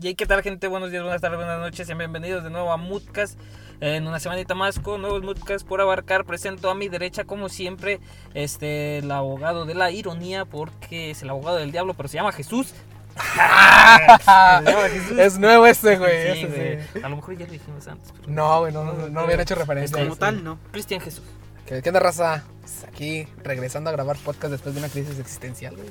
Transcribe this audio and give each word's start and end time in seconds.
Y 0.00 0.14
qué 0.14 0.26
tal 0.26 0.42
gente, 0.42 0.68
buenos 0.68 0.90
días, 0.90 1.02
buenas 1.02 1.20
tardes, 1.20 1.38
buenas 1.38 1.58
noches, 1.58 1.86
sean 1.86 1.98
bienvenidos 1.98 2.44
de 2.44 2.50
nuevo 2.50 2.70
a 2.72 2.76
Moodcast 2.76 3.38
en 3.80 4.06
una 4.06 4.20
semanita 4.20 4.54
más 4.54 4.78
con 4.78 5.02
nuevos 5.02 5.22
Moodcast 5.22 5.66
por 5.66 5.80
abarcar. 5.80 6.24
Presento 6.24 6.70
a 6.70 6.74
mi 6.76 6.88
derecha 6.88 7.24
como 7.24 7.48
siempre 7.48 7.98
este 8.34 8.98
el 8.98 9.10
abogado 9.10 9.64
de 9.64 9.74
la 9.74 9.90
ironía 9.90 10.44
porque 10.44 11.10
es 11.10 11.22
el 11.22 11.30
abogado 11.30 11.56
del 11.56 11.72
diablo, 11.72 11.94
pero 11.94 12.08
se 12.08 12.16
llama 12.16 12.32
Jesús. 12.32 12.74
Es 15.18 15.38
nuevo 15.38 15.66
este, 15.66 15.98
güey. 15.98 16.32
Sí, 16.34 16.40
ese 16.40 16.46
güey. 16.46 16.82
sí. 16.92 17.00
A 17.02 17.08
lo 17.08 17.16
mejor 17.16 17.36
ya 17.36 17.46
lo 17.46 17.52
dijimos 17.52 17.88
antes. 17.88 18.12
pero- 18.20 18.32
No, 18.32 18.60
güey, 18.60 18.72
no, 18.72 18.84
no, 18.84 19.08
no 19.08 19.20
habían 19.20 19.40
hecho 19.40 19.56
referencia. 19.56 19.98
Como 20.00 20.14
tal, 20.16 20.44
no. 20.44 20.58
Cristian 20.70 21.00
Jesús. 21.00 21.24
¿Qué, 21.66 21.82
qué 21.82 21.88
onda, 21.90 22.00
raza? 22.00 22.44
Pues 22.60 22.84
aquí 22.84 23.26
regresando 23.42 23.90
a 23.90 23.92
grabar 23.92 24.16
podcast 24.18 24.52
después 24.52 24.74
de 24.74 24.80
una 24.80 24.88
crisis 24.88 25.18
existencial, 25.18 25.74
güey. 25.76 25.88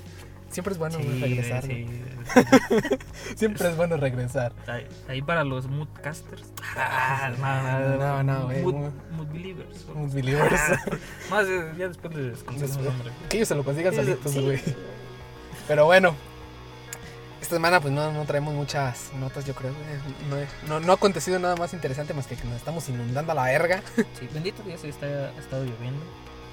Siempre 0.52 0.74
es 0.74 0.78
bueno 0.80 0.98
regresar. 0.98 1.64
sí. 1.64 1.86
Siempre 3.36 3.70
es 3.70 3.76
bueno 3.78 3.98
regresar. 3.98 4.54
Ahí, 5.08 5.22
para 5.22 5.44
los 5.44 5.68
moodcasters. 5.68 6.44
Ah, 6.76 7.32
no, 7.38 7.98
No, 7.98 8.24
no, 8.24 8.44
güey. 8.46 8.62
Mood, 8.62 8.74
Mood- 8.76 8.92
mood 9.12 9.28
believers. 9.28 9.86
Mood 9.96 10.12
believers. 10.14 10.62
Más 11.30 11.46
eh, 11.48 11.74
ya 11.78 11.88
después 11.88 12.14
les 12.16 12.44
conseguimos 12.44 12.84
nombre. 12.84 13.12
Que 13.30 13.38
ellos 13.38 13.48
se 13.48 13.56
lo 13.56 13.64
consigan 13.64 13.94
Sí, 13.94 14.00
solitos, 14.02 14.32
sí. 14.32 14.42
güey. 14.42 14.62
Pero 15.68 15.86
bueno. 15.86 16.16
Esta 17.42 17.56
semana 17.56 17.80
pues 17.80 17.94
no, 17.94 18.12
no 18.12 18.26
traemos 18.26 18.54
muchas 18.54 19.12
notas, 19.20 19.46
yo 19.46 19.54
creo. 19.56 19.72
No, 20.68 20.80
no, 20.80 20.92
ha 20.92 20.96
acontecido 20.96 21.40
nada 21.40 21.56
más 21.56 21.74
interesante 21.74 22.14
más 22.14 22.28
que 22.28 22.36
que 22.36 22.44
nos 22.46 22.56
estamos 22.58 22.90
inundando 22.90 23.32
a 23.32 23.36
la 23.36 23.44
verga. 23.46 23.82
Sí, 24.20 24.28
bendito 24.34 24.62
Dios, 24.64 24.84
está, 24.84 25.06
ha 25.06 25.40
estado 25.40 25.64
lloviendo. 25.64 26.04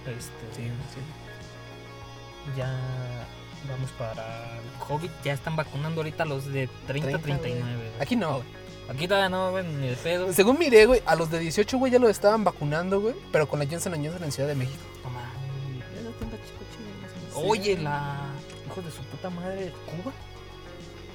Este, 0.07 0.31
Sí, 0.63 0.71
Ya 2.57 2.71
vamos 3.69 3.91
para 3.93 4.59
el 4.59 4.87
COVID. 4.87 5.11
Ya 5.25 5.33
están 5.33 5.57
vacunando 5.57 6.01
ahorita 6.01 6.25
los 6.25 6.47
de 6.47 6.69
30, 6.87 7.19
30, 7.19 7.23
39. 7.23 7.77
güey. 7.77 8.03
Aquí 8.03 8.17
no, 8.17 8.37
güey. 8.37 8.65
Aquí 8.89 9.09
todavía 9.09 9.31
no, 9.31 9.51
güey, 9.51 9.65
ni 9.65 9.89
de 9.89 9.97
pedo. 9.97 10.33
Según 10.33 10.59
miré, 10.59 10.87
güey, 10.87 11.03
a 11.07 11.15
los 11.17 11.31
de 11.31 11.39
18, 11.39 11.79
güey, 11.79 11.91
ya 11.91 11.99
lo 11.99 12.09
estaban 12.09 12.45
vacunando, 12.45 13.01
güey. 13.01 13.15
Pero 13.33 13.49
con 13.49 13.59
la 13.59 13.67
Johnson 13.67 13.95
Johnson 13.95 14.25
en 14.25 14.33
Ciudad 14.33 14.49
de 14.49 14.55
México. 14.55 14.83
Sí. 17.35 17.41
Oye, 17.47 17.77
la. 17.79 18.27
Hijo 18.67 18.83
de 18.83 18.91
su 18.91 19.03
puta 19.05 19.31
madre, 19.31 19.73
Cuba. 19.87 20.13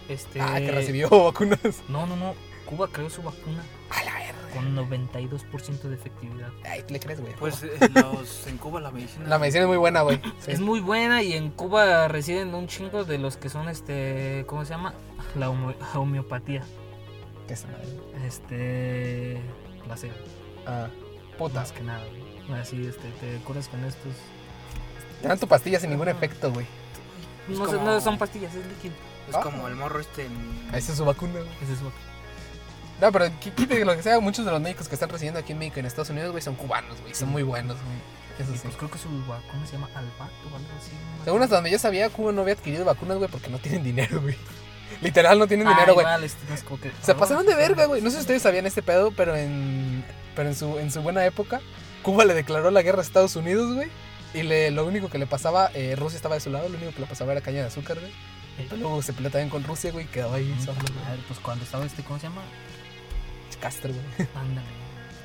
Este. 0.09 0.41
Ah, 0.41 0.57
que 0.57 0.71
recibió 0.71 1.09
vacunas. 1.09 1.59
No, 1.87 2.05
no, 2.05 2.15
no. 2.15 2.35
Cuba 2.65 2.87
creó 2.91 3.09
su 3.09 3.23
vacuna 3.23 3.63
A 3.89 4.03
la 4.03 4.13
verga. 4.13 4.38
Con 4.53 4.75
92% 4.75 5.81
de 5.83 5.95
efectividad. 5.95 6.49
Ay, 6.65 6.83
¿tú 6.87 6.93
le 6.93 6.99
crees, 6.99 7.19
güey? 7.21 7.33
Pues 7.35 7.63
eh, 7.63 7.71
los, 7.95 8.47
en 8.47 8.57
Cuba 8.57 8.79
la 8.81 8.91
medicina. 8.91 9.25
la 9.27 9.39
medicina 9.39 9.63
es 9.63 9.67
muy 9.67 9.77
buena, 9.77 10.01
güey. 10.01 10.21
Sí. 10.39 10.51
Es 10.51 10.59
muy 10.59 10.79
buena 10.79 11.21
y 11.23 11.33
en 11.33 11.49
Cuba 11.51 12.07
residen 12.07 12.53
un 12.55 12.67
chingo 12.67 13.03
de 13.05 13.17
los 13.17 13.37
que 13.37 13.49
son 13.49 13.69
este. 13.69 14.43
¿Cómo 14.47 14.65
se 14.65 14.71
llama? 14.71 14.93
La 15.35 15.49
homo- 15.49 15.73
homeopatía. 15.95 16.63
¿Qué 17.47 17.53
es 17.53 17.59
esa 17.61 17.69
madre? 17.71 17.87
Este. 18.27 19.41
Placebo. 19.85 20.13
Ah, 20.65 20.87
puta. 21.37 21.59
Más 21.61 21.71
que 21.71 21.81
nada, 21.83 22.03
güey. 22.47 22.59
Así, 22.59 22.85
este, 22.85 23.09
te 23.21 23.37
curas 23.43 23.67
con 23.67 23.83
estos. 23.85 24.13
Te 25.21 25.27
dan 25.27 25.37
tu 25.39 25.47
pastilla 25.47 25.79
sin 25.79 25.89
ningún 25.91 26.07
efecto, 26.07 26.51
güey. 26.51 26.65
No, 27.47 27.55
son- 27.65 27.75
como- 27.77 27.85
no 27.85 28.01
son 28.01 28.17
pastillas, 28.17 28.53
es 28.55 28.65
líquido. 28.65 28.93
Es 29.29 29.37
como 29.37 29.67
el 29.67 29.75
morro 29.75 29.99
este 29.99 30.25
en. 30.25 30.33
Esa 30.73 30.91
es 30.91 30.97
su 30.97 31.05
vacuna, 31.05 31.33
güey. 31.33 31.47
Ese 31.61 31.73
es 31.73 31.79
No, 33.01 33.11
pero 33.11 33.25
qui- 33.27 33.53
quite 33.55 33.83
lo 33.85 33.95
que 33.95 34.03
sea, 34.03 34.19
muchos 34.19 34.45
de 34.45 34.51
los 34.51 34.59
médicos 34.61 34.87
que 34.87 34.95
están 34.95 35.09
residiendo 35.09 35.39
aquí 35.39 35.53
en 35.53 35.59
México 35.59 35.79
en 35.79 35.85
Estados 35.85 36.09
Unidos, 36.09 36.31
güey, 36.31 36.41
son 36.43 36.55
cubanos, 36.55 36.99
güey. 37.01 37.13
Son 37.15 37.29
muy 37.29 37.43
buenos, 37.43 37.77
güey. 37.77 37.97
Eso 38.39 38.51
Y 38.53 38.55
sí. 38.55 38.61
pues 38.63 38.75
creo 38.77 38.89
que 38.91 38.97
su 38.97 39.09
vacuna 39.25 39.65
se 39.65 39.73
llama 39.73 39.87
Albato 39.95 40.33
o 40.51 40.55
algo 40.55 40.67
así. 40.77 40.91
¿no? 41.17 41.23
Según 41.25 41.43
hasta 41.43 41.55
donde 41.55 41.71
yo 41.71 41.79
sabía, 41.79 42.09
Cuba 42.09 42.31
no 42.31 42.41
había 42.41 42.53
adquirido 42.53 42.85
vacunas, 42.85 43.17
güey, 43.17 43.29
porque 43.29 43.49
no 43.49 43.59
tienen 43.59 43.83
dinero, 43.83 44.21
güey. 44.21 44.35
Literal, 45.01 45.37
no 45.39 45.47
tienen 45.47 45.67
Ah, 45.67 45.71
dinero, 45.71 45.93
güey. 45.93 46.05
igual, 46.05 46.23
este, 46.23 46.39
que- 46.81 46.91
Se 47.01 47.15
pasaron 47.15 47.45
de 47.45 47.55
verga, 47.55 47.85
güey. 47.85 48.01
No 48.01 48.09
sé 48.09 48.17
si 48.17 48.21
ustedes 48.21 48.41
sabían 48.41 48.65
este 48.65 48.81
pedo, 48.81 49.11
pero 49.11 49.35
en, 49.35 50.03
pero 50.35 50.49
en, 50.49 50.55
su, 50.55 50.77
en 50.79 50.91
su 50.91 51.01
buena 51.01 51.25
época, 51.25 51.61
Cuba 52.03 52.25
le 52.25 52.33
declaró 52.33 52.71
la 52.71 52.81
guerra 52.81 52.99
a 52.99 53.01
Estados 53.03 53.35
Unidos, 53.35 53.73
güey. 53.75 53.89
Y 54.33 54.43
le, 54.43 54.71
lo 54.71 54.85
único 54.85 55.09
que 55.09 55.17
le 55.17 55.25
pasaba, 55.25 55.71
eh, 55.73 55.95
Rusia 55.97 56.17
estaba 56.17 56.35
de 56.35 56.41
su 56.41 56.49
lado, 56.49 56.69
lo 56.69 56.77
único 56.77 56.93
que 56.93 57.01
le 57.01 57.07
pasaba 57.07 57.31
era 57.31 57.41
caña 57.41 57.61
de 57.61 57.67
azúcar, 57.67 57.97
güey. 57.99 58.11
Luego 58.79 59.01
se 59.01 59.13
peleó 59.13 59.31
también 59.31 59.49
con 59.49 59.63
Rusia, 59.63 59.91
güey, 59.91 60.05
y 60.05 60.07
quedó 60.09 60.33
ahí 60.33 60.53
Mm, 60.57 60.65
solo, 60.65 60.79
güey. 60.81 61.05
A 61.07 61.11
ver, 61.11 61.19
pues 61.27 61.39
cuando 61.39 61.63
estaba 61.63 61.85
este, 61.85 62.03
¿cómo 62.03 62.19
se 62.19 62.27
llama? 62.27 62.41
Castro, 63.59 63.91
güey. 63.93 64.27
Ándale, 64.35 64.67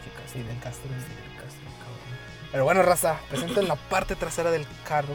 chicas. 0.04 0.30
Sí, 0.32 0.42
del 0.42 0.58
Castro, 0.60 0.88
güey. 0.88 1.00
del 1.00 1.36
Castro, 1.42 1.64
cabrón. 1.78 2.18
Pero 2.52 2.64
bueno, 2.64 2.82
raza, 2.82 3.18
presento 3.28 3.60
en 3.60 3.68
la 3.68 3.76
parte 3.76 4.16
trasera 4.16 4.50
del 4.50 4.66
carro 4.86 5.14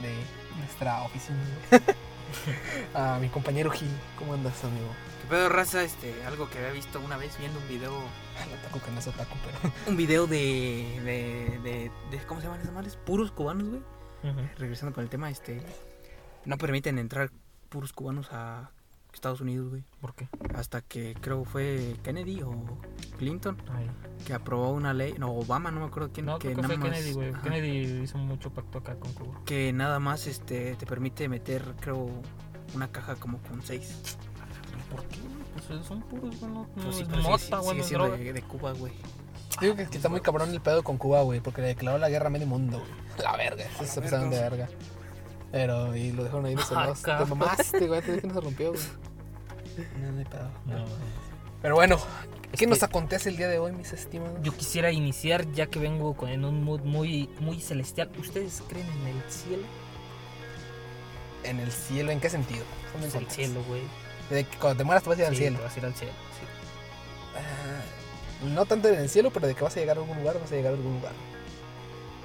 de 0.00 0.14
nuestra 0.58 1.02
oficina, 1.02 1.38
güey. 1.70 1.80
A 2.94 3.18
mi 3.20 3.28
compañero 3.28 3.70
Gil. 3.70 3.90
¿Cómo 4.18 4.34
andas, 4.34 4.64
amigo? 4.64 4.88
¿Qué 5.22 5.28
pedo 5.28 5.48
raza? 5.48 5.84
Este, 5.84 6.24
algo 6.24 6.50
que 6.50 6.58
había 6.58 6.72
visto 6.72 6.98
una 7.00 7.16
vez 7.16 7.38
viendo 7.38 7.58
un 7.60 7.68
video. 7.68 7.92
No 8.50 8.56
taco 8.66 8.84
que 8.84 8.90
no 8.90 8.98
es 8.98 9.06
otaku, 9.06 9.36
pero. 9.44 9.72
Un 9.86 9.96
video 9.96 10.26
de. 10.26 11.00
de. 11.04 11.60
de, 11.62 11.90
de- 12.10 12.26
¿Cómo 12.26 12.40
se 12.40 12.46
llaman 12.48 12.60
esas 12.60 12.72
madres? 12.74 12.96
Puros 12.96 13.30
cubanos, 13.30 13.68
güey. 13.68 13.82
Regresando 14.56 14.92
con 14.92 15.04
el 15.04 15.10
tema, 15.10 15.30
este. 15.30 15.62
No 16.44 16.58
permiten 16.58 16.98
entrar 16.98 17.30
puros 17.68 17.92
cubanos 17.92 18.28
a 18.32 18.70
Estados 19.24 19.40
Unidos, 19.40 19.70
güey. 19.70 19.82
¿Por 20.02 20.14
qué? 20.14 20.28
Hasta 20.54 20.82
que 20.82 21.14
creo 21.18 21.44
fue 21.46 21.96
Kennedy 22.02 22.42
o 22.42 22.52
Clinton 23.18 23.56
Ay. 23.74 23.90
que 24.26 24.34
aprobó 24.34 24.70
una 24.72 24.92
ley. 24.92 25.14
No, 25.18 25.32
Obama, 25.32 25.70
no 25.70 25.80
me 25.80 25.86
acuerdo 25.86 26.10
quién. 26.12 26.26
No, 26.26 26.38
creo 26.38 26.54
que 26.56 26.60
nada 26.62 26.74
fue 26.74 26.76
más- 26.76 26.90
Kennedy, 26.90 27.12
güey. 27.14 27.30
ajá, 27.30 27.42
Kennedy 27.42 28.02
hizo 28.02 28.18
mucho 28.18 28.50
pacto 28.50 28.78
acá 28.78 28.96
con 28.96 29.12
Cuba. 29.14 29.40
Que 29.46 29.72
nada 29.72 29.98
más 29.98 30.26
este, 30.26 30.74
te 30.76 30.84
permite 30.84 31.26
meter, 31.30 31.62
creo, 31.80 32.10
una 32.74 32.92
caja 32.92 33.14
como 33.16 33.38
con 33.38 33.62
seis. 33.62 34.18
¿Por 34.90 35.02
qué? 35.06 35.20
Pues 35.68 35.86
son 35.86 36.02
puros, 36.02 36.38
güey. 36.38 36.52
No, 36.52 36.66
Pues 36.74 36.96
sí, 36.96 37.02
es 37.02 37.08
pero 37.08 37.22
sigue- 37.22 37.30
mota, 37.30 37.38
sigue 37.44 37.56
güey, 37.62 37.76
no 37.76 37.80
es 37.82 37.88
siendo 37.88 38.10
de, 38.10 38.32
de 38.34 38.42
Cuba, 38.42 38.72
güey. 38.72 38.92
Digo 39.60 39.74
que, 39.76 39.86
que 39.86 39.96
está 39.96 40.10
muy 40.10 40.20
cabrón 40.20 40.50
el 40.50 40.60
pedo 40.60 40.82
con 40.84 40.98
Cuba, 40.98 41.22
güey, 41.22 41.40
porque 41.40 41.62
le 41.62 41.68
declaró 41.68 41.96
la 41.96 42.10
guerra 42.10 42.26
a 42.26 42.30
medio 42.30 42.46
mundo, 42.46 42.78
güey. 42.78 42.90
La 43.24 43.36
verga, 43.38 43.64
eso 43.64 43.84
se 43.86 44.02
pasaron 44.02 44.28
de 44.28 44.38
verga. 44.38 44.68
Pero, 45.50 45.94
y 45.96 46.10
lo 46.12 46.24
dejaron 46.24 46.46
ahí 46.46 46.56
de 46.56 46.62
Ah, 46.74 46.92
celos. 46.94 47.02
Te 47.02 47.24
mamaste, 47.24 47.86
güey, 47.86 48.02
te 48.02 48.08
dije 48.12 48.20
que 48.22 48.26
no 48.28 48.34
se 48.34 48.40
rompió, 48.40 48.72
güey. 48.72 48.82
No, 50.00 50.12
no 50.12 50.18
hay 50.18 50.24
pedo. 50.24 50.50
No, 50.66 50.84
Pero 51.62 51.74
bueno, 51.74 51.98
¿qué 52.56 52.66
nos 52.66 52.78
que- 52.80 52.84
acontece 52.84 53.28
el 53.30 53.36
día 53.36 53.48
de 53.48 53.58
hoy, 53.58 53.72
mis 53.72 53.92
estimados? 53.92 54.38
Yo 54.42 54.52
quisiera 54.56 54.90
iniciar, 54.92 55.50
ya 55.52 55.66
que 55.66 55.78
vengo 55.78 56.14
con- 56.14 56.28
en 56.28 56.44
un 56.44 56.62
mood 56.62 56.80
muy, 56.82 57.28
muy 57.40 57.60
celestial. 57.60 58.10
¿Ustedes 58.18 58.62
creen 58.68 58.86
en 59.02 59.06
el 59.16 59.22
cielo? 59.30 59.62
En 61.42 61.60
el 61.60 61.72
cielo, 61.72 62.10
¿en 62.10 62.20
qué 62.20 62.30
sentido? 62.30 62.64
Ponme 62.92 63.06
en 63.06 63.12
Pues 63.12 63.22
el 63.24 63.30
cielo, 63.30 63.62
güey. 63.64 63.82
De 64.30 64.44
que 64.44 64.56
cuando 64.58 64.78
te 64.78 64.84
mueras 64.84 65.02
te 65.02 65.10
vas 65.10 65.18
a 65.18 65.22
ir 65.22 65.26
al 65.28 65.36
cielo. 65.36 65.58
te 65.58 65.64
vas 65.64 65.74
a 65.74 65.78
ir 65.78 65.84
al 65.86 65.94
cielo. 65.94 66.12
sí. 66.12 66.46
Ah, 67.36 68.46
no 68.54 68.64
tanto 68.66 68.88
en 68.88 68.94
el 69.00 69.08
cielo, 69.08 69.30
pero 69.30 69.46
de 69.46 69.54
que 69.54 69.62
vas 69.64 69.76
a 69.76 69.80
llegar 69.80 69.96
a 69.98 70.00
algún 70.00 70.16
lugar, 70.18 70.38
vas 70.40 70.50
a 70.52 70.54
llegar 70.54 70.72
a 70.72 70.76
algún 70.76 70.94
lugar. 70.94 71.12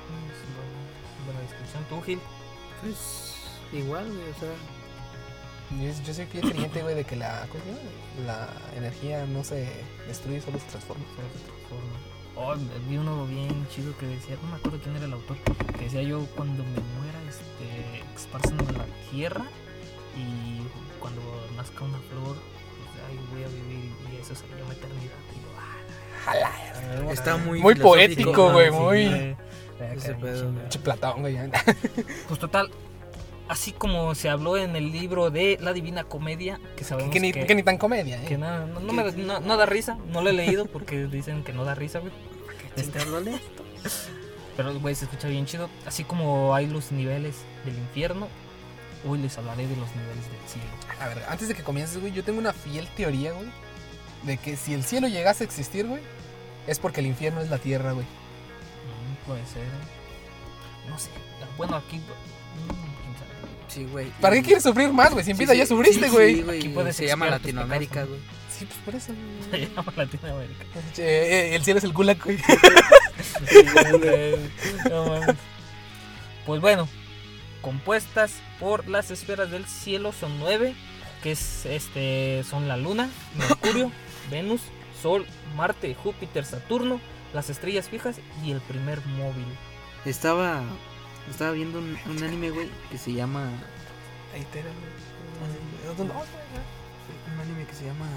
Mm, 0.07 0.29
es 0.31 1.25
buena 1.25 1.39
descripción. 1.41 1.83
¿Tú, 1.89 2.01
Gil? 2.01 2.19
Pues 2.81 3.33
igual, 3.73 4.05
güey, 4.07 4.29
o 4.29 4.39
sea. 4.39 4.49
Yo, 5.71 6.03
yo 6.03 6.13
soy 6.13 6.25
fiel 6.25 6.49
creyente, 6.49 6.81
güey, 6.81 6.95
de 6.95 7.03
que 7.03 7.15
la, 7.15 7.45
la 8.25 8.47
energía 8.75 9.25
no 9.25 9.43
se 9.43 9.67
destruye, 10.07 10.41
solo 10.41 10.57
se 10.59 10.65
transforma. 10.65 11.05
Solo 11.15 11.27
se 11.37 11.45
transforma. 11.45 11.99
Oh, 12.35 12.55
vi 12.89 12.97
uno 12.97 13.25
bien 13.27 13.67
chido 13.69 13.95
que 13.97 14.07
decía, 14.07 14.35
no 14.41 14.49
me 14.49 14.55
acuerdo 14.55 14.79
quién 14.81 14.95
era 14.95 15.05
el 15.05 15.13
autor, 15.13 15.37
que 15.77 15.83
decía 15.83 16.01
yo 16.03 16.25
cuando 16.35 16.63
me 16.63 16.79
muera, 16.97 17.19
este, 17.27 18.03
esparcen 18.15 18.57
en 18.61 18.77
la 18.77 18.85
tierra 19.11 19.43
y 20.15 20.61
cuando 20.99 21.21
nazca 21.57 21.83
una 21.83 21.97
flor, 21.99 22.37
pues 22.37 23.03
ahí 23.09 23.19
voy 23.33 23.43
a 23.43 23.47
vivir 23.47 23.91
y 24.11 24.21
eso 24.21 24.33
se 24.35 24.47
llama 24.57 24.73
eternidad. 24.73 25.19
Y 25.35 25.41
yo, 25.41 25.49
ah, 25.59 25.75
Jala, 26.25 27.11
Está 27.11 27.37
muy. 27.37 27.61
Poético, 27.61 28.51
güey, 28.53 28.69
sí, 28.71 28.77
muy- 28.77 28.97
eh, 29.05 29.37
Ese 29.95 30.13
pedo, 30.15 30.53
Platón, 30.83 31.21
güey. 31.21 31.37
Pues 32.27 32.39
total, 32.39 32.71
así 33.49 33.73
como 33.73 34.15
se 34.15 34.29
habló 34.29 34.55
en 34.57 34.75
el 34.77 34.91
libro 34.91 35.29
de 35.31 35.57
La 35.59 35.73
Divina 35.73 36.05
Comedia, 36.05 36.59
que 36.77 36.83
sabemos 36.85 37.11
que, 37.11 37.19
ni, 37.19 37.33
que, 37.33 37.45
que 37.45 37.55
ni 37.55 37.63
tan 37.63 37.77
comedia, 37.77 38.23
que 38.25 38.35
¿eh? 38.35 38.37
no, 38.37 38.65
no, 38.67 38.79
no 38.79 38.93
me- 38.93 39.11
no- 39.11 39.39
no 39.41 39.57
da 39.57 39.65
risa, 39.65 39.97
no 40.07 40.21
lo 40.21 40.29
he 40.29 40.33
leído 40.33 40.65
porque 40.67 41.07
dicen 41.11 41.43
que 41.43 41.51
no 41.51 41.65
da 41.65 41.75
risa, 41.75 41.99
güey. 41.99 42.13
Este, 42.77 42.99
Pero, 44.55 44.79
güey, 44.79 44.95
se 44.95 45.05
escucha 45.05 45.27
bien 45.27 45.45
chido. 45.45 45.69
Así 45.85 46.03
como 46.03 46.53
hay 46.55 46.67
los 46.67 46.91
niveles 46.91 47.35
del 47.65 47.77
infierno, 47.77 48.27
hoy 49.07 49.17
les 49.19 49.37
hablaré 49.37 49.67
de 49.67 49.75
los 49.75 49.89
niveles 49.95 50.25
del 50.29 50.47
cielo. 50.47 50.67
A 51.01 51.07
ver, 51.07 51.23
antes 51.27 51.47
de 51.47 51.55
que 51.55 51.63
comiences, 51.63 51.99
güey, 51.99 52.13
yo 52.13 52.23
tengo 52.23 52.39
una 52.39 52.53
fiel 52.53 52.87
teoría, 52.95 53.31
güey, 53.33 53.47
de 54.23 54.37
que 54.37 54.55
si 54.57 54.73
el 54.73 54.83
cielo 54.83 55.07
llegase 55.07 55.43
a 55.43 55.47
existir, 55.47 55.87
güey, 55.87 56.01
es 56.67 56.77
porque 56.79 56.99
el 57.01 57.07
infierno 57.07 57.41
es 57.41 57.49
la 57.49 57.57
tierra, 57.57 57.93
güey. 57.93 58.05
Mm, 58.05 59.25
puede 59.27 59.45
ser. 59.47 59.63
¿eh? 59.63 60.89
No 60.89 60.97
sé. 60.99 61.09
Bueno, 61.57 61.75
aquí. 61.77 62.01
Sí, 63.69 63.85
güey. 63.85 64.07
¿Para 64.19 64.35
qué 64.35 64.41
quieres 64.43 64.63
sufrir 64.63 64.91
más, 64.91 65.11
güey? 65.11 65.23
Si 65.23 65.31
en 65.31 65.37
Sí, 65.37 65.43
vida 65.43 65.53
sí, 65.53 65.59
ya 65.59 65.65
sufriste, 65.65 66.09
güey. 66.09 66.35
Sí, 66.35 66.41
güey. 66.41 66.59
Aquí 66.59 66.69
puedes 66.69 66.95
Se 66.95 67.05
llama 67.07 67.27
Latinoamérica, 67.27 68.03
güey. 68.03 68.19
Sí, 68.49 68.65
pues 68.65 68.79
por 68.83 68.95
eso. 68.95 69.13
Se 69.51 69.57
llama 69.67 69.93
Latinoamérica. 69.95 70.65
Eh, 70.97 71.51
eh, 71.51 71.55
el 71.55 71.63
cielo 71.63 71.77
es 71.77 71.83
el 71.85 71.93
gulag, 71.93 72.21
güey. 72.23 72.37
No 74.89 75.05
mames. 75.05 75.35
Pues 76.45 76.61
bueno, 76.61 76.87
compuestas 77.61 78.33
por 78.59 78.87
las 78.87 79.11
esferas 79.11 79.51
del 79.51 79.65
cielo 79.65 80.11
son 80.11 80.39
nueve. 80.39 80.75
que 81.23 81.31
es 81.31 81.65
este 81.65 82.43
son 82.49 82.67
la 82.67 82.77
Luna, 82.77 83.09
Mercurio, 83.37 83.91
Venus, 84.31 84.61
Sol, 85.01 85.25
Marte, 85.55 85.93
Júpiter, 85.95 86.45
Saturno, 86.45 86.99
las 87.33 87.49
estrellas 87.49 87.89
fijas 87.89 88.17
y 88.43 88.51
el 88.51 88.61
primer 88.61 89.05
móvil. 89.05 89.45
Estaba, 90.05 90.63
estaba 91.29 91.51
viendo 91.51 91.79
un, 91.79 91.97
un 92.09 92.23
anime, 92.23 92.51
güey, 92.51 92.69
que 92.91 92.97
se 92.97 93.13
llama... 93.13 93.49
Ahí 94.33 94.45
te 94.51 94.59
era, 94.59 94.69
güey. 94.69 96.09
Un 97.33 97.39
anime 97.39 97.65
que 97.65 97.73
se 97.73 97.85
llama... 97.85 98.07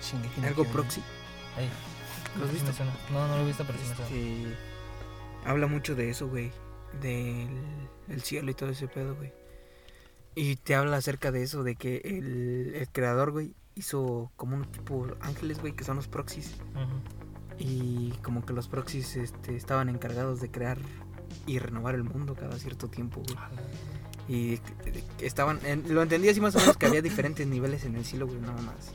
Shingeki 0.00 0.40
no 0.40 0.48
Algo 0.48 0.64
proxy. 0.66 1.02
Ahí. 1.56 1.70
¿Lo 2.38 2.44
has 2.44 2.52
visto? 2.52 2.72
No, 3.12 3.28
no 3.28 3.36
lo 3.36 3.42
he 3.42 3.46
visto, 3.46 3.64
pero 3.64 3.78
sí 3.78 3.88
me 3.88 3.94
suena. 3.94 4.10
Este, 4.10 4.56
habla 5.44 5.66
mucho 5.66 5.94
de 5.94 6.10
eso, 6.10 6.28
güey. 6.28 6.50
Del 7.00 7.48
el 8.08 8.22
cielo 8.22 8.50
y 8.50 8.54
todo 8.54 8.70
ese 8.70 8.88
pedo, 8.88 9.14
güey. 9.14 9.32
Y 10.34 10.56
te 10.56 10.74
habla 10.74 10.96
acerca 10.96 11.30
de 11.30 11.42
eso, 11.42 11.62
de 11.62 11.76
que 11.76 11.98
el, 12.04 12.74
el 12.74 12.88
creador, 12.88 13.32
güey, 13.32 13.54
hizo 13.74 14.30
como 14.36 14.56
un 14.56 14.64
tipo 14.70 15.06
ángeles, 15.20 15.60
güey, 15.60 15.74
que 15.74 15.84
son 15.84 15.96
los 15.96 16.08
proxies. 16.08 16.56
Y 17.58 18.12
como 18.22 18.44
que 18.44 18.52
los 18.52 18.68
proxies 18.68 19.16
este, 19.16 19.54
estaban 19.56 19.88
encargados 19.88 20.40
de 20.40 20.50
crear 20.50 20.78
y 21.46 21.58
renovar 21.58 21.94
el 21.94 22.04
mundo 22.04 22.34
cada 22.34 22.58
cierto 22.58 22.88
tiempo, 22.88 23.22
güey. 23.26 23.36
Y 24.28 24.60
estaban, 25.20 25.58
en- 25.64 25.92
lo 25.94 26.02
entendí 26.02 26.28
así 26.28 26.40
más 26.40 26.54
o 26.56 26.58
menos 26.60 26.76
que 26.76 26.86
había 26.86 27.02
diferentes 27.02 27.46
niveles 27.46 27.84
en 27.84 27.96
el 27.96 28.04
cielo, 28.04 28.26
güey, 28.26 28.40
nada 28.40 28.60
más. 28.62 28.92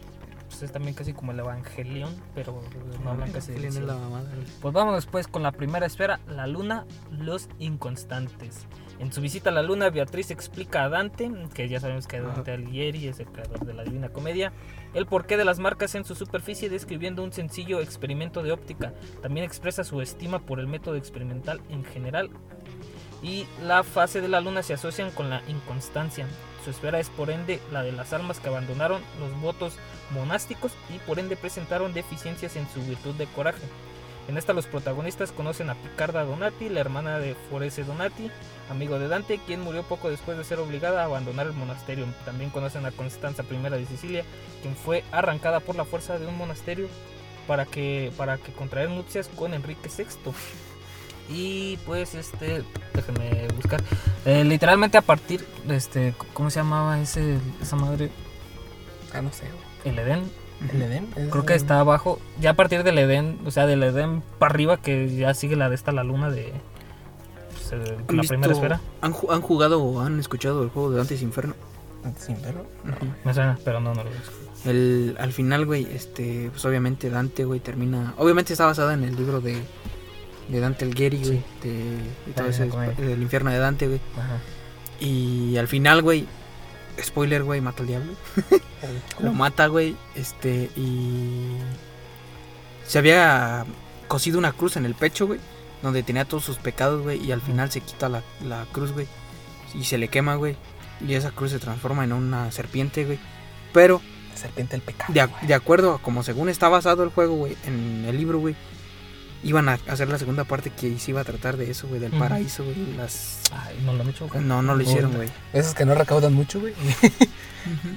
Pues 0.47 0.63
es 0.63 0.71
también 0.71 0.95
casi 0.95 1.13
como 1.13 1.33
el 1.33 1.39
Evangelion, 1.39 2.15
pero 2.33 2.63
no 3.03 3.11
hablan 3.11 3.31
casi 3.31 3.53
cielo. 3.53 3.85
la 3.87 3.95
mamada. 3.95 4.31
Pues 4.61 4.73
vámonos 4.73 5.05
pues 5.05 5.27
con 5.27 5.43
la 5.43 5.51
primera 5.51 5.85
esfera, 5.85 6.19
la 6.27 6.47
luna, 6.47 6.85
los 7.11 7.49
inconstantes. 7.59 8.65
En 8.99 9.13
su 9.13 9.21
visita 9.21 9.51
a 9.51 9.53
la 9.53 9.61
luna, 9.61 9.91
Beatriz 9.91 10.31
explica 10.31 10.83
a 10.83 10.89
Dante, 10.89 11.31
que 11.53 11.69
ya 11.69 11.79
sabemos 11.79 12.07
que 12.07 12.19
Dante 12.19 12.51
Alighieri 12.51 13.07
es 13.07 13.19
el 13.19 13.27
creador 13.27 13.63
de 13.65 13.73
la 13.73 13.83
Divina 13.83 14.09
Comedia, 14.09 14.51
el 14.95 15.05
porqué 15.05 15.37
de 15.37 15.45
las 15.45 15.59
marcas 15.59 15.93
en 15.93 16.03
su 16.03 16.15
superficie 16.15 16.69
describiendo 16.69 17.23
un 17.23 17.31
sencillo 17.31 17.79
experimento 17.79 18.41
de 18.41 18.51
óptica. 18.51 18.93
También 19.21 19.45
expresa 19.45 19.83
su 19.83 20.01
estima 20.01 20.39
por 20.39 20.59
el 20.59 20.65
método 20.65 20.95
experimental 20.95 21.61
en 21.69 21.83
general. 21.85 22.31
Y 23.21 23.45
la 23.63 23.83
fase 23.83 24.19
de 24.19 24.29
la 24.29 24.41
luna 24.41 24.63
se 24.63 24.73
asocian 24.73 25.11
con 25.11 25.29
la 25.29 25.43
inconstancia. 25.47 26.25
Su 26.63 26.71
esfera 26.71 26.99
es 26.99 27.09
por 27.09 27.29
ende 27.29 27.59
la 27.71 27.83
de 27.83 27.91
las 27.91 28.13
almas 28.13 28.39
que 28.39 28.49
abandonaron 28.49 29.01
los 29.19 29.41
votos 29.41 29.77
monásticos 30.11 30.73
y 30.93 30.97
por 30.99 31.19
ende 31.19 31.35
presentaron 31.35 31.93
deficiencias 31.93 32.55
en 32.55 32.67
su 32.69 32.81
virtud 32.81 33.15
de 33.15 33.25
coraje. 33.27 33.63
En 34.27 34.37
esta 34.37 34.53
los 34.53 34.67
protagonistas 34.67 35.31
conocen 35.31 35.69
a 35.69 35.75
Picarda 35.75 36.25
Donati, 36.25 36.67
la 36.67 36.81
hermana 36.81 37.17
de 37.17 37.35
Forese 37.49 37.85
Donati, 37.85 38.29
amigo 38.69 38.99
de 38.99 39.07
Dante, 39.07 39.39
quien 39.45 39.61
murió 39.61 39.83
poco 39.83 40.09
después 40.09 40.37
de 40.37 40.43
ser 40.43 40.59
obligada 40.59 41.01
a 41.01 41.05
abandonar 41.05 41.47
el 41.47 41.53
monasterio. 41.53 42.05
También 42.25 42.49
conocen 42.49 42.85
a 42.85 42.91
Constanza 42.91 43.43
I 43.49 43.69
de 43.69 43.85
Sicilia, 43.85 44.23
quien 44.61 44.75
fue 44.75 45.05
arrancada 45.11 45.61
por 45.61 45.77
la 45.77 45.85
fuerza 45.85 46.19
de 46.19 46.27
un 46.27 46.37
monasterio 46.37 46.89
para 47.47 47.65
que, 47.65 48.11
para 48.17 48.37
que 48.37 48.51
contraer 48.51 48.89
nupcias 48.89 49.29
con 49.29 49.53
Enrique 49.53 49.89
VI. 49.95 50.33
Y 51.29 51.77
pues 51.85 52.13
este, 52.15 52.63
déjenme 52.93 53.47
buscar. 53.55 53.81
Eh, 54.25 54.43
literalmente 54.43 54.97
a 54.97 55.01
partir, 55.01 55.45
este, 55.69 56.13
¿cómo 56.33 56.49
se 56.49 56.59
llamaba 56.59 56.99
ese, 56.99 57.37
esa 57.61 57.77
madre? 57.77 58.09
Ah, 59.13 59.21
no 59.21 59.31
sé. 59.31 59.45
El 59.85 59.99
Edén. 59.99 60.29
¿El 60.73 60.81
Edén? 60.81 61.07
Es 61.15 61.29
Creo 61.29 61.45
que 61.45 61.53
el- 61.53 61.59
está 61.59 61.79
abajo, 61.79 62.19
ya 62.39 62.51
a 62.51 62.53
partir 62.55 62.83
del 62.83 62.97
Edén, 62.97 63.39
o 63.45 63.51
sea, 63.51 63.65
del 63.67 63.83
Edén 63.83 64.23
para 64.39 64.51
arriba, 64.53 64.77
que 64.77 65.15
ya 65.15 65.33
sigue 65.33 65.55
la 65.55 65.69
de 65.69 65.75
esta, 65.75 65.91
la 65.91 66.03
luna 66.03 66.29
de 66.31 66.51
pues, 67.51 67.71
eh, 67.73 67.95
¿Han 68.09 68.15
la 68.15 68.21
visto- 68.21 68.33
primera 68.33 68.53
esfera. 68.53 68.81
¿Han, 69.01 69.13
ju- 69.13 69.31
han 69.33 69.41
jugado 69.41 69.81
o 69.83 70.01
han 70.01 70.19
escuchado 70.19 70.63
el 70.63 70.69
juego 70.69 70.91
de 70.91 70.97
Dante's 70.97 71.21
Inferno? 71.21 71.53
Sin 72.19 72.41
verlo. 72.41 72.65
No. 72.85 72.95
Me 73.25 73.33
suena, 73.33 73.59
pero 73.65 73.79
no, 73.81 73.93
no 73.93 74.03
lo 74.03 74.09
veo. 74.09 74.19
El, 74.65 75.15
al 75.19 75.31
final, 75.33 75.65
güey, 75.65 75.85
este, 75.91 76.49
pues 76.51 76.63
obviamente 76.65 77.09
Dante, 77.09 77.43
güey, 77.45 77.59
termina. 77.59 78.13
Obviamente 78.17 78.53
está 78.53 78.65
basada 78.65 78.93
en 78.93 79.03
el 79.03 79.15
libro 79.15 79.41
de, 79.41 79.61
de 80.47 80.59
Dante 80.59 80.85
Alighieri, 80.85 81.17
güey, 81.19 81.43
de, 81.63 81.73
de 82.25 82.33
todo 82.35 82.47
ese, 82.47 82.65
del 83.01 83.21
infierno 83.21 83.51
de 83.51 83.59
Dante, 83.59 83.87
güey. 83.87 83.99
Ajá. 84.17 84.37
Y 84.99 85.57
al 85.57 85.67
final, 85.67 86.01
güey, 86.01 86.25
spoiler, 87.01 87.43
güey, 87.43 87.61
mata 87.61 87.81
al 87.83 87.87
diablo. 87.87 88.13
Lo 89.19 89.33
mata, 89.33 89.67
güey, 89.67 89.95
este, 90.15 90.69
y. 90.75 91.57
Se 92.85 92.97
había 92.99 93.65
cosido 94.07 94.39
una 94.39 94.53
cruz 94.53 94.77
en 94.77 94.85
el 94.85 94.95
pecho, 94.95 95.27
güey, 95.27 95.39
donde 95.81 96.03
tenía 96.03 96.25
todos 96.25 96.45
sus 96.45 96.57
pecados, 96.57 97.01
güey, 97.03 97.23
y 97.23 97.31
al 97.31 97.41
final 97.41 97.69
se 97.71 97.81
quita 97.81 98.07
la, 98.09 98.23
la 98.45 98.65
cruz, 98.71 98.93
güey, 98.93 99.07
y 99.75 99.83
se 99.83 99.97
le 99.97 100.07
quema, 100.07 100.35
güey, 100.35 100.55
y 101.05 101.13
esa 101.13 101.31
cruz 101.31 101.51
se 101.51 101.59
transforma 101.59 102.03
en 102.05 102.13
una 102.13 102.51
serpiente, 102.51 103.03
güey. 103.05 103.19
Pero 103.73 104.01
La 104.31 104.37
serpiente 104.37 104.71
del 104.77 104.81
pecado. 104.81 105.13
de, 105.13 105.19
a- 105.21 105.25
güey. 105.27 105.47
de 105.47 105.53
acuerdo 105.53 105.93
a 105.95 106.01
como 106.01 106.23
según 106.23 106.47
está 106.49 106.69
basado 106.69 107.03
el 107.03 107.09
juego, 107.09 107.35
güey, 107.35 107.57
en 107.65 108.05
el 108.07 108.15
libro, 108.17 108.39
güey, 108.39 108.55
iban 109.43 109.69
a 109.69 109.79
hacer 109.87 110.09
la 110.09 110.17
segunda 110.17 110.43
parte 110.43 110.69
que 110.71 110.97
se 110.99 111.11
iba 111.11 111.21
a 111.21 111.23
tratar 111.23 111.57
de 111.57 111.69
eso, 111.71 111.87
güey, 111.87 111.99
del 111.99 112.11
paraíso, 112.11 112.63
güey. 112.63 112.75
Las... 112.97 113.39
Ay, 113.51 113.79
no 113.85 113.93
lo 113.93 114.01
han 114.03 114.09
hecho. 114.09 114.27
güey. 114.27 114.43
No, 114.43 114.61
no 114.61 114.75
lo 114.75 114.81
hicieron, 114.83 115.13
güey. 115.13 115.29
Esos 115.53 115.73
que 115.73 115.85
no 115.85 115.93
recaudan 115.95 116.33
mucho, 116.33 116.59
güey. 116.59 116.73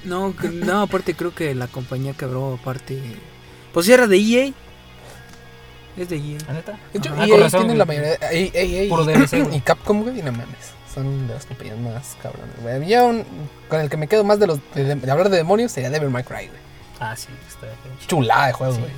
No, 0.04 0.34
no, 0.52 0.82
aparte 0.82 1.14
creo 1.14 1.32
que 1.32 1.54
la 1.54 1.68
compañía 1.68 2.12
quebró, 2.14 2.54
aparte... 2.60 3.00
Pues 3.72 3.86
sí 3.86 3.92
era 3.92 4.08
de 4.08 4.16
EA. 4.16 4.52
Es 5.96 6.08
de 6.08 6.16
EA. 6.16 6.38
¿La 6.48 6.54
neta? 6.54 6.72
De 6.92 6.98
hecho, 6.98 7.14
Ah, 7.16 7.24
EA 7.26 7.36
razón, 7.36 7.60
tiene 7.60 7.66
güey. 7.66 7.78
la 7.78 7.84
mayoría. 7.84 8.14
EA, 8.32 8.50
EA 8.82 8.88
Puro 8.88 9.04
y, 9.08 9.14
DLC, 9.14 9.30
güey. 9.44 9.56
y 9.56 9.60
Capcom, 9.60 10.02
güey, 10.02 10.18
y 10.18 10.22
no 10.22 10.32
mames. 10.32 10.74
Son 10.92 11.28
de 11.28 11.34
las 11.34 11.46
compañías 11.46 11.78
más 11.78 12.16
cabrones, 12.20 12.56
güey. 12.62 12.84
Ya 12.88 13.04
un- 13.04 13.24
con 13.68 13.80
el 13.80 13.88
que 13.88 13.96
me 13.96 14.08
quedo 14.08 14.24
más 14.24 14.40
de 14.40 14.48
los 14.48 14.58
de, 14.74 14.96
de 14.96 15.10
hablar 15.10 15.28
de 15.28 15.36
demonios 15.36 15.70
sería 15.70 15.88
Devil 15.90 16.10
May 16.10 16.24
Cry, 16.24 16.48
güey. 16.48 16.60
Ah, 16.98 17.14
sí, 17.16 17.28
está 17.48 17.68
pinche. 17.84 18.06
Chulada 18.08 18.48
de 18.48 18.52
juego, 18.54 18.74
Sí. 18.74 18.80
güey. 18.80 18.92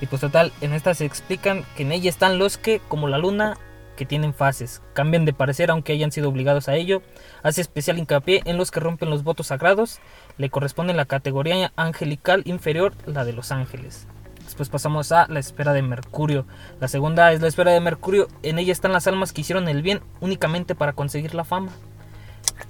Y 0.00 0.06
pues 0.06 0.20
total, 0.20 0.52
en 0.60 0.72
esta 0.72 0.94
se 0.94 1.04
explican 1.04 1.64
que 1.76 1.82
en 1.82 1.92
ella 1.92 2.08
están 2.08 2.38
los 2.38 2.56
que, 2.56 2.80
como 2.88 3.08
la 3.08 3.18
luna, 3.18 3.56
que 3.96 4.06
tienen 4.06 4.32
fases, 4.32 4.80
cambian 4.92 5.24
de 5.24 5.32
parecer 5.32 5.72
aunque 5.72 5.92
hayan 5.92 6.12
sido 6.12 6.28
obligados 6.28 6.68
a 6.68 6.76
ello, 6.76 7.02
hace 7.42 7.60
especial 7.60 7.98
hincapié 7.98 8.42
en 8.44 8.56
los 8.56 8.70
que 8.70 8.78
rompen 8.78 9.10
los 9.10 9.24
votos 9.24 9.48
sagrados, 9.48 9.98
le 10.36 10.50
corresponde 10.50 10.94
la 10.94 11.04
categoría 11.04 11.72
angelical 11.74 12.42
inferior, 12.44 12.94
la 13.06 13.24
de 13.24 13.32
los 13.32 13.50
ángeles. 13.50 14.06
Después 14.44 14.68
pasamos 14.68 15.10
a 15.10 15.26
la 15.28 15.40
esfera 15.40 15.72
de 15.72 15.82
Mercurio. 15.82 16.46
La 16.80 16.88
segunda 16.88 17.32
es 17.32 17.42
la 17.42 17.48
esfera 17.48 17.72
de 17.72 17.80
Mercurio. 17.80 18.28
En 18.42 18.58
ella 18.58 18.72
están 18.72 18.92
las 18.92 19.06
almas 19.06 19.32
que 19.32 19.42
hicieron 19.42 19.68
el 19.68 19.82
bien 19.82 20.00
únicamente 20.20 20.74
para 20.74 20.94
conseguir 20.94 21.34
la 21.34 21.44
fama 21.44 21.70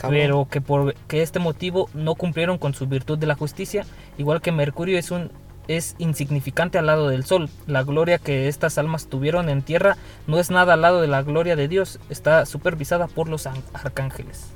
pero 0.08 0.48
que 0.50 0.60
por 0.60 0.94
que 1.06 1.22
este 1.22 1.38
motivo 1.38 1.88
no 1.94 2.14
cumplieron 2.14 2.58
con 2.58 2.74
su 2.74 2.86
virtud 2.86 3.18
de 3.18 3.26
la 3.26 3.34
justicia, 3.34 3.84
igual 4.16 4.40
que 4.40 4.52
Mercurio 4.52 4.98
es 4.98 5.10
un 5.10 5.30
es 5.68 5.94
insignificante 5.98 6.78
al 6.78 6.86
lado 6.86 7.08
del 7.08 7.24
sol. 7.24 7.48
La 7.66 7.82
gloria 7.84 8.18
que 8.18 8.48
estas 8.48 8.78
almas 8.78 9.06
tuvieron 9.06 9.48
en 9.48 9.62
tierra 9.62 9.96
no 10.26 10.38
es 10.38 10.50
nada 10.50 10.74
al 10.74 10.80
lado 10.82 11.00
de 11.00 11.06
la 11.08 11.22
gloria 11.22 11.54
de 11.56 11.68
Dios, 11.68 12.00
está 12.10 12.44
supervisada 12.46 13.06
por 13.06 13.28
los 13.28 13.46
arcángeles. 13.46 14.46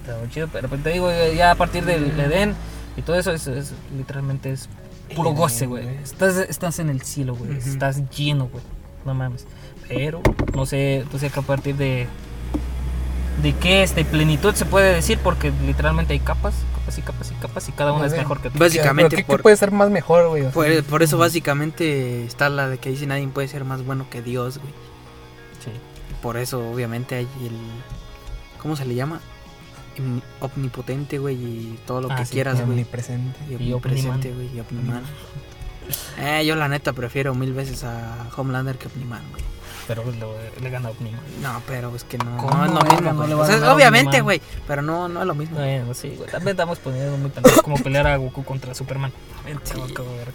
Está 0.00 0.18
muy 0.18 0.30
chido, 0.30 0.48
pero 0.52 0.68
pues 0.68 0.82
te 0.82 0.90
digo, 0.90 1.10
ya 1.36 1.50
a 1.50 1.54
partir 1.54 1.84
del 1.84 2.18
Edén 2.18 2.54
y 2.96 3.02
todo 3.02 3.16
eso 3.16 3.32
es, 3.32 3.46
es- 3.46 3.72
literalmente 3.96 4.52
es 4.52 4.68
puro 5.14 5.30
goce, 5.30 5.66
güey. 5.66 5.86
Estás, 6.02 6.36
estás 6.36 6.78
en 6.78 6.88
el 6.90 7.02
cielo, 7.02 7.34
güey. 7.34 7.50
Ujú. 7.58 7.68
Estás 7.68 8.08
lleno, 8.10 8.46
güey. 8.48 8.62
No 9.04 9.14
mames. 9.14 9.46
Pero 9.88 10.20
no 10.54 10.66
sé, 10.66 11.04
no 11.12 11.18
sé 11.18 11.30
que 11.30 11.40
a 11.40 11.42
partir 11.42 11.76
de 11.76 12.06
de 13.42 13.54
qué 13.54 13.82
este 13.82 14.04
plenitud 14.04 14.54
se 14.54 14.66
puede 14.66 14.92
decir 14.94 15.18
porque 15.22 15.50
literalmente 15.66 16.12
hay 16.12 16.18
capas, 16.20 16.52
capas 16.80 16.98
y 16.98 17.02
capas 17.02 17.30
y 17.30 17.34
capas 17.34 17.68
y 17.68 17.72
cada 17.72 17.92
una 17.92 18.06
es 18.06 18.12
mejor 18.12 18.40
que 18.40 18.48
otra. 18.48 18.58
Básicamente, 18.58 19.10
¿Pero 19.16 19.22
¿qué, 19.22 19.24
por, 19.26 19.36
qué 19.38 19.42
puede 19.44 19.56
ser 19.56 19.70
más 19.70 19.90
mejor, 19.90 20.28
güey? 20.28 20.50
Por, 20.50 20.82
por 20.84 21.02
eso 21.02 21.18
básicamente 21.18 22.24
está 22.24 22.48
la 22.48 22.68
de 22.68 22.78
que 22.78 22.90
dice 22.90 23.06
nadie 23.06 23.26
puede 23.28 23.48
ser 23.48 23.64
más 23.64 23.84
bueno 23.84 24.06
que 24.10 24.22
Dios, 24.22 24.58
güey. 24.58 24.72
Sí. 25.64 25.70
Por 26.22 26.36
eso 26.36 26.68
obviamente 26.70 27.14
hay 27.16 27.28
el... 27.42 27.56
¿Cómo 28.58 28.76
se 28.76 28.84
le 28.84 28.94
llama? 28.94 29.20
Omni- 29.98 30.22
Omnipotente, 30.40 31.18
güey, 31.18 31.34
y 31.36 31.78
todo 31.86 32.00
lo 32.02 32.10
Ah, 32.12 32.16
que 32.16 32.26
sí, 32.26 32.32
quieras, 32.34 32.54
güey. 32.56 32.68
omnipresente. 32.70 33.38
Y 33.48 33.52
Y 33.62 33.72
omnipresente, 33.72 34.32
güey, 34.32 34.48
y 34.54 34.60
Omniman. 34.60 35.02
Eh, 36.20 36.44
yo 36.46 36.54
la 36.54 36.68
neta 36.68 36.92
prefiero 36.92 37.34
mil 37.34 37.52
veces 37.52 37.82
a 37.82 38.28
Homelander 38.36 38.78
que 38.78 38.86
Omniman, 38.86 39.22
güey. 39.32 39.42
Pero 39.88 40.04
lo- 40.04 40.34
le 40.60 40.70
gana 40.70 40.90
Omniman. 40.90 41.20
No, 41.42 41.62
pero 41.66 41.94
es 41.96 42.04
que 42.04 42.18
no, 42.18 42.36
¿Cómo, 42.36 42.54
no 42.54 42.64
es 42.66 42.72
lo 42.72 42.82
mismo, 42.84 43.12
no 43.12 43.26
le 43.26 43.34
va 43.34 43.40
O 43.40 43.44
a 43.44 43.46
sea, 43.46 43.56
a 43.70 43.74
obviamente, 43.74 44.20
güey, 44.20 44.40
pero 44.66 44.82
no, 44.82 45.08
no 45.08 45.20
es 45.20 45.26
lo 45.26 45.34
mismo. 45.34 45.56
Bueno, 45.58 45.92
sí, 45.94 46.14
güey. 46.16 46.30
También 46.30 46.50
estamos 46.52 46.78
poniendo 46.78 47.16
muy 47.16 47.30
pendejos 47.30 47.62
como 47.62 47.76
pelear 47.78 48.06
a 48.06 48.16
Goku 48.16 48.44
contra 48.44 48.74
Superman. 48.74 49.12
Sí. 49.64 49.74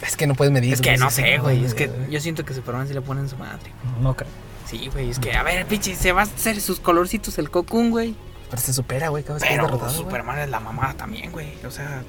Es 0.05 0.17
que 0.17 0.27
no 0.27 0.35
puedes 0.35 0.51
medir. 0.51 0.73
Es 0.73 0.81
que 0.81 0.97
no 0.97 1.09
sé, 1.09 1.37
güey. 1.37 1.63
Es 1.63 1.73
que 1.73 1.89
yo 2.09 2.19
siento 2.19 2.43
que 2.43 2.53
Superman 2.53 2.87
sí 2.87 2.93
le 2.93 3.01
ponen 3.01 3.29
su 3.29 3.37
madre. 3.37 3.71
No 4.01 4.15
creo. 4.15 4.29
Sí, 4.65 4.89
güey, 4.91 5.11
es 5.11 5.19
que, 5.19 5.33
a 5.35 5.43
ver, 5.43 5.65
pinche, 5.67 5.95
se 5.95 6.11
va 6.11 6.21
a 6.21 6.23
hacer 6.25 6.59
sus 6.59 6.79
colorcitos 6.79 7.37
el 7.37 7.51
Cocoon, 7.51 7.91
güey. 7.91 8.15
Pero 8.49 8.61
se 8.61 8.73
supera, 8.73 9.09
güey, 9.09 9.23
cada 9.23 9.35
vez 9.35 9.43
que 9.43 9.49
es 9.49 9.55
Pero 9.55 9.65
derrotado. 9.67 9.91
güey. 9.91 10.03
Superman 10.03 10.39
es 10.39 10.49
la 10.49 10.59
mamada 10.59 10.93
también, 10.95 11.31
güey. 11.31 11.53
O 11.65 11.71
sea, 11.71 12.01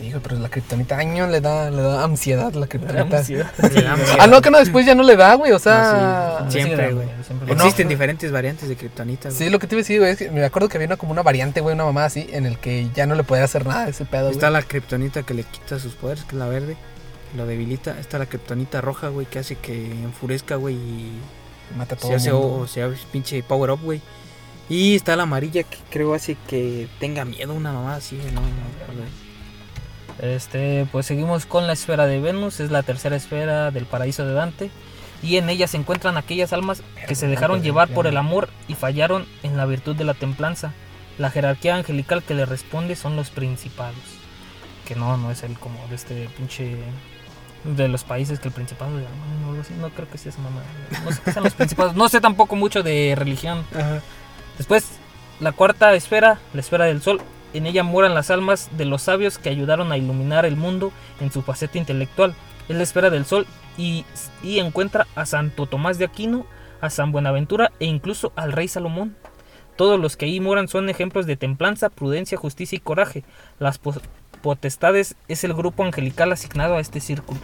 Sí, 0.00 0.12
pero 0.22 0.38
la 0.38 0.48
kriptonita 0.48 0.96
año 0.96 1.26
le 1.26 1.40
da, 1.42 1.70
le 1.70 1.82
da 1.82 2.02
ansiedad 2.04 2.52
la. 2.54 2.66
Ansiedad. 3.18 3.50
Ansiedad. 3.58 3.98
Ah, 4.18 4.26
no, 4.26 4.40
que 4.40 4.50
no, 4.50 4.58
después 4.58 4.86
ya 4.86 4.94
no 4.94 5.02
le 5.02 5.14
da, 5.16 5.34
güey, 5.34 5.52
o 5.52 5.58
sea... 5.58 6.38
No, 6.40 6.50
Sí, 6.50 6.62
Siempre, 6.62 6.92
güey. 6.94 7.08
siempre. 7.26 7.54
no, 7.54 7.62
Existen 7.64 7.86
diferentes 7.88 8.32
variantes 8.32 8.68
de 8.68 8.76
kriptonita, 8.76 9.28
güey. 9.28 9.38
Sí, 9.38 9.50
lo 9.50 9.58
que 9.58 9.66
te 9.66 9.74
iba 9.74 9.80
a 9.80 9.82
decir, 9.82 9.98
güey, 9.98 10.12
es 10.12 10.18
que 10.18 10.30
me 10.30 10.42
acuerdo 10.42 10.68
que 10.70 10.78
había 10.78 10.86
una, 10.86 10.96
como 10.96 11.12
una 11.12 11.22
variante, 11.22 11.60
güey, 11.60 11.74
una 11.74 11.84
mamá 11.84 12.06
así, 12.06 12.26
en 12.32 12.46
el 12.46 12.58
que 12.58 12.88
ya 12.94 13.06
no 13.06 13.14
le 13.14 13.24
podía 13.24 13.44
hacer 13.44 13.66
nada 13.66 13.84
a 13.84 13.88
ese 13.88 14.06
pedo, 14.06 14.22
güey. 14.22 14.32
Está 14.32 14.48
la 14.48 14.62
kriptonita 14.62 15.22
que 15.22 15.34
le 15.34 15.44
quita 15.44 15.78
sus 15.78 15.94
poderes, 15.94 16.24
que 16.24 16.30
es 16.34 16.38
la 16.38 16.48
verde. 16.48 16.76
Lo 17.36 17.44
debilita. 17.46 17.98
Está 18.00 18.18
la 18.18 18.26
kriptonita 18.26 18.80
roja, 18.80 19.08
güey, 19.08 19.26
que 19.26 19.38
hace 19.38 19.56
que 19.56 19.84
enfurezca, 20.02 20.56
güey, 20.56 20.74
y 20.76 21.12
Mata 21.76 21.94
a 21.94 21.98
todo 21.98 22.10
se 22.10 22.16
hace, 22.16 22.32
mundo. 22.32 22.60
o, 22.62 22.66
se 22.66 22.82
hace 22.82 22.96
pinche 23.12 23.42
power 23.42 23.70
up, 23.72 23.80
güey. 23.82 24.00
Y 24.68 24.94
está 24.96 25.14
la 25.14 25.24
amarilla 25.24 25.62
que 25.64 25.76
creo 25.90 26.14
hace 26.14 26.36
que 26.48 26.88
tenga 26.98 27.24
miedo 27.24 27.52
una 27.54 27.72
mamá 27.72 27.96
así, 27.96 28.16
güey, 28.16 28.32
no, 28.32 28.40
no, 28.40 28.46
güey. 28.96 29.29
Este, 30.20 30.86
pues 30.92 31.06
seguimos 31.06 31.46
con 31.46 31.66
la 31.66 31.72
esfera 31.72 32.06
de 32.06 32.20
Venus, 32.20 32.60
es 32.60 32.70
la 32.70 32.82
tercera 32.82 33.16
esfera 33.16 33.70
del 33.70 33.86
paraíso 33.86 34.26
de 34.26 34.34
Dante. 34.34 34.70
Y 35.22 35.36
en 35.36 35.50
ella 35.50 35.66
se 35.66 35.76
encuentran 35.76 36.16
aquellas 36.16 36.52
almas 36.52 36.82
que 37.06 37.14
se 37.14 37.26
dejaron 37.26 37.62
llevar 37.62 37.88
por 37.88 38.06
el 38.06 38.16
amor 38.16 38.48
y 38.68 38.74
fallaron 38.74 39.26
en 39.42 39.56
la 39.56 39.66
virtud 39.66 39.94
de 39.94 40.04
la 40.04 40.14
templanza. 40.14 40.72
La 41.18 41.30
jerarquía 41.30 41.76
angelical 41.76 42.22
que 42.22 42.34
le 42.34 42.46
responde 42.46 42.96
son 42.96 43.16
los 43.16 43.28
principados. 43.28 43.98
Que 44.86 44.94
no, 44.94 45.18
no 45.18 45.30
es 45.30 45.42
el 45.42 45.58
como 45.58 45.86
de 45.88 45.96
este 45.96 46.28
pinche. 46.36 46.78
De 47.64 47.88
los 47.88 48.04
países 48.04 48.40
que 48.40 48.48
el 48.48 48.54
principado 48.54 48.96
de. 48.96 49.04
No 49.78 49.90
creo 49.90 50.08
que 50.08 50.16
sea 50.16 50.32
esa 50.32 50.40
mamá. 50.40 50.62
No 51.04 51.12
sé 51.12 51.20
qué 51.22 51.40
los 51.40 51.52
principados. 51.52 51.94
No 51.94 52.08
sé 52.08 52.22
tampoco 52.22 52.56
mucho 52.56 52.82
de 52.82 53.14
religión. 53.14 53.66
Ajá. 53.74 54.00
Después, 54.56 54.86
la 55.40 55.52
cuarta 55.52 55.92
esfera, 55.94 56.38
la 56.54 56.60
esfera 56.60 56.86
del 56.86 57.02
sol. 57.02 57.20
En 57.52 57.66
ella 57.66 57.82
moran 57.82 58.14
las 58.14 58.30
almas 58.30 58.68
de 58.76 58.84
los 58.84 59.02
sabios 59.02 59.38
que 59.38 59.48
ayudaron 59.48 59.90
a 59.92 59.96
iluminar 59.96 60.46
el 60.46 60.56
mundo 60.56 60.92
en 61.20 61.32
su 61.32 61.42
faceta 61.42 61.78
intelectual. 61.78 62.34
Es 62.68 62.76
la 62.76 62.82
esfera 62.82 63.10
del 63.10 63.24
sol 63.26 63.46
y, 63.76 64.04
y 64.42 64.58
encuentra 64.60 65.06
a 65.16 65.26
Santo 65.26 65.66
Tomás 65.66 65.98
de 65.98 66.04
Aquino, 66.04 66.46
a 66.80 66.90
San 66.90 67.10
Buenaventura 67.12 67.72
e 67.80 67.86
incluso 67.86 68.32
al 68.36 68.52
rey 68.52 68.68
Salomón. 68.68 69.16
Todos 69.76 69.98
los 69.98 70.16
que 70.16 70.26
ahí 70.26 70.40
moran 70.40 70.68
son 70.68 70.88
ejemplos 70.90 71.26
de 71.26 71.36
templanza, 71.36 71.88
prudencia, 71.88 72.38
justicia 72.38 72.76
y 72.76 72.80
coraje. 72.80 73.24
Las 73.58 73.78
po- 73.78 73.94
potestades 74.42 75.16
es 75.26 75.42
el 75.42 75.54
grupo 75.54 75.84
angelical 75.84 76.30
asignado 76.32 76.76
a 76.76 76.80
este 76.80 77.00
círculo. 77.00 77.40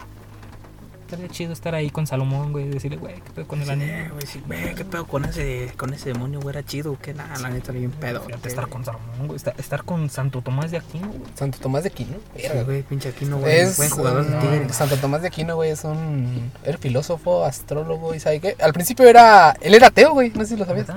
Estaría 1.07 1.29
chido 1.29 1.53
estar 1.53 1.73
ahí 1.73 1.89
con 1.89 2.05
Salomón, 2.05 2.51
güey, 2.51 2.65
y 2.65 2.67
decirle, 2.69 2.97
güey, 2.97 3.15
¿qué 3.15 3.31
pedo 3.33 3.47
con 3.47 3.59
el 3.59 3.65
Sí, 3.65 3.71
anillo? 3.71 4.13
güey, 4.13 4.27
sí, 4.27 4.43
güey, 4.45 4.75
qué 4.75 4.83
pedo 4.83 5.07
con 5.07 5.23
ese, 5.23 5.71
con 5.77 5.93
ese 5.93 6.09
demonio, 6.11 6.41
güey, 6.41 6.53
era 6.53 6.65
chido, 6.65 6.97
que 6.99 7.13
nada, 7.13 7.39
la 7.39 7.47
neta, 7.49 7.71
era 7.71 7.79
bien 7.79 7.91
pedo. 7.91 8.21
Fíjate, 8.23 8.49
estar 8.49 8.67
con 8.67 8.83
Salomón, 8.83 9.27
güey, 9.27 9.37
estar, 9.37 9.53
estar 9.57 9.83
con 9.83 10.09
Santo 10.09 10.41
Tomás 10.41 10.71
de 10.71 10.77
Aquino, 10.79 11.07
güey. 11.07 11.21
Santo 11.33 11.59
Tomás 11.59 11.83
de 11.83 11.89
Aquino. 11.89 12.17
Sí, 12.35 12.43
güey, 12.65 12.83
pinche 12.83 13.07
Aquino, 13.07 13.37
güey, 13.37 13.55
Es 13.57 13.77
buen 13.77 13.89
jugador 13.89 14.25
no. 14.25 14.73
Santo 14.73 14.97
Tomás 14.97 15.21
de 15.21 15.29
Aquino, 15.29 15.55
güey, 15.55 15.71
es 15.71 15.85
un 15.85 16.51
era 16.65 16.77
filósofo, 16.77 17.45
astrólogo 17.45 18.13
y 18.13 18.19
sabe 18.19 18.41
qué. 18.41 18.57
Al 18.59 18.73
principio 18.73 19.07
era 19.07 19.55
él 19.61 19.75
era 19.75 19.87
ateo, 19.87 20.11
güey, 20.11 20.29
no 20.31 20.41
sé 20.41 20.47
si 20.49 20.57
lo 20.57 20.65
sabías. 20.65 20.87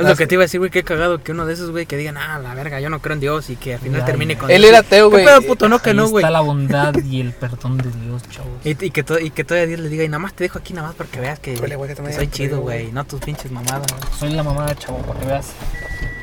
Es 0.00 0.08
lo 0.08 0.16
que 0.16 0.26
te 0.26 0.34
iba 0.34 0.42
a 0.42 0.46
decir, 0.46 0.58
güey, 0.60 0.70
qué 0.70 0.82
cagado 0.82 1.22
que 1.22 1.32
uno 1.32 1.46
de 1.46 1.54
esos, 1.54 1.70
güey, 1.70 1.86
que 1.86 1.96
digan, 1.96 2.16
ah, 2.16 2.38
la 2.38 2.54
verga, 2.54 2.80
yo 2.80 2.90
no 2.90 3.00
creo 3.00 3.14
en 3.14 3.20
Dios 3.20 3.50
y 3.50 3.56
que 3.56 3.74
al 3.74 3.80
final 3.80 4.00
Ya, 4.00 4.06
termine 4.06 4.34
ya. 4.34 4.40
con 4.40 4.50
Él 4.50 4.62
Dios. 4.62 4.68
era 4.70 4.78
ateo, 4.80 5.08
¿Qué 5.10 5.14
güey. 5.16 5.24
pedo, 5.24 5.42
puto? 5.42 5.68
No, 5.68 5.78
que 5.80 5.90
Ahí 5.90 5.96
no, 5.96 6.08
güey. 6.08 6.22
está 6.22 6.30
la 6.30 6.40
bondad 6.40 6.94
y 7.04 7.20
el 7.20 7.32
perdón 7.32 7.78
de 7.78 7.90
Dios, 7.90 8.22
chavos. 8.30 8.50
Y, 8.64 8.70
y 8.86 8.90
que 8.90 9.02
to- 9.02 9.18
y 9.18 9.30
que 9.30 9.44
todavía 9.44 9.66
Dios 9.68 9.80
le 9.80 9.88
diga, 9.88 10.04
y 10.04 10.08
nada 10.08 10.18
más 10.18 10.34
te 10.34 10.44
dejo 10.44 10.58
aquí 10.58 10.72
nada 10.74 10.88
más 10.88 10.96
porque 10.96 11.20
veas 11.20 11.38
que, 11.38 11.56
güey, 11.56 11.94
que 11.94 12.12
soy 12.12 12.28
chido, 12.28 12.60
güey, 12.60 12.90
no 12.92 13.04
tus 13.04 13.20
pinches 13.20 13.50
mamadas. 13.50 13.82
Soy 14.18 14.30
la 14.30 14.42
mamá 14.42 14.66
de 14.66 14.76
chavo, 14.76 14.98
para 14.98 15.20
que 15.20 15.26
veas. 15.26 15.52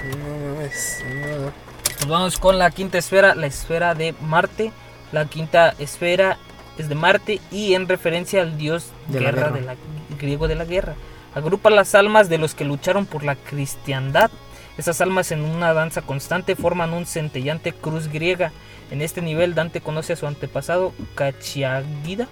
No 0.09 0.53
mames, 0.55 1.03
no. 1.41 1.51
Pues 1.97 2.07
vamos 2.07 2.37
con 2.37 2.57
la 2.59 2.69
quinta 2.71 2.97
esfera, 2.97 3.35
la 3.35 3.47
esfera 3.47 3.93
de 3.95 4.13
Marte. 4.21 4.71
La 5.11 5.25
quinta 5.25 5.73
esfera 5.79 6.37
es 6.77 6.89
de 6.89 6.95
Marte 6.95 7.39
y 7.51 7.73
en 7.73 7.87
referencia 7.87 8.41
al 8.41 8.57
dios 8.57 8.87
De 9.07 9.19
la 9.19 9.31
guerra, 9.31 9.41
guerra. 9.49 9.55
de 9.55 9.61
la, 9.61 9.75
griego 10.19 10.47
de 10.47 10.55
la 10.55 10.65
guerra. 10.65 10.93
Agrupa 11.37 11.69
las 11.69 11.93
almas 11.93 12.29
de 12.29 12.39
los 12.39 12.55
que 12.55 12.65
lucharon 12.65 13.05
por 13.05 13.23
la 13.23 13.35
cristiandad. 13.35 14.31
Esas 14.79 15.01
almas 15.01 15.31
en 15.31 15.41
una 15.41 15.71
danza 15.71 16.01
constante 16.01 16.55
forman 16.55 16.95
un 16.95 17.05
centellante 17.05 17.73
cruz 17.73 18.07
griega. 18.07 18.51
En 18.89 19.03
este 19.03 19.21
nivel 19.21 19.53
Dante 19.53 19.79
conoce 19.79 20.13
a 20.13 20.15
su 20.15 20.25
antepasado 20.25 20.93
Cachiaguida 21.13 22.27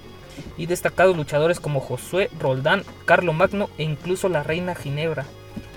y 0.58 0.66
destacados 0.66 1.16
luchadores 1.16 1.60
como 1.60 1.82
Josué, 1.82 2.32
Roldán, 2.40 2.82
Carlo 3.06 3.32
Magno 3.32 3.70
e 3.78 3.84
incluso 3.84 4.28
la 4.28 4.42
reina 4.42 4.74
Ginebra. 4.74 5.28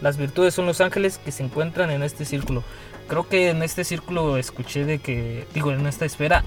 Las 0.01 0.17
virtudes 0.17 0.55
son 0.55 0.65
los 0.65 0.81
ángeles 0.81 1.19
que 1.19 1.31
se 1.31 1.43
encuentran 1.43 1.91
en 1.91 2.03
este 2.03 2.25
círculo. 2.25 2.63
Creo 3.09 3.29
que 3.29 3.51
en 3.51 3.63
este 3.63 3.85
círculo 3.85 4.39
escuché 4.39 4.87
de 4.87 5.01
que, 5.01 5.47
digo, 5.53 5.71
en 5.71 5.87
esta 5.87 6.07
esfera, 6.07 6.45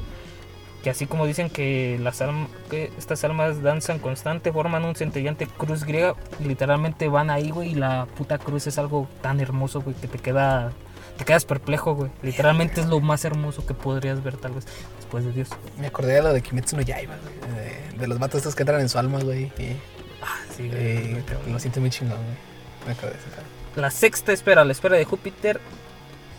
que 0.83 0.89
así 0.89 1.05
como 1.05 1.25
dicen 1.25 1.49
que 1.49 1.99
las 2.01 2.23
que 2.69 2.91
estas 2.97 3.23
almas 3.23 3.61
danzan 3.61 3.99
constante, 3.99 4.51
forman 4.51 4.83
un 4.83 4.95
centellante 4.95 5.45
cruz 5.47 5.83
griega, 5.83 6.15
literalmente 6.39 7.07
van 7.07 7.29
ahí, 7.29 7.51
güey, 7.51 7.71
y 7.71 7.75
la 7.75 8.07
puta 8.17 8.37
cruz 8.37 8.67
es 8.67 8.77
algo 8.77 9.07
tan 9.21 9.39
hermoso, 9.39 9.81
güey, 9.81 9.95
que 9.95 10.07
te 10.07 10.17
queda 10.17 10.71
te 11.17 11.25
quedas 11.25 11.45
perplejo, 11.45 11.93
güey. 11.93 12.09
Literalmente 12.23 12.81
es 12.81 12.87
lo 12.87 12.99
más 12.99 13.23
hermoso 13.25 13.65
que 13.65 13.75
podrías 13.75 14.23
ver 14.23 14.37
tal 14.37 14.53
vez 14.53 14.65
después 14.97 15.23
de 15.23 15.31
Dios. 15.31 15.49
Me 15.79 15.87
acordé 15.87 16.13
de 16.13 16.21
lo 16.23 16.33
de 16.33 16.41
Kimetsu 16.41 16.77
no 16.77 16.81
Yaiba, 16.81 17.13
güey. 17.17 17.55
De, 17.93 17.97
de 17.99 18.07
los 18.07 18.17
vatos 18.17 18.39
estos 18.39 18.55
que 18.55 18.63
entran 18.63 18.81
en 18.81 18.89
su 18.89 18.97
alma, 18.97 19.19
güey. 19.19 19.51
Y, 19.59 19.75
Ah, 20.23 20.37
sí, 20.55 20.63
y 20.63 21.49
lo 21.51 21.59
siento 21.59 21.79
muy 21.79 21.89
chingón, 21.89 22.17
güey. 22.17 22.37
Me 22.85 22.91
acordé 22.93 23.13
de. 23.13 23.81
La 23.81 23.89
sexta 23.91 24.31
esfera, 24.33 24.63
la 24.65 24.71
esfera 24.71 24.97
de 24.97 25.05
Júpiter. 25.05 25.59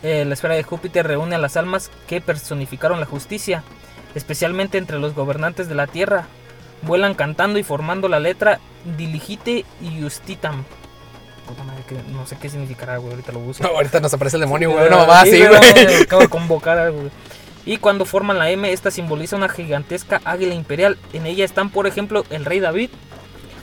eh, 0.03 0.25
la 0.25 0.33
esfera 0.33 0.55
de 0.55 0.63
Júpiter 0.63 1.07
reúne 1.07 1.35
a 1.35 1.37
las 1.37 1.55
almas 1.57 1.89
que 2.07 2.19
personificaron 2.21 2.99
la 2.99 3.05
justicia, 3.05 3.63
especialmente 4.15 4.77
entre 4.77 4.99
los 4.99 5.13
gobernantes 5.15 5.67
de 5.69 5.75
la 5.75 5.87
tierra. 5.87 6.25
Vuelan 6.81 7.13
cantando 7.15 7.59
y 7.59 7.63
formando 7.63 8.09
la 8.09 8.19
letra 8.19 8.59
Diligite 8.97 9.65
y 9.81 10.01
Justitam. 10.01 10.63
Puta 11.47 11.63
madre, 11.63 11.83
que 11.87 11.95
no 12.11 12.25
sé 12.25 12.37
qué 12.41 12.49
significará, 12.49 12.97
güey. 12.97 13.11
Ahorita 13.13 13.31
lo 13.31 13.39
busco. 13.39 13.63
No, 13.63 13.69
ahorita 13.69 13.99
nos 13.99 14.13
aparece 14.13 14.37
el 14.37 14.41
demonio, 14.41 14.71
güey. 14.71 14.87
Una 14.87 14.97
mamá 14.97 15.21
así, 15.21 15.41
güey. 15.45 16.01
Acabo 16.03 16.21
de 16.21 16.27
convocar 16.29 16.77
algo, 16.77 16.99
güey. 16.99 17.11
Y 17.65 17.77
cuando 17.77 18.03
forman 18.03 18.37
la 18.39 18.49
M, 18.49 18.69
esta 18.71 18.91
simboliza 18.91 19.37
una 19.37 19.47
gigantesca 19.49 20.19
águila 20.25 20.53
imperial. 20.53 20.97
En 21.13 21.25
ella 21.25 21.45
están, 21.45 21.69
por 21.69 21.87
ejemplo, 21.87 22.25
el 22.29 22.43
rey 22.43 22.59
David, 22.59 22.89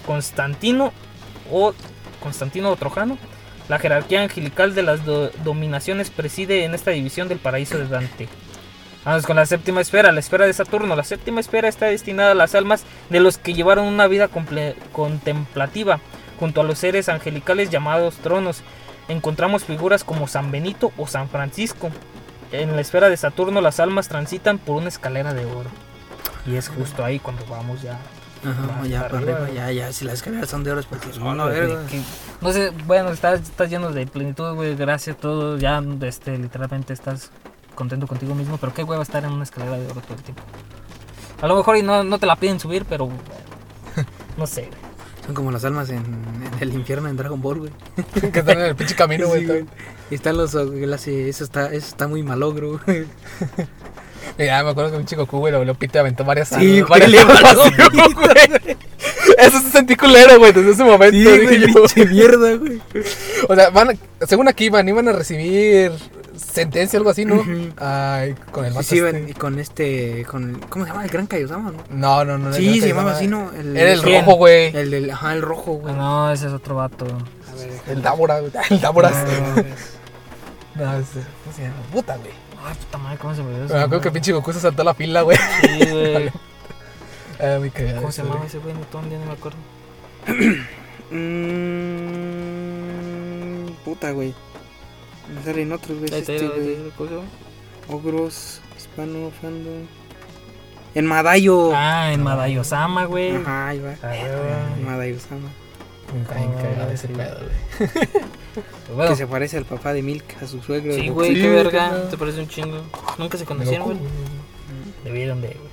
Constantino 0.07 0.93
o 1.51 1.75
Constantino 2.23 2.71
o 2.71 2.77
Trojano. 2.77 3.19
La 3.69 3.79
jerarquía 3.79 4.23
angelical 4.23 4.75
de 4.75 4.83
las 4.83 5.05
do- 5.05 5.31
dominaciones 5.45 6.11
preside 6.11 6.65
en 6.65 6.75
esta 6.75 6.91
división 6.91 7.29
del 7.29 7.39
paraíso 7.39 7.79
de 7.79 7.87
Dante. 7.87 8.29
Vamos 9.05 9.25
con 9.27 9.37
la 9.37 9.47
séptima 9.47 9.81
esfera, 9.81 10.13
la 10.13 10.21
esfera 10.21 10.47
de 10.47 10.53
Saturno. 10.53 10.95
La 10.95 11.05
séptima 11.05 11.41
esfera 11.41 11.69
está 11.69 11.87
destinada 11.87 12.33
a 12.33 12.35
las 12.35 12.55
almas 12.55 12.85
de 13.09 13.21
los 13.21 13.39
que 13.39 13.55
llevaron 13.55 13.87
una 13.87 14.07
vida 14.07 14.29
contemplativa, 14.93 16.01
junto 16.39 16.61
a 16.61 16.65
los 16.65 16.79
seres 16.79 17.09
angelicales 17.09 17.71
llamados 17.71 18.17
tronos. 18.17 18.63
Encontramos 19.09 19.65
figuras 19.65 20.05
como 20.05 20.29
San 20.29 20.51
Benito 20.51 20.93
o 20.99 21.07
San 21.07 21.29
Francisco. 21.29 21.91
En 22.53 22.75
la 22.75 22.81
esfera 22.83 23.09
de 23.09 23.17
Saturno 23.17 23.61
las 23.61 23.81
almas 23.81 24.09
transitan 24.09 24.59
por 24.59 24.77
una 24.77 24.89
escalera 24.89 25.33
de 25.35 25.45
oro. 25.47 25.71
Y 26.47 26.57
es 26.57 26.69
justo 26.69 27.05
ahí 27.05 27.19
cuando 27.19 27.45
vamos 27.47 27.83
ya. 27.83 27.99
Ajá, 28.43 28.87
ya, 28.87 29.03
para 29.09 29.19
arriba, 29.19 29.49
ya, 29.55 29.71
ya, 29.71 29.93
si 29.93 30.07
las 30.07 30.15
escaleras 30.15 30.49
son 30.49 30.65
de 30.65 30.71
oro 30.71 30.81
es 30.81 30.87
porque 30.87 31.13
son 31.13 31.23
que- 31.91 32.01
no 32.41 32.53
sé, 32.53 32.71
bueno, 32.87 33.11
estás, 33.11 33.41
estás 33.41 33.69
lleno 33.69 33.91
de 33.93 34.07
plenitud, 34.07 34.55
güey, 34.55 34.75
gracias 34.77 35.17
a 35.17 35.21
todo. 35.21 35.59
Ya, 35.59 35.83
este, 36.03 36.39
literalmente 36.39 36.95
estás 36.95 37.31
contento 37.75 38.07
contigo 38.07 38.35
mismo. 38.35 38.57
Pero 38.59 38.73
qué 38.75 38.85
hueva 38.85 39.03
estar 39.03 39.25
en 39.25 39.33
una 39.33 39.45
escalera 39.45 39.79
de 39.79 39.87
oro 39.87 40.01
todo 40.01 40.15
el 40.17 40.23
tiempo. 40.23 40.43
A 41.41 41.47
lo 41.47 41.57
mejor 41.57 41.77
y 41.77 41.83
no, 41.83 42.05
no 42.05 42.19
te 42.19 42.27
la 42.27 42.37
piden 42.37 42.61
subir, 42.61 42.85
pero. 42.89 43.07
bueno, 43.07 43.23
no 44.37 44.47
sé, 44.47 44.63
güey. 44.63 44.91
Son 45.27 45.35
como 45.35 45.51
las 45.53 45.65
almas 45.65 45.91
en, 45.91 45.99
en 45.99 46.51
el 46.61 46.73
infierno 46.75 47.09
en 47.09 47.17
Dragon 47.17 47.41
Ball, 47.41 47.59
güey. 47.61 47.73
que 48.33 48.39
están 48.41 48.59
en 48.59 48.67
el 48.67 48.77
pinche 48.77 48.95
camino, 48.95 49.29
güey. 49.29 49.47
Sí. 49.47 49.67
Y 50.11 50.15
están 50.15 50.37
los 50.37 50.55
eso 50.55 51.45
está, 51.45 51.67
eso 51.67 51.87
está 51.87 52.09
muy 52.09 52.23
malogro, 52.23 52.81
güey. 52.85 53.07
Ya 54.39 54.63
me 54.63 54.71
acuerdo 54.71 54.93
que 54.93 54.97
un 54.97 55.07
chico 55.07 55.27
Q, 55.27 55.39
güey, 55.39 55.53
lo, 55.53 55.65
lo 55.65 55.75
pite 55.75 55.99
aventó 55.99 56.25
varias 56.25 56.49
Sí, 56.49 56.83
varias 56.83 57.11
güey. 57.11 58.77
Eso 59.39 59.61
se 59.61 59.71
sentí 59.71 59.97
culero, 59.97 60.39
güey, 60.39 60.53
desde 60.53 60.71
ese 60.71 60.85
momento. 60.85 61.17
Sí, 61.17 61.41
güey, 61.45 61.73
yo. 61.73 62.07
mierda, 62.07 62.55
güey. 62.57 62.81
O 63.49 63.55
sea, 63.55 63.71
van, 63.71 63.91
a- 63.91 64.27
según 64.27 64.49
aquí 64.49 64.67
iban, 64.67 64.89
iban 64.89 65.09
a 65.09 65.13
recibir 65.13 65.93
sentencia 66.41 66.99
o 66.99 67.01
algo 67.01 67.11
así, 67.11 67.25
¿no? 67.25 67.37
Ujú. 67.37 67.71
Ay, 67.79 68.35
con 68.51 68.65
el 68.65 68.73
Sí, 68.73 68.77
vato 68.77 68.89
sí, 68.89 68.99
este. 68.99 69.31
y 69.31 69.35
con 69.35 69.59
este, 69.59 70.25
con, 70.25 70.55
¿cómo 70.69 70.85
se 70.85 70.91
llama? 70.91 71.05
El 71.05 71.11
Gran 71.11 71.27
Kaiosama, 71.27 71.71
¿no? 71.73 71.79
No, 71.91 72.25
no, 72.25 72.39
no. 72.39 72.49
no, 72.51 72.55
Sí, 72.55 72.67
no, 72.77 72.83
se 72.83 72.89
llamaba 72.89 73.13
así, 73.13 73.27
¿no? 73.27 73.51
El, 73.53 73.77
Era 73.77 73.93
el 73.93 74.03
rojo, 74.03 74.35
güey. 74.37 74.75
El 74.77 74.91
del, 74.91 75.11
ajá, 75.11 75.33
el 75.35 75.43
rojo, 75.43 75.73
güey. 75.75 75.95
Ah, 75.95 75.99
no, 75.99 76.33
ese 76.33 76.47
es 76.49 76.53
otro 76.53 76.77
vato. 76.77 77.05
A 77.07 77.55
ver, 77.55 77.71
El 77.89 78.03
Dábora, 78.03 78.41
güey. 78.41 78.53
El 78.71 78.81
Dábora. 78.81 79.11
No, 79.11 80.85
No, 80.85 80.99
ese, 80.99 81.21
¿cómo 81.45 81.57
se 81.57 81.63
llama? 81.63 81.75
Puta, 81.93 82.17
güey. 82.17 82.31
Ay, 82.65 82.75
puta 82.75 82.99
madre, 82.99 83.19
¿cómo 83.19 83.35
se 83.35 83.43
me 83.43 83.49
olvidó? 83.49 83.75
Me 83.75 83.81
acuerdo 83.83 84.01
que 84.03 84.11
pinche 84.11 84.33
Goku 84.33 84.53
se 84.53 84.61
saltó 84.61 84.85
la 84.85 84.95
fila, 84.95 85.23
güey. 85.23 85.37
Sí, 85.63 85.79
güey. 85.91 86.31
Ah, 87.43 87.57
muy 87.59 87.71
cagado. 87.71 87.97
¿Cómo 88.03 88.13
se 88.13 88.21
eso, 88.21 88.29
llamaba 88.29 88.41
güey. 88.41 88.49
ese 88.49 88.59
güey? 88.59 88.75
Newton, 88.75 89.11
ya 89.11 89.19
no 89.19 89.25
me 89.25 89.33
acuerdo. 89.33 89.59
Mm, 92.81 93.67
puta, 93.85 94.11
güey. 94.13 94.35
Me 95.35 95.43
salen 95.45 95.73
otros, 95.73 95.99
güey. 95.99 96.13
Este, 96.13 96.49
güey. 96.49 96.77
Ogros, 97.89 98.61
hispano, 98.77 99.31
fandom. 99.41 99.87
En 100.95 101.07
Madayo. 101.07 101.73
Ah, 101.75 102.13
en 102.13 102.23
Madayosama, 102.23 103.05
güey. 103.05 103.37
Ajá, 103.37 103.69
ahí 103.69 103.79
va. 103.79 103.95
Ah, 104.03 104.17
En 106.13 106.23
Oh, 106.23 106.57
cagado 106.61 106.91
ese 106.91 107.07
sí. 107.07 107.13
pedo, 107.13 107.37
güey. 107.39 107.91
Bueno, 108.97 109.11
Que 109.13 109.17
se 109.17 109.27
parece 109.29 109.57
al 109.59 109.65
papá 109.65 109.93
de 109.93 110.03
Milk, 110.03 110.25
a 110.43 110.47
su 110.49 110.61
suegro. 110.61 110.93
sí, 110.93 111.09
güey, 111.09 111.35
Sí, 111.37 111.41
qué 111.41 111.49
verga. 111.51 112.09
Te 112.11 112.19
parece 112.19 112.41
un 112.41 112.49
chingo. 112.49 112.83
Nunca 113.19 113.39
se 113.39 113.45
conocieron, 113.45 113.85
güey. 113.87 113.99
Debieron 115.05 115.41
de, 115.41 115.49
güey. 115.49 115.71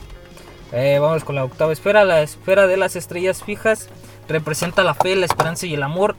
Eh, 0.74 1.00
vamos 1.00 1.24
con 1.24 1.34
la 1.34 1.44
octava 1.44 1.74
esfera. 1.74 2.06
La 2.06 2.22
esfera 2.22 2.68
de 2.68 2.78
las 2.78 2.96
estrellas 2.96 3.44
fijas 3.44 3.90
representa 4.28 4.84
la 4.84 4.94
fe, 4.94 5.16
la 5.16 5.26
esperanza 5.26 5.66
y 5.66 5.74
el 5.74 5.82
amor. 5.82 6.16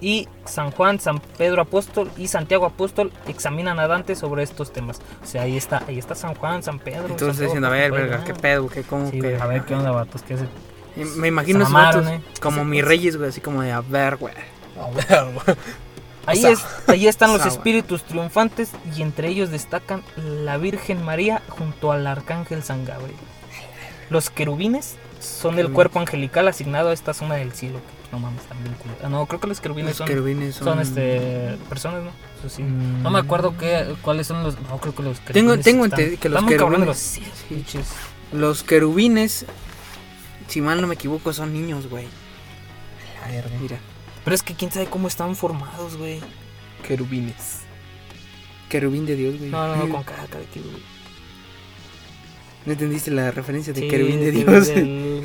Y 0.00 0.28
San 0.44 0.70
Juan, 0.72 1.00
San 1.00 1.20
Pedro 1.20 1.62
Apóstol 1.62 2.10
y 2.16 2.28
Santiago 2.28 2.66
Apóstol 2.66 3.12
examinan 3.28 3.78
a 3.78 3.86
Dante 3.86 4.14
sobre 4.14 4.42
estos 4.42 4.72
temas. 4.72 5.00
O 5.22 5.26
sea, 5.26 5.42
ahí 5.42 5.56
está, 5.56 5.82
ahí 5.88 5.98
está 5.98 6.14
San 6.14 6.34
Juan, 6.34 6.62
San 6.62 6.78
Pedro. 6.78 7.08
Entonces 7.08 7.40
diciendo, 7.40 7.68
a 7.68 7.70
ver, 7.70 7.92
verga, 7.92 8.22
qué 8.24 8.34
pedo, 8.34 8.68
qué 8.68 8.82
cómo 8.82 9.10
Sí, 9.10 9.20
que. 9.20 9.36
a 9.36 9.46
ver 9.46 9.62
qué 9.62 9.74
onda, 9.74 9.90
vatos, 9.90 10.22
qué 10.22 10.34
hace. 10.34 10.46
Me 11.16 11.28
imagino 11.28 11.58
Se 11.58 11.62
esos 11.62 11.72
mamaron, 11.72 12.04
vatos 12.04 12.20
eh. 12.20 12.40
como 12.40 12.64
mis 12.64 12.82
pues. 12.82 12.88
reyes, 12.88 13.16
güey, 13.16 13.30
así 13.30 13.40
como 13.40 13.62
de, 13.62 13.72
a 13.72 13.80
ver, 13.80 14.16
güey. 14.16 14.34
A 14.78 14.90
ver, 14.90 15.32
güey. 15.32 15.56
Ahí, 16.26 16.42
sea, 16.42 16.50
es, 16.50 16.66
ahí 16.88 17.06
están 17.06 17.32
los 17.32 17.42
sea, 17.42 17.52
espíritus 17.52 18.02
triunfantes 18.02 18.72
y 18.96 19.02
entre 19.02 19.28
ellos 19.28 19.50
destacan 19.50 20.02
la 20.16 20.56
Virgen 20.56 21.04
María 21.04 21.40
junto 21.48 21.92
al 21.92 22.06
Arcángel 22.06 22.64
San 22.64 22.84
Gabriel. 22.84 23.16
Los 24.10 24.28
querubines 24.30 24.96
son 25.20 25.58
el 25.58 25.72
cuerpo 25.72 26.00
angelical 26.00 26.48
asignado 26.48 26.90
a 26.90 26.92
esta 26.92 27.14
zona 27.14 27.36
del 27.36 27.52
cielo. 27.52 27.78
No 28.16 28.20
mames, 28.20 28.42
también. 28.44 28.74
Ah, 29.04 29.08
no, 29.10 29.26
creo 29.26 29.40
que 29.40 29.46
los 29.46 29.60
querubines 29.60 29.90
Los 29.90 29.96
son, 29.98 30.06
querubines 30.08 30.54
son. 30.54 30.64
son 30.68 30.80
este, 30.80 31.58
personas, 31.68 32.02
¿no? 32.02 32.10
Eso 32.38 32.48
sí. 32.48 32.62
Mm. 32.62 33.02
No 33.02 33.10
me 33.10 33.18
acuerdo 33.18 33.56
qué, 33.58 33.94
cuáles 34.00 34.26
son 34.26 34.42
los. 34.42 34.58
No, 34.62 34.78
creo 34.78 34.94
que 34.94 35.02
los 35.02 35.20
Tengo- 35.20 35.32
querubines. 35.58 35.64
tengo 35.64 35.84
están- 35.84 36.00
entendido 36.00 36.20
que 36.22 36.28
los 36.30 36.44
cabrones 36.44 36.86
los 36.86 36.96
querubines- 36.96 37.66
sí. 37.66 37.78
Los 38.32 38.62
querubines, 38.62 39.44
si 40.48 40.62
mal 40.62 40.80
no 40.80 40.86
me 40.86 40.94
equivoco, 40.94 41.32
son 41.34 41.52
niños, 41.52 41.88
güey. 41.90 42.06
A 43.22 43.28
ver, 43.28 43.46
güey. 43.48 43.60
Mira, 43.60 43.78
Pero 44.24 44.34
es 44.34 44.42
que 44.42 44.54
quién 44.54 44.72
sabe 44.72 44.86
cómo 44.86 45.08
están 45.08 45.36
formados, 45.36 45.96
güey. 45.96 46.20
Querubines. 46.88 47.60
querubín 48.70 49.04
de 49.06 49.14
Dios, 49.14 49.38
güey. 49.38 49.50
No, 49.50 49.68
no, 49.68 49.76
no, 49.76 49.88
con 49.92 50.02
caca 50.02 50.38
de 50.38 50.46
querubín. 50.46 50.82
¿No 52.64 52.72
entendiste 52.72 53.12
la 53.12 53.30
referencia 53.30 53.72
de 53.72 53.82
Sí, 53.82 53.88
querubín 53.88 54.18
de 54.20 54.30
Dios? 54.32 54.66
del-. 54.68 55.15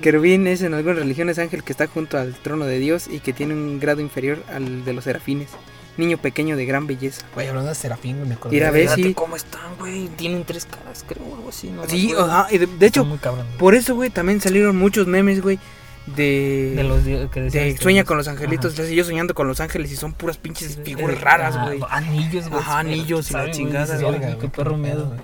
Querubín 0.00 0.46
es 0.46 0.62
en 0.62 0.74
algunas 0.74 0.98
religiones 0.98 1.38
ángel 1.38 1.62
que 1.62 1.72
está 1.72 1.86
junto 1.86 2.18
al 2.18 2.34
trono 2.34 2.64
de 2.66 2.78
Dios 2.78 3.06
y 3.10 3.20
que 3.20 3.32
tiene 3.32 3.54
un 3.54 3.78
grado 3.80 4.00
inferior 4.00 4.42
al 4.52 4.84
de 4.84 4.92
los 4.92 5.04
serafines. 5.04 5.48
Niño 5.96 6.16
pequeño 6.18 6.56
de 6.56 6.64
gran 6.64 6.86
belleza. 6.86 7.26
Güey, 7.34 7.48
hablando 7.48 7.68
de 7.68 7.74
Serafín, 7.74 8.16
güey, 8.16 8.28
me 8.28 8.34
acuerdo. 8.36 8.52
Mira, 8.54 8.70
de- 8.72 8.86
ve, 8.96 9.14
cómo 9.14 9.36
están, 9.36 9.76
güey. 9.78 10.06
Tienen 10.16 10.44
tres 10.44 10.64
caras, 10.64 11.04
creo, 11.06 11.24
o 11.26 11.34
algo 11.34 11.48
así. 11.50 11.68
No 11.68 11.86
Sí, 11.86 12.14
ajá, 12.16 12.46
y 12.50 12.58
de, 12.58 12.66
de 12.66 12.86
hecho, 12.86 13.04
muy 13.04 13.18
por 13.58 13.74
eso, 13.74 13.94
güey, 13.96 14.08
también 14.08 14.40
salieron 14.40 14.76
muchos 14.76 15.06
memes, 15.08 15.42
güey, 15.42 15.58
de... 16.06 16.72
de 16.76 16.84
los 16.84 17.02
que 17.30 17.40
de 17.42 17.68
este, 17.70 17.82
sueña 17.82 18.04
con 18.04 18.16
los 18.16 18.28
angelitos, 18.28 18.78
Ajá. 18.78 18.88
yo 18.88 19.04
soñando 19.04 19.34
con 19.34 19.46
los 19.46 19.60
ángeles 19.60 19.92
y 19.92 19.96
son 19.96 20.12
puras 20.14 20.38
pinches 20.38 20.74
Sí, 20.74 20.80
figuras 20.84 21.16
eh, 21.16 21.20
raras, 21.20 21.60
güey. 21.60 21.80
Anillos, 21.90 22.48
güey. 22.48 22.60
Ajá, 22.62 22.78
anillos 22.78 23.30
y 23.30 23.34
la 23.34 23.50
chingada, 23.50 23.84
Dices, 23.86 24.02
güey. 24.02 24.14
"Ay, 24.14 24.20
Verga, 24.20 24.38
Qué 24.38 24.48
perro 24.48 24.76
miedo. 24.78 25.06
güey. 25.08 25.20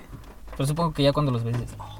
Pero 0.55 0.67
supongo 0.67 0.93
que 0.93 1.03
ya 1.03 1.13
cuando 1.13 1.31
los 1.31 1.43
ves 1.43 1.55
oh. 1.79 1.96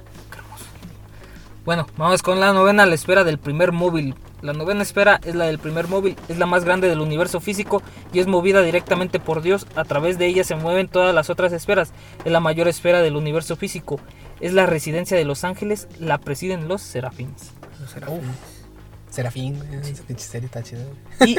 Bueno, 1.68 1.86
vamos 1.98 2.24
con 2.24 2.40
la 2.40 2.54
novena, 2.54 2.86
la 2.86 2.96
esfera 2.96 3.26
del 3.26 3.40
primer 3.40 3.74
móvil. 3.74 4.16
La 4.42 4.54
novena 4.54 4.84
esfera 4.84 5.20
es 5.26 5.36
la 5.36 5.48
del 5.48 5.60
primer 5.60 5.90
móvil, 5.90 6.16
es 6.30 6.38
la 6.38 6.46
más 6.46 6.64
grande 6.64 6.88
del 6.88 7.02
universo 7.02 7.42
físico 7.42 7.84
y 8.14 8.20
es 8.20 8.28
movida 8.28 8.62
directamente 8.62 9.20
por 9.20 9.42
Dios. 9.42 9.68
A 9.76 9.84
través 9.84 10.18
de 10.18 10.28
ella 10.28 10.46
se 10.46 10.56
mueven 10.56 10.88
todas 10.88 11.14
las 11.14 11.30
otras 11.30 11.52
esferas. 11.52 11.92
Es 12.24 12.32
la 12.32 12.40
mayor 12.40 12.70
esfera 12.70 13.02
del 13.02 13.18
universo 13.18 13.58
físico. 13.58 14.00
Es 14.40 14.54
la 14.54 14.66
residencia 14.66 15.18
de 15.18 15.26
los 15.26 15.44
ángeles, 15.44 15.90
la 16.00 16.20
presiden 16.20 16.70
los 16.70 16.82
serafines. 16.82 17.52
Los 17.82 17.92
serafines. 17.92 18.38
Serafín, 19.10 19.58
güey. 19.58 19.92
Esa 19.92 20.04
pinche 20.04 20.24
serie 20.24 20.46
está. 20.46 20.64
Y 21.26 21.36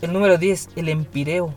el 0.00 0.12
número 0.12 0.38
10, 0.38 0.70
el 0.74 0.88
empireo. 0.88 1.54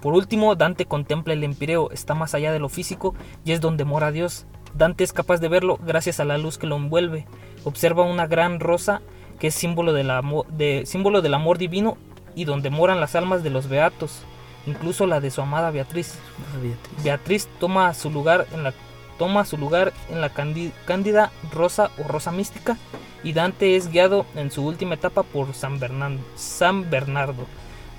Por 0.00 0.14
último, 0.14 0.54
Dante 0.54 0.86
contempla 0.86 1.32
el 1.32 1.42
empireo, 1.42 1.90
está 1.90 2.14
más 2.14 2.34
allá 2.34 2.52
de 2.52 2.60
lo 2.60 2.68
físico 2.68 3.16
y 3.44 3.50
es 3.50 3.60
donde 3.60 3.84
mora 3.84 4.12
Dios. 4.12 4.46
Dante 4.74 5.02
es 5.02 5.12
capaz 5.12 5.38
de 5.38 5.48
verlo 5.48 5.78
gracias 5.84 6.20
a 6.20 6.24
la 6.24 6.38
luz 6.38 6.58
que 6.58 6.66
lo 6.66 6.76
envuelve. 6.76 7.26
Observa 7.64 8.02
una 8.04 8.26
gran 8.26 8.60
rosa 8.60 9.00
que 9.38 9.48
es 9.48 9.54
símbolo 9.54 9.92
del, 9.92 10.10
amor, 10.10 10.46
de, 10.48 10.84
símbolo 10.86 11.22
del 11.22 11.34
amor 11.34 11.58
divino 11.58 11.96
y 12.34 12.44
donde 12.44 12.70
moran 12.70 13.00
las 13.00 13.14
almas 13.14 13.42
de 13.42 13.50
los 13.50 13.68
beatos, 13.68 14.22
incluso 14.66 15.06
la 15.06 15.20
de 15.20 15.30
su 15.30 15.40
amada 15.42 15.70
Beatriz. 15.70 16.14
Ah, 16.54 16.58
Beatriz. 16.60 17.04
Beatriz 17.04 17.48
toma 17.60 17.94
su 17.94 18.10
lugar 18.10 18.46
en 18.52 18.62
la 18.64 18.72
toma 19.18 19.44
su 19.44 19.56
lugar 19.58 19.92
en 20.10 20.20
la 20.20 20.32
cándi- 20.32 20.70
cándida 20.86 21.32
rosa 21.52 21.90
o 21.98 22.06
rosa 22.06 22.30
mística 22.30 22.76
y 23.24 23.32
Dante 23.32 23.74
es 23.74 23.90
guiado 23.90 24.24
en 24.36 24.52
su 24.52 24.64
última 24.64 24.94
etapa 24.94 25.24
por 25.24 25.52
San 25.54 25.80
Bernardo. 25.80 26.20
San 26.36 26.88
Bernardo. 26.88 27.46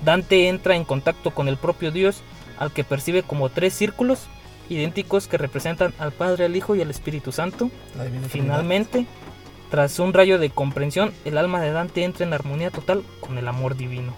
Dante 0.02 0.48
entra 0.48 0.76
en 0.76 0.84
contacto 0.84 1.32
con 1.32 1.48
el 1.48 1.58
propio 1.58 1.90
Dios 1.90 2.22
al 2.58 2.72
que 2.72 2.84
percibe 2.84 3.22
como 3.22 3.50
tres 3.50 3.74
círculos 3.74 4.28
idénticos 4.70 5.26
que 5.26 5.36
representan 5.36 5.92
al 5.98 6.12
Padre, 6.12 6.46
al 6.46 6.56
Hijo 6.56 6.74
y 6.74 6.80
al 6.80 6.90
Espíritu 6.90 7.32
Santo. 7.32 7.70
Trinidad. 8.30 8.54
Tras 9.70 9.98
un 10.00 10.12
rayo 10.12 10.38
de 10.38 10.50
comprensión, 10.50 11.12
el 11.24 11.38
alma 11.38 11.60
de 11.60 11.70
Dante 11.70 12.02
entra 12.04 12.26
en 12.26 12.32
armonía 12.32 12.70
total 12.70 13.04
con 13.20 13.38
el 13.38 13.46
amor 13.46 13.76
divino. 13.76 14.14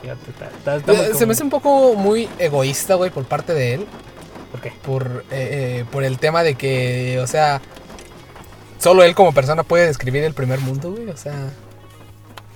Fíjate, 0.00 0.30
está- 0.30 0.46
está- 0.56 0.76
está 0.76 0.92
muy 0.94 1.02
Eh, 1.02 1.14
Se 1.14 1.26
me 1.26 1.32
hace 1.32 1.42
un 1.44 1.50
poco 1.50 1.94
muy 1.94 2.28
egoísta, 2.38 2.94
güey, 2.94 3.10
por 3.10 3.24
parte 3.24 3.52
de 3.54 3.74
él. 3.74 3.86
¿Por 4.50 4.60
qué? 4.60 4.72
Por, 4.84 5.24
eh, 5.30 5.80
eh, 5.80 5.84
por 5.90 6.02
el 6.04 6.18
tema 6.18 6.42
de 6.42 6.54
que, 6.54 7.18
o 7.22 7.26
sea, 7.26 7.60
solo 8.78 9.02
él 9.04 9.14
como 9.14 9.32
persona 9.32 9.62
puede 9.62 9.86
describir 9.86 10.24
el 10.24 10.34
primer 10.34 10.60
mundo, 10.60 10.90
güey. 10.92 11.08
O 11.08 11.16
sea, 11.16 11.50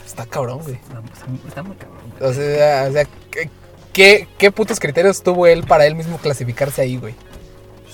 está 0.05 0.27
cabrón, 0.27 0.61
güey. 0.63 0.75
Está, 0.77 0.99
está- 1.15 1.49
está 1.49 1.63
muy 1.63 1.77
cabrón. 1.77 1.99
güey. 2.19 2.31
O 2.31 2.35
sea, 2.35 2.87
o 2.89 2.93
sea 2.93 3.05
¿qué, 3.31 3.51
qué, 3.93 4.29
qué 4.39 4.51
putos 4.51 4.81
criterios 4.81 5.23
tuvo 5.23 5.47
él 5.47 5.65
para 5.65 5.87
él 5.87 5.95
mismo 5.95 6.19
clasificarse 6.19 6.83
ahí, 6.83 6.97
güey? 6.97 7.15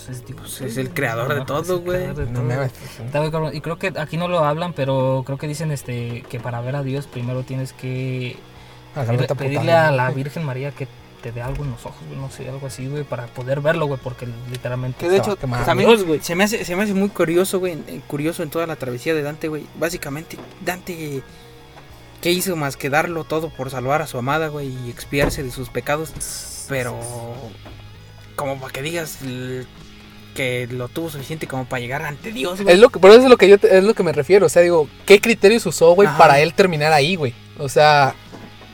Pues 0.07 0.19
es, 0.19 0.35
Pues 0.35 0.61
es 0.61 0.77
el 0.77 0.91
creador 0.91 1.35
de 1.35 1.45
todo, 1.45 1.63
es 1.63 1.69
el 1.69 1.79
güey. 1.79 2.07
No 3.13 3.31
cabrón. 3.31 3.55
Y 3.55 3.61
creo 3.61 3.79
que 3.79 3.93
aquí 3.97 4.17
no 4.17 4.29
lo 4.29 4.45
hablan, 4.45 4.73
pero 4.73 5.23
creo 5.27 5.39
que 5.39 5.49
dicen 5.49 5.71
este 5.71 6.23
que 6.29 6.41
para 6.41 6.61
ver 6.61 6.77
a 6.77 6.83
Dios 6.83 7.07
primero 7.07 7.43
tienes 7.43 7.73
que 7.73 8.37
Agarrarte 8.95 9.33
a 9.33 9.37
pedirle 9.37 9.73
a 9.73 9.91
la. 9.91 10.11
Virgen 10.11 10.45
María 10.45 10.71
que 10.71 10.87
te 11.23 11.33
dé 11.33 11.41
algo 11.41 11.65
en 11.65 11.71
los 11.71 11.87
ojos, 11.87 12.01
güey, 12.09 12.19
no 12.19 12.31
sé, 12.31 12.49
algo 12.49 12.67
así, 12.67 12.89
güey, 12.89 13.05
para 13.05 13.27
poder 13.27 13.61
verlo, 13.61 13.87
güey, 13.87 13.99
porque 14.03 14.27
literalmente 14.51 14.99
Que 14.99 15.09
de 15.09 15.19
hecho, 15.19 15.39
güey. 16.05 16.21
se 16.21 16.35
me 16.35 16.45
hace, 16.45 16.65
se 16.65 16.75
me 16.75 16.83
hace 16.83 16.95
muy 16.95 17.09
curioso, 17.11 17.61
güey, 17.61 17.79
curioso 18.09 18.43
en 18.43 18.51
toda 18.51 18.67
la 18.67 18.75
travesía 18.75 19.15
de 19.15 19.23
Dante, 19.23 19.47
güey. 19.47 19.65
Básicamente, 19.79 20.37
Dante, 20.65 21.23
¿qué 22.21 22.33
hizo 22.33 22.57
más 22.57 22.77
que 22.77 22.91
darlo 22.91 23.23
todo 23.23 23.51
por 23.51 23.71
salvar 23.71 24.03
a 24.03 24.09
su 24.09 24.19
amada, 24.19 24.49
güey, 24.49 24.77
y 24.85 24.91
expiarse 24.91 25.45
de 25.45 25.53
sus 25.53 25.69
pecados? 25.69 26.13
Pero, 26.69 26.99
como 28.35 28.59
para 28.61 28.73
que 28.73 28.83
digas 28.83 29.19
que 30.35 30.67
lo 30.71 30.89
tuvo 30.89 31.11
suficiente 31.11 31.47
como 31.47 31.65
para 31.67 31.81
llegar 31.81 32.03
ante 32.03 32.33
Dios, 32.33 32.61
güey. 32.63 32.75
Es 32.75 32.81
lo 32.81 32.89
que, 32.91 32.99
por 32.99 33.11
eso 33.11 33.21
es 33.23 33.29
lo 33.29 33.37
que 33.37 33.49
yo 33.49 33.59
te- 33.59 33.77
es 33.79 33.85
lo 33.85 33.95
que 33.95 34.03
me 34.03 34.13
refiero. 34.13 34.47
O 34.47 34.49
sea, 34.49 34.63
digo, 34.63 34.89
¿qué 35.07 35.21
criterios 35.21 35.65
usó, 35.67 35.95
güey, 35.95 36.09
Ajá. 36.09 36.19
para 36.19 36.41
él 36.41 36.55
terminar 36.55 36.93
ahí, 36.93 37.17
güey? 37.17 37.35
O 37.59 37.69
sea, 37.69 38.15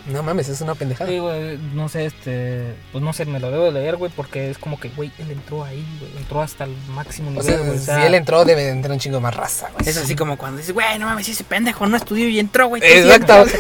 no 0.07 0.23
mames, 0.23 0.49
es 0.49 0.61
una 0.63 0.75
pendejada. 0.75 1.11
Sí, 1.11 1.19
güey, 1.19 1.59
no 1.75 1.89
sé, 1.89 2.07
este, 2.07 2.75
pues 2.93 3.05
no 3.05 3.13
sé, 3.13 3.27
me 3.27 3.41
lo 3.41 3.51
debo 3.51 3.65
de 3.65 3.73
leer, 3.73 3.97
güey, 3.97 4.11
porque 4.15 4.51
es 4.51 4.57
como 4.57 4.81
que, 4.81 4.89
güey, 4.91 5.11
él 5.19 5.31
entró 5.31 5.65
ahí, 5.65 5.85
güey, 6.01 6.17
entró 6.17 6.41
hasta 6.41 6.65
el 6.65 6.75
máximo 6.95 7.29
O 7.29 7.33
nivel, 7.33 7.47
sea, 7.47 7.59
güey, 7.59 7.71
o 7.71 7.79
si 7.79 7.85
sea, 7.85 8.07
él 8.07 8.15
entró, 8.15 8.45
debe 8.47 8.63
de 8.65 8.71
entrar 8.71 8.93
un 8.93 8.99
chingo 9.01 9.21
más 9.21 9.35
raza, 9.37 9.69
güey. 9.75 9.87
Es 9.89 9.97
así 9.99 10.15
como 10.17 10.39
cuando 10.39 10.59
dices, 10.59 10.73
güey, 10.73 10.99
no 10.99 11.07
mames, 11.07 11.29
ese 11.29 11.45
pendejo 11.45 11.87
no 11.87 11.97
estudió 11.97 12.29
y 12.29 12.39
entró, 12.39 12.69
güey. 12.69 12.81
¿qué 12.81 13.01
Exacto. 13.03 13.33
hacía?" 13.35 13.59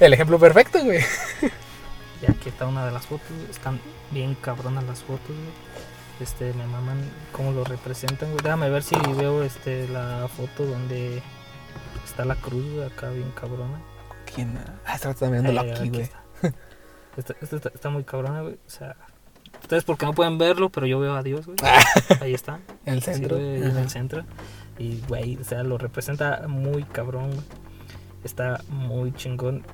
El 0.00 0.12
ejemplo 0.12 0.38
perfecto, 0.38 0.78
güey. 0.84 1.00
Y 2.26 2.30
aquí 2.30 2.48
está 2.48 2.64
una 2.66 2.86
de 2.86 2.92
las 2.92 3.04
fotos, 3.06 3.26
están 3.50 3.78
bien 4.10 4.34
cabronas 4.40 4.84
las 4.84 5.00
fotos, 5.00 5.26
güey. 5.28 5.52
Este, 6.20 6.52
me 6.54 6.66
maman 6.66 6.98
cómo 7.32 7.50
lo 7.52 7.64
representan, 7.64 8.30
güey. 8.30 8.42
Déjame 8.42 8.70
ver 8.70 8.82
si 8.82 8.94
veo 9.16 9.42
este 9.42 9.88
la 9.88 10.28
foto 10.28 10.64
donde 10.64 11.22
está 12.04 12.24
la 12.24 12.36
cruz, 12.36 12.64
güey, 12.72 12.86
acá 12.86 13.10
bien 13.10 13.30
cabrona. 13.32 13.80
¿Quién? 14.32 14.58
Ah, 14.86 14.94
está 14.94 15.12
también 15.14 15.42
viendo 15.42 15.60
Ahí, 15.60 15.70
aquí, 15.70 15.88
güey. 15.90 16.02
está. 16.02 17.34
Está, 17.40 17.68
está 17.68 17.90
muy 17.90 18.04
cabrona, 18.04 18.42
güey. 18.42 18.54
O 18.54 18.70
sea, 18.70 18.96
ustedes 19.60 19.84
porque 19.84 20.06
no 20.06 20.12
pueden 20.14 20.38
verlo, 20.38 20.68
pero 20.70 20.86
yo 20.86 20.98
veo 21.00 21.14
a 21.14 21.22
Dios, 21.22 21.46
güey. 21.46 21.56
Ahí 22.20 22.34
está. 22.34 22.60
En 22.86 22.94
el 22.94 23.02
Sí, 23.02 23.12
centro. 23.14 23.36
güey, 23.36 23.56
en 23.64 23.76
el 23.76 23.90
centro. 23.90 24.24
Y, 24.78 25.00
güey, 25.08 25.36
o 25.36 25.44
sea, 25.44 25.62
lo 25.62 25.78
representa 25.78 26.46
muy 26.48 26.84
cabrón, 26.84 27.28
güey. 27.30 27.42
Está 28.24 28.62
muy 28.68 29.12
chingón. 29.12 29.64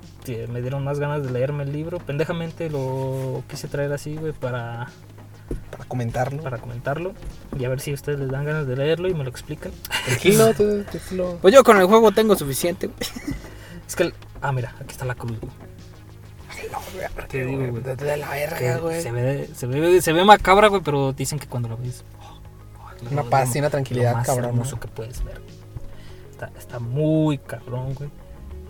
Me 0.49 0.61
dieron 0.61 0.83
más 0.85 0.99
ganas 0.99 1.23
de 1.23 1.31
leerme 1.31 1.63
el 1.65 1.73
libro. 1.73 1.99
Pendejamente 1.99 2.69
lo 2.69 3.43
quise 3.49 3.69
traer 3.69 3.93
así, 3.93 4.17
güey, 4.17 4.33
para, 4.33 4.89
Para 5.71 5.85
comentarlo. 5.85 6.43
para 6.43 6.59
comentarlo. 6.59 7.13
Y 7.59 7.65
a 7.65 7.69
ver 7.69 7.81
si 7.81 7.91
a 7.91 7.95
ustedes 7.95 8.19
les 8.21 8.31
dan 8.31 8.45
ganas 8.45 8.67
de 8.67 8.77
leerlo 8.77 9.09
y 9.09 9.15
me 9.15 9.25
lo 9.25 9.31
explican. 9.31 9.73
Tranquilo, 10.07 10.55
tú- 10.57 10.85
tranquilo. 10.85 11.39
Pues 11.43 11.55
yo 11.55 11.65
con 11.65 11.77
el 11.79 11.87
juego 11.87 12.13
tengo 12.13 12.37
suficiente, 12.37 12.87
güey. 12.89 12.99
Es 13.89 13.97
que, 13.97 14.05
el- 14.05 14.15
ah, 14.41 14.53
mira, 14.53 14.73
aquí 14.81 14.93
está 14.93 15.05
la 15.05 15.15
cruz, 15.17 15.39
güey. 15.41 15.53
Te 17.29 17.45
digo, 17.45 17.67
güey. 17.71 17.83
De, 17.83 17.97
de 17.97 18.17
la 18.17 18.31
verga, 18.31 18.79
güey. 18.79 19.03
Se 19.03 19.11
ve, 19.11 19.49
se, 19.55 19.67
ve, 19.67 20.01
se 20.03 20.13
ve 20.13 20.25
macabra, 20.25 20.69
güey, 20.69 20.83
pero 20.83 21.13
dicen 21.13 21.39
que 21.39 21.47
cuando 21.47 21.69
lo 21.69 21.77
ves. 21.77 22.05
oh, 22.21 22.41
oh, 22.79 23.11
Una 23.13 23.23
Lo- 23.23 23.31
paz 23.31 23.49
lo- 23.51 23.55
y 23.57 23.59
una 23.59 23.67
lo 23.67 23.71
tranquilidad, 23.71 24.15
más 24.15 24.27
cabrón. 24.27 24.51
hermoso 24.51 24.77
¿no? 24.77 24.81
que 24.81 24.89
puedes 24.89 25.25
ver. 25.25 25.41
Está, 26.31 26.51
está 26.59 26.79
muy 26.79 27.39
cabrón, 27.39 27.95
güey. 27.95 28.11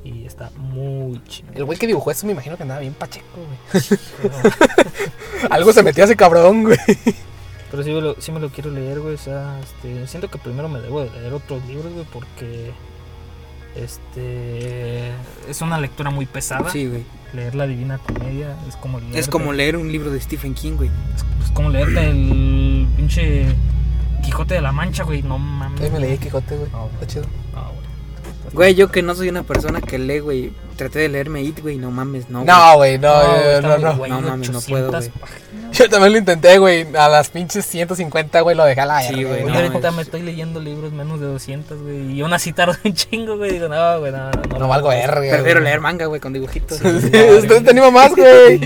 Y 0.04 0.24
está 0.24 0.50
muy 0.56 1.22
chingón. 1.24 1.56
El 1.56 1.64
güey 1.64 1.78
que 1.78 1.86
dibujó 1.86 2.10
eso 2.10 2.26
me 2.26 2.32
imagino 2.32 2.56
que 2.56 2.62
andaba 2.62 2.80
bien 2.80 2.94
pacheco, 2.94 3.26
güey. 3.36 3.82
Algo 5.50 5.72
se 5.72 5.82
metió 5.82 6.04
a 6.04 6.06
ese 6.06 6.16
cabrón, 6.16 6.64
güey. 6.64 6.78
Pero 7.70 7.82
sí 7.84 7.90
me, 7.92 8.00
lo, 8.00 8.16
sí 8.20 8.32
me 8.32 8.40
lo 8.40 8.48
quiero 8.50 8.70
leer, 8.70 9.00
güey. 9.00 9.14
O 9.14 9.18
sea, 9.18 9.58
este, 9.60 10.06
siento 10.08 10.28
que 10.30 10.38
primero 10.38 10.68
me 10.68 10.80
debo 10.80 11.02
de 11.04 11.10
leer 11.10 11.32
otros 11.34 11.64
libros, 11.66 11.92
güey, 11.92 12.06
porque 12.12 12.72
este 13.76 15.10
es 15.48 15.60
una 15.60 15.78
lectura 15.78 16.10
muy 16.10 16.26
pesada. 16.26 16.70
Sí, 16.70 16.86
güey. 16.86 17.04
Leer 17.32 17.54
la 17.54 17.66
Divina 17.66 17.98
Comedia 17.98 18.56
es 18.68 18.74
como 18.76 18.98
Es 18.98 19.04
leerte- 19.04 19.30
como 19.30 19.52
leer 19.52 19.76
un 19.76 19.92
libro 19.92 20.10
de 20.10 20.20
Stephen 20.20 20.54
King, 20.54 20.72
güey. 20.76 20.90
es 21.44 21.50
como 21.52 21.70
leerte 21.70 22.10
el 22.10 22.88
pinche 22.96 23.46
Quijote 24.24 24.54
de 24.54 24.60
la 24.62 24.72
Mancha, 24.72 25.04
güey. 25.04 25.22
No 25.22 25.38
mames. 25.38 25.92
Me 25.92 26.00
leí 26.00 26.18
Quijote, 26.18 26.56
güey. 26.56 26.70
No, 26.72 26.80
güey. 26.88 26.94
Está 26.94 27.06
chido. 27.06 27.24
No, 27.54 27.62
güey. 27.68 27.80
Güey, 28.52 28.74
yo 28.74 28.90
que 28.90 29.02
no 29.02 29.14
soy 29.14 29.28
una 29.28 29.42
persona 29.44 29.80
que 29.80 29.98
lee, 29.98 30.18
güey. 30.18 30.52
Traté 30.76 30.98
de 31.00 31.08
leerme 31.08 31.42
It, 31.42 31.60
güey. 31.60 31.76
No 31.76 31.90
mames, 31.90 32.28
no. 32.30 32.38
güey. 32.44 32.48
No, 32.48 32.76
güey, 32.76 32.98
no, 32.98 33.60
no, 33.60 33.60
no, 33.60 33.78
no. 33.78 33.96
güey, 33.96 34.10
No 34.10 34.20
mames, 34.22 34.50
no 34.50 34.58
800 34.58 34.64
puedo, 34.68 34.90
güey. 34.90 35.10
Yo 35.72 35.88
también 35.88 36.12
lo 36.12 36.18
intenté, 36.18 36.58
güey. 36.58 36.86
A 36.96 37.08
las 37.08 37.28
pinches 37.30 37.64
150, 37.66 38.40
güey, 38.40 38.56
lo 38.56 38.64
dejé 38.64 38.80
a 38.80 38.86
la 38.86 39.02
Sí, 39.02 39.22
güey, 39.22 39.44
no, 39.44 39.54
ahorita 39.54 39.88
es- 39.88 39.94
me 39.94 40.02
estoy 40.02 40.22
leyendo 40.22 40.58
libros 40.58 40.92
menos 40.92 41.20
de 41.20 41.26
200, 41.26 41.80
güey. 41.82 42.12
Y 42.12 42.20
aún 42.22 42.32
así 42.32 42.52
tardo 42.52 42.74
un 42.84 42.92
chingo, 42.94 43.36
güey. 43.36 43.52
Digo, 43.52 43.68
no, 43.68 44.00
güey, 44.00 44.10
no, 44.10 44.30
no. 44.30 44.58
No 44.58 44.68
valgo 44.68 44.88
verga. 44.88 45.20
Prefiero 45.36 45.60
leer 45.60 45.80
manga, 45.80 46.06
güey, 46.06 46.20
con 46.20 46.32
dibujitos. 46.32 46.78
Sí. 46.78 46.84
Usted 46.86 47.62
te 47.62 47.70
anima 47.70 47.90
más, 47.90 48.10
güey. 48.16 48.60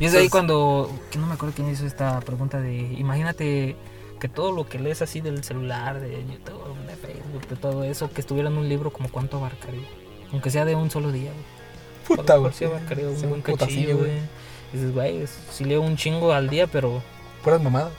Y 0.00 0.06
es 0.06 0.14
ahí 0.14 0.28
cuando, 0.28 0.90
que 1.12 1.18
no 1.18 1.26
me 1.28 1.34
acuerdo 1.34 1.54
quién 1.54 1.70
hizo 1.70 1.86
esta 1.86 2.18
pregunta 2.20 2.60
de, 2.60 2.74
imagínate 2.98 3.76
que 4.22 4.28
todo 4.28 4.52
lo 4.52 4.68
que 4.68 4.78
lees 4.78 5.02
así 5.02 5.20
del 5.20 5.42
celular, 5.42 5.98
de 5.98 6.12
YouTube, 6.12 6.76
de 6.86 6.94
Facebook, 6.94 7.44
de 7.48 7.56
todo 7.56 7.82
eso, 7.82 8.08
que 8.08 8.20
estuviera 8.20 8.48
en 8.50 8.56
un 8.56 8.68
libro, 8.68 8.92
como 8.92 9.08
cuánto 9.10 9.38
abarcaría. 9.38 9.82
Aunque 10.30 10.48
sea 10.48 10.64
de 10.64 10.76
un 10.76 10.92
solo 10.92 11.10
día, 11.10 11.32
güey. 11.32 12.18
Puta, 12.18 12.36
güey. 12.36 12.52
sí 12.52 12.64
abarcaría 12.64 13.08
un 13.08 13.16
Sí, 13.16 13.26
buen 13.26 13.42
cachillo, 13.42 13.98
güey. 13.98 14.12
Dices, 14.72 14.94
güey, 14.94 15.24
si 15.50 15.64
leo 15.64 15.82
un 15.82 15.96
chingo 15.96 16.32
al 16.32 16.48
día, 16.48 16.68
pero... 16.68 17.02
Puras 17.42 17.60
mamadas. 17.60 17.90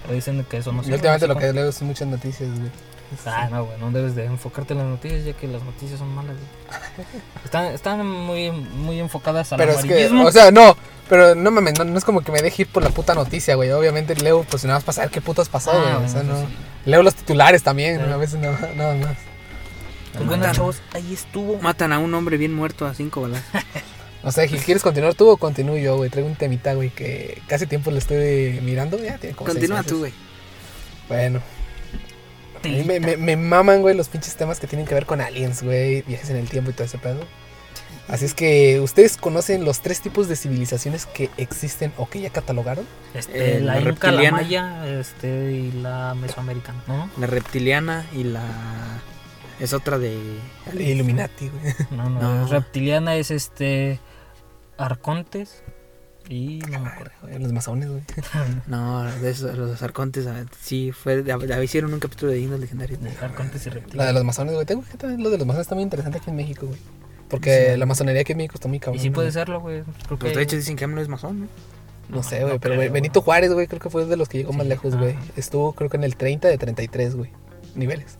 pero 0.00 0.14
dicen 0.14 0.42
que 0.48 0.56
eso 0.56 0.72
no 0.72 0.80
Y 0.80 0.84
sirve, 0.84 0.96
últimamente 0.96 1.26
lo 1.26 1.36
que 1.36 1.52
leo 1.52 1.68
es 1.68 1.82
muchas 1.82 2.08
noticias, 2.08 2.48
güey. 2.48 2.70
Ah, 3.26 3.48
no, 3.50 3.64
güey, 3.66 3.78
no 3.78 3.90
debes 3.90 4.14
de 4.14 4.24
enfocarte 4.24 4.72
en 4.74 4.78
las 4.80 4.88
noticias, 4.88 5.24
ya 5.24 5.32
que 5.34 5.46
las 5.46 5.62
noticias 5.62 5.98
son 5.98 6.14
malas, 6.14 6.36
güey. 6.36 7.06
Están, 7.44 7.66
están 7.66 8.06
muy, 8.06 8.50
muy 8.50 8.98
enfocadas 9.00 9.52
al 9.52 9.58
Pero 9.58 9.72
es 9.72 9.84
que, 9.84 10.06
o 10.08 10.32
sea, 10.32 10.50
no, 10.50 10.76
pero 11.08 11.34
no 11.34 11.50
mames, 11.50 11.78
no, 11.78 11.84
no 11.84 11.98
es 11.98 12.04
como 12.04 12.22
que 12.22 12.32
me 12.32 12.40
deje 12.42 12.62
ir 12.62 12.68
por 12.68 12.82
la 12.82 12.90
puta 12.90 13.14
noticia, 13.14 13.54
güey. 13.56 13.70
Obviamente 13.72 14.14
leo, 14.16 14.44
pues 14.48 14.64
nada 14.64 14.76
más 14.78 14.84
para 14.84 14.94
saber 14.96 15.10
qué 15.10 15.20
putas 15.20 15.48
pasó, 15.48 15.70
Ah, 15.72 15.96
güey. 15.96 16.06
o 16.06 16.08
sea, 16.08 16.22
no. 16.22 16.38
sí. 16.40 16.46
Leo 16.86 17.02
los 17.02 17.14
titulares 17.14 17.62
también, 17.62 18.00
Sí. 18.04 18.10
a 18.10 18.16
veces 18.16 18.40
no, 18.40 18.50
nada 18.76 18.94
más. 18.94 19.16
Pues 20.14 20.26
bueno, 20.26 20.52
chavos, 20.52 20.80
ahí 20.92 21.12
estuvo. 21.14 21.58
Matan 21.60 21.92
a 21.92 21.98
un 21.98 22.12
hombre 22.14 22.36
bien 22.36 22.54
muerto 22.54 22.86
a 22.86 22.94
cinco 22.94 23.22
balas. 23.22 23.42
No 24.22 24.30
sé, 24.30 24.46
Gil, 24.46 24.60
¿quieres 24.60 24.84
continuar 24.84 25.14
tú 25.14 25.28
o 25.28 25.36
continúo 25.36 25.76
yo, 25.76 25.96
güey? 25.96 26.08
Traigo 26.08 26.28
un 26.28 26.36
temita, 26.36 26.74
güey, 26.74 26.90
que 26.90 27.42
casi 27.48 27.66
tiempo 27.66 27.90
le 27.90 27.98
estoy 27.98 28.60
mirando. 28.62 28.96
Ya 29.02 29.18
tiene 29.18 29.34
como 29.34 29.48
seis 29.50 29.56
Continúa 29.58 29.78
meses. 29.78 29.92
tú, 29.92 29.98
güey. 29.98 30.12
Bueno. 31.08 31.40
A 32.64 32.72
mí 32.72 32.82
me, 32.84 33.00
me, 33.00 33.16
me 33.16 33.36
maman, 33.36 33.80
güey, 33.82 33.96
los 33.96 34.08
pinches 34.08 34.36
temas 34.36 34.60
que 34.60 34.66
tienen 34.66 34.86
que 34.86 34.94
ver 34.94 35.06
con 35.06 35.20
aliens, 35.20 35.62
güey, 35.62 36.02
viajes 36.02 36.30
en 36.30 36.36
el 36.36 36.48
tiempo 36.48 36.70
y 36.70 36.74
todo 36.74 36.84
ese 36.84 36.98
pedo. 36.98 37.20
Así 38.08 38.24
es 38.24 38.34
que, 38.34 38.80
¿ustedes 38.80 39.16
conocen 39.16 39.64
los 39.64 39.80
tres 39.80 40.00
tipos 40.00 40.28
de 40.28 40.34
civilizaciones 40.36 41.06
que 41.06 41.30
existen 41.36 41.92
o 41.96 42.08
que 42.10 42.20
ya 42.20 42.30
catalogaron? 42.30 42.84
Este, 43.14 43.56
Eh, 43.58 43.60
la, 43.60 43.74
la 43.76 43.80
inca, 43.80 44.10
la 44.10 44.18
reptiliana. 44.18 44.36
maya 44.36 44.86
este, 45.00 45.52
y 45.52 45.72
la 45.72 46.14
mesoamericana, 46.14 46.82
¿no? 46.88 47.08
La 47.18 47.26
reptiliana 47.28 48.04
y 48.12 48.24
la. 48.24 48.42
Es 49.60 49.72
otra 49.72 49.98
de. 49.98 50.18
Illuminati, 50.78 51.48
güey. 51.48 51.74
No, 51.92 52.10
no, 52.10 52.20
No. 52.20 52.46
reptiliana 52.48 53.14
es 53.16 53.30
este 53.30 54.00
Arcontes 54.78 55.62
y 56.28 56.58
no 56.70 56.80
me 56.80 56.88
acuerdo. 56.88 57.12
Los 57.38 57.52
masones, 57.52 57.88
güey. 57.90 58.02
No, 58.66 59.04
de 59.04 59.30
esos, 59.30 59.56
los 59.56 59.82
arcontes. 59.82 60.26
ah, 60.26 60.44
Sí, 60.60 60.92
fue. 60.92 61.22
de- 61.22 61.36
de- 61.36 61.64
hicieron 61.64 61.92
un 61.92 62.00
capítulo 62.00 62.32
de 62.32 62.38
Dignos 62.38 62.60
Legendarios. 62.60 62.98
Arcontes 63.20 63.66
y 63.66 63.70
La 63.96 64.06
de 64.06 64.12
los 64.12 64.24
masones, 64.24 64.54
güey. 64.54 64.64
Tengo 64.66 64.82
que 64.90 64.96
también 64.96 65.22
lo 65.22 65.30
de 65.30 65.38
los 65.38 65.46
masones 65.46 65.64
está 65.66 65.74
muy 65.74 65.84
interesante 65.84 66.18
aquí 66.18 66.30
en 66.30 66.36
México, 66.36 66.66
güey. 66.66 66.78
Porque 67.28 67.72
Sí. 67.72 67.78
la 67.78 67.86
masonería 67.86 68.20
aquí 68.22 68.32
en 68.32 68.38
México 68.38 68.54
está 68.56 68.68
muy 68.68 68.76
Y 68.76 68.80
cabrón. 68.80 69.02
sí 69.02 69.10
puede 69.10 69.28
güey. 69.28 69.32
serlo, 69.32 69.60
güey. 69.60 69.82
Creo 70.06 70.18
que 70.18 70.24
Pues 70.26 70.36
de 70.36 70.42
hecho 70.42 70.56
dicen 70.56 70.76
que 70.76 70.84
AMLO 70.84 71.00
es 71.00 71.08
masón, 71.08 71.40
¿no? 71.42 71.46
No 72.08 72.22
sé, 72.22 72.40
güey, 72.40 72.58
pero 72.58 72.60
creo, 72.60 72.76
güey, 72.76 72.88
Benito 72.90 73.22
Juárez, 73.22 73.52
güey, 73.52 73.66
creo 73.66 73.80
que 73.80 73.88
fue 73.88 74.04
de 74.04 74.16
los 74.16 74.28
que 74.28 74.36
llegó 74.38 74.52
más 74.52 74.66
lejos, 74.66 74.92
ah. 74.94 74.98
güey. 74.98 75.14
Estuvo, 75.36 75.72
creo 75.72 75.88
que 75.88 75.96
en 75.96 76.04
el 76.04 76.16
30 76.16 76.48
de 76.48 76.58
33, 76.58 77.14
güey. 77.14 77.30
Niveles. 77.74 78.18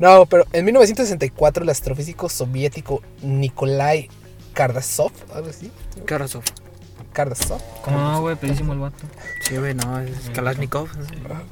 No, 0.00 0.26
pero 0.26 0.46
en 0.52 0.64
1964 0.64 1.62
el 1.62 1.68
astrofísico 1.70 2.28
soviético 2.28 3.02
Nikolai 3.22 4.08
Kardasov, 4.52 5.12
algo 5.32 5.48
así. 5.50 5.70
Kardasov, 6.04 6.42
Como 7.82 7.98
no, 7.98 8.20
güey, 8.20 8.36
pedísimo 8.36 8.72
el 8.72 8.78
vato. 8.80 9.04
Sí, 9.42 9.56
güey, 9.56 9.74
no, 9.74 10.00
es 10.00 10.30
Kalashnikov. 10.34 10.88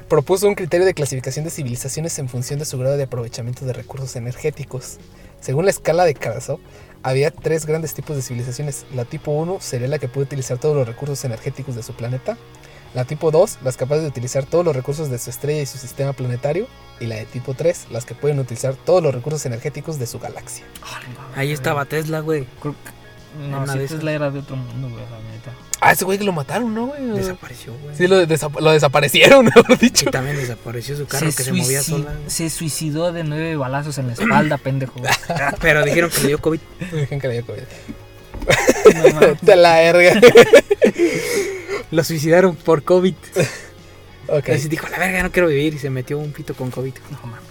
propuso 0.09 0.49
un 0.49 0.55
criterio 0.55 0.87
de 0.87 0.95
clasificación 0.95 1.45
de 1.45 1.51
civilizaciones 1.51 2.19
en 2.19 2.29
función 2.29 2.59
de 2.59 2.65
su 2.65 2.79
grado 2.79 2.97
de 2.97 3.05
aprovechamiento 3.05 3.65
de 3.65 3.73
recursos 3.73 4.17
energéticos. 4.17 4.99
Según 5.41 5.65
la 5.65 5.71
escala 5.71 6.05
de 6.05 6.15
Kardasov, 6.15 6.61
había 7.03 7.31
tres 7.31 7.67
grandes 7.67 7.95
tipos 7.95 8.17
de 8.17 8.23
civilizaciones. 8.23 8.85
La 8.95 9.05
tipo 9.05 9.31
1 9.31 9.59
sería 9.61 9.89
la 9.89 9.99
que 9.99 10.09
puede 10.09 10.27
utilizar 10.27 10.59
todos 10.59 10.77
los 10.77 10.87
recursos 10.87 11.25
energéticos 11.25 11.75
de 11.75 11.83
su 11.83 11.95
planeta. 11.95 12.37
La 12.93 13.05
tipo 13.05 13.31
2, 13.31 13.59
las 13.63 13.77
capaces 13.77 14.03
de 14.03 14.09
utilizar 14.09 14.45
todos 14.45 14.65
los 14.65 14.75
recursos 14.75 15.11
de 15.11 15.19
su 15.19 15.31
estrella 15.31 15.63
y 15.63 15.67
su 15.67 15.79
sistema 15.79 16.13
planetario. 16.13 16.67
Y 16.99 17.07
la 17.07 17.17
de 17.17 17.25
tipo 17.25 17.55
3, 17.55 17.87
las 17.91 18.05
que 18.05 18.15
pueden 18.15 18.39
utilizar 18.39 18.75
todos 18.75 19.03
los 19.03 19.15
recursos 19.15 19.47
energéticos 19.47 19.99
de 19.99 20.07
su 20.07 20.19
galaxia. 20.19 20.65
Ahí 21.37 21.53
estaba 21.53 21.85
Tesla, 21.85 22.21
güey. 22.21 22.47
No, 23.39 23.67
sí, 23.67 23.79
de 23.79 23.89
Tesla 23.89 24.13
era 24.13 24.31
de 24.31 24.41
otro 24.41 24.57
mundo, 24.57 24.89
güey, 24.89 25.03
la 25.05 25.19
neta. 25.33 25.53
Ah, 25.81 25.93
ese 25.93 26.05
güey 26.05 26.19
que 26.19 26.25
lo 26.25 26.33
mataron, 26.33 26.75
¿no, 26.75 26.87
güey? 26.89 27.03
Desapareció, 27.17 27.73
güey. 27.83 27.97
Sí, 27.97 28.07
lo, 28.07 28.23
desa- 28.27 28.51
lo 28.61 28.71
desaparecieron, 28.73 29.45
mejor 29.55 29.79
dicho. 29.79 30.09
Y 30.09 30.11
también 30.13 30.37
desapareció 30.37 30.97
su 30.97 31.07
carro 31.07 31.27
que 31.27 31.33
se 31.33 31.53
movía 31.53 31.83
sola. 31.83 32.13
güey. 32.13 32.29
se 32.31 32.51
suicidó 32.51 33.13
de 33.13 33.25
nueve 33.25 33.57
balazos 33.57 33.97
en 33.99 34.09
la 34.09 34.13
espalda, 34.15 34.59
pendejo. 34.63 34.99
güey. 34.99 35.13
Pero 35.61 35.85
dijeron 35.85 36.11
que 36.11 36.21
le 36.23 36.29
dio 36.29 36.39
COVID. 36.41 36.61
Dejen 36.93 37.21
que 37.21 37.29
le 37.29 37.35
dio 37.35 37.47
COVID. 37.47 37.63
No 39.45 39.55
la 39.57 39.75
verga. 39.77 40.21
Lo 41.91 42.05
suicidaron 42.05 42.57
por 42.57 42.83
COVID. 42.83 43.15
ok. 44.29 44.49
Así 44.51 44.69
dijo, 44.69 44.87
la 44.89 44.99
verga, 44.99 45.23
no 45.23 45.31
quiero 45.33 45.49
vivir. 45.49 45.75
Y 45.75 45.79
se 45.79 45.91
metió 45.91 46.19
un 46.19 46.33
pito 46.33 46.55
con 46.55 46.71
COVID. 46.71 46.95
No 47.11 47.19
mames. 47.27 47.50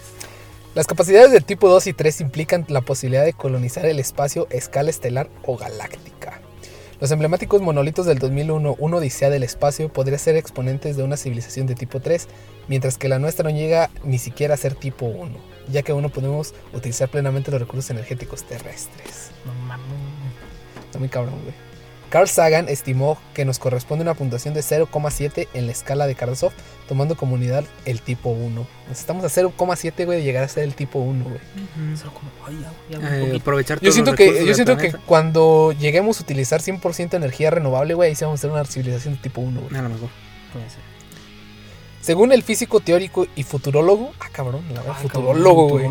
Las 0.80 0.88
capacidades 0.88 1.34
de 1.34 1.42
tipo 1.42 1.68
2 1.68 1.88
y 1.88 1.94
3 1.94 2.22
implican 2.22 2.65
la 2.70 2.80
posibilidad 2.80 3.26
de 3.26 3.34
colonizar 3.34 3.86
el 3.86 4.00
espacio 4.00 4.48
a 4.50 4.56
escala 4.56 4.89
estelar 4.89 5.30
o 5.46 5.58
galáctica. 5.58 6.39
Los 7.02 7.12
emblemáticos 7.12 7.62
monolitos 7.62 8.06
del 8.06 8.18
2001, 8.18 8.78
una 8.80 8.96
odisea 8.96 9.30
del 9.30 9.44
espacio, 9.44 9.92
podrían 9.92 10.20
ser 10.20 10.38
exponentes 10.38 10.96
de 10.96 11.04
una 11.04 11.18
civilización 11.18 11.68
de 11.68 11.76
tipo 11.76 12.00
3, 12.00 12.30
mientras 12.70 12.98
que 12.98 13.10
la 13.10 13.20
nuestra 13.20 13.44
no 13.44 13.50
llega 13.50 13.89
ni 14.06 14.20
siquiera 14.20 14.54
a 14.54 14.58
ser 14.58 14.74
tipo 14.74 15.06
1, 15.06 15.36
ya 15.70 15.84
que 15.84 15.92
aún 15.92 16.02
no 16.02 16.08
podemos 16.08 16.54
utilizar 16.74 17.10
plenamente 17.10 17.52
los 17.52 17.60
recursos 17.60 17.89
energéticos 17.89 18.46
terrestres. 18.46 19.32
No 19.46 19.54
mames. 19.68 19.86
Está 20.86 20.98
muy 20.98 21.10
cabrón, 21.10 21.42
güey. 21.44 21.68
Carl 22.10 22.28
Sagan 22.28 22.69
estimó 22.69 23.17
que 23.34 23.45
nos 23.45 23.60
corresponde 23.60 24.02
una 24.04 24.15
puntuación 24.15 24.54
de 24.54 24.62
0,7 24.62 25.48
en 25.54 25.65
la 25.67 25.72
escala 25.72 26.08
de 26.08 26.15
Kardashev, 26.15 26.52
tomando 26.88 27.15
como 27.15 27.36
unidad 27.36 27.63
el 27.86 28.02
tipo 28.02 28.30
1. 28.30 28.67
Nos 28.88 29.00
estamos 29.00 29.24
a 29.24 29.28
0,7, 29.30 30.06
güey, 30.06 30.17
de 30.19 30.24
llegar 30.24 30.43
a 30.43 30.48
ser 30.48 30.63
el 30.63 30.74
tipo 30.74 31.00
1, 31.00 31.24
güey. 31.24 31.98
Solo 31.98 32.13
como, 32.13 32.32
ay, 32.48 32.60
ya, 32.62 32.72
ya, 32.89 33.00
un 33.00 33.06
Eh, 33.13 33.19
poquito. 33.19 33.38
aprovechar 33.41 33.80
Yo 33.80 33.91
siento 33.91 34.13
que, 34.15 34.45
yo 34.45 34.54
siento 34.56 34.76
que 34.78 34.91
cuando 35.06 35.72
lleguemos 35.80 36.19
a 36.19 36.24
utilizar 36.24 36.62
100% 36.62 37.13
energía 37.15 37.52
renovable, 37.52 37.93
güey, 37.93 38.10
ahí 38.10 38.15
sí 38.15 38.26
vamos 38.26 38.39
a 38.39 38.41
ser 38.41 38.52
una 38.52 38.65
civilización 38.65 39.13
de 39.15 39.22
tipo 39.22 39.41
1, 39.41 39.62
güey. 39.62 39.76
A 39.78 39.82
lo 39.84 39.89
mejor. 39.89 40.10
Puede 40.52 40.69
ser. 40.69 40.80
Según 42.02 42.32
el 42.32 42.41
físico 42.43 42.80
teórico 42.80 43.28
y 43.36 43.43
futurólogo, 43.43 44.13
ah, 44.19 44.30
cabrón, 44.32 44.63
la 44.74 44.82
verdad, 44.82 44.95
Ah, 44.98 45.02
futurólogo, 45.02 45.67
güey. 45.69 45.86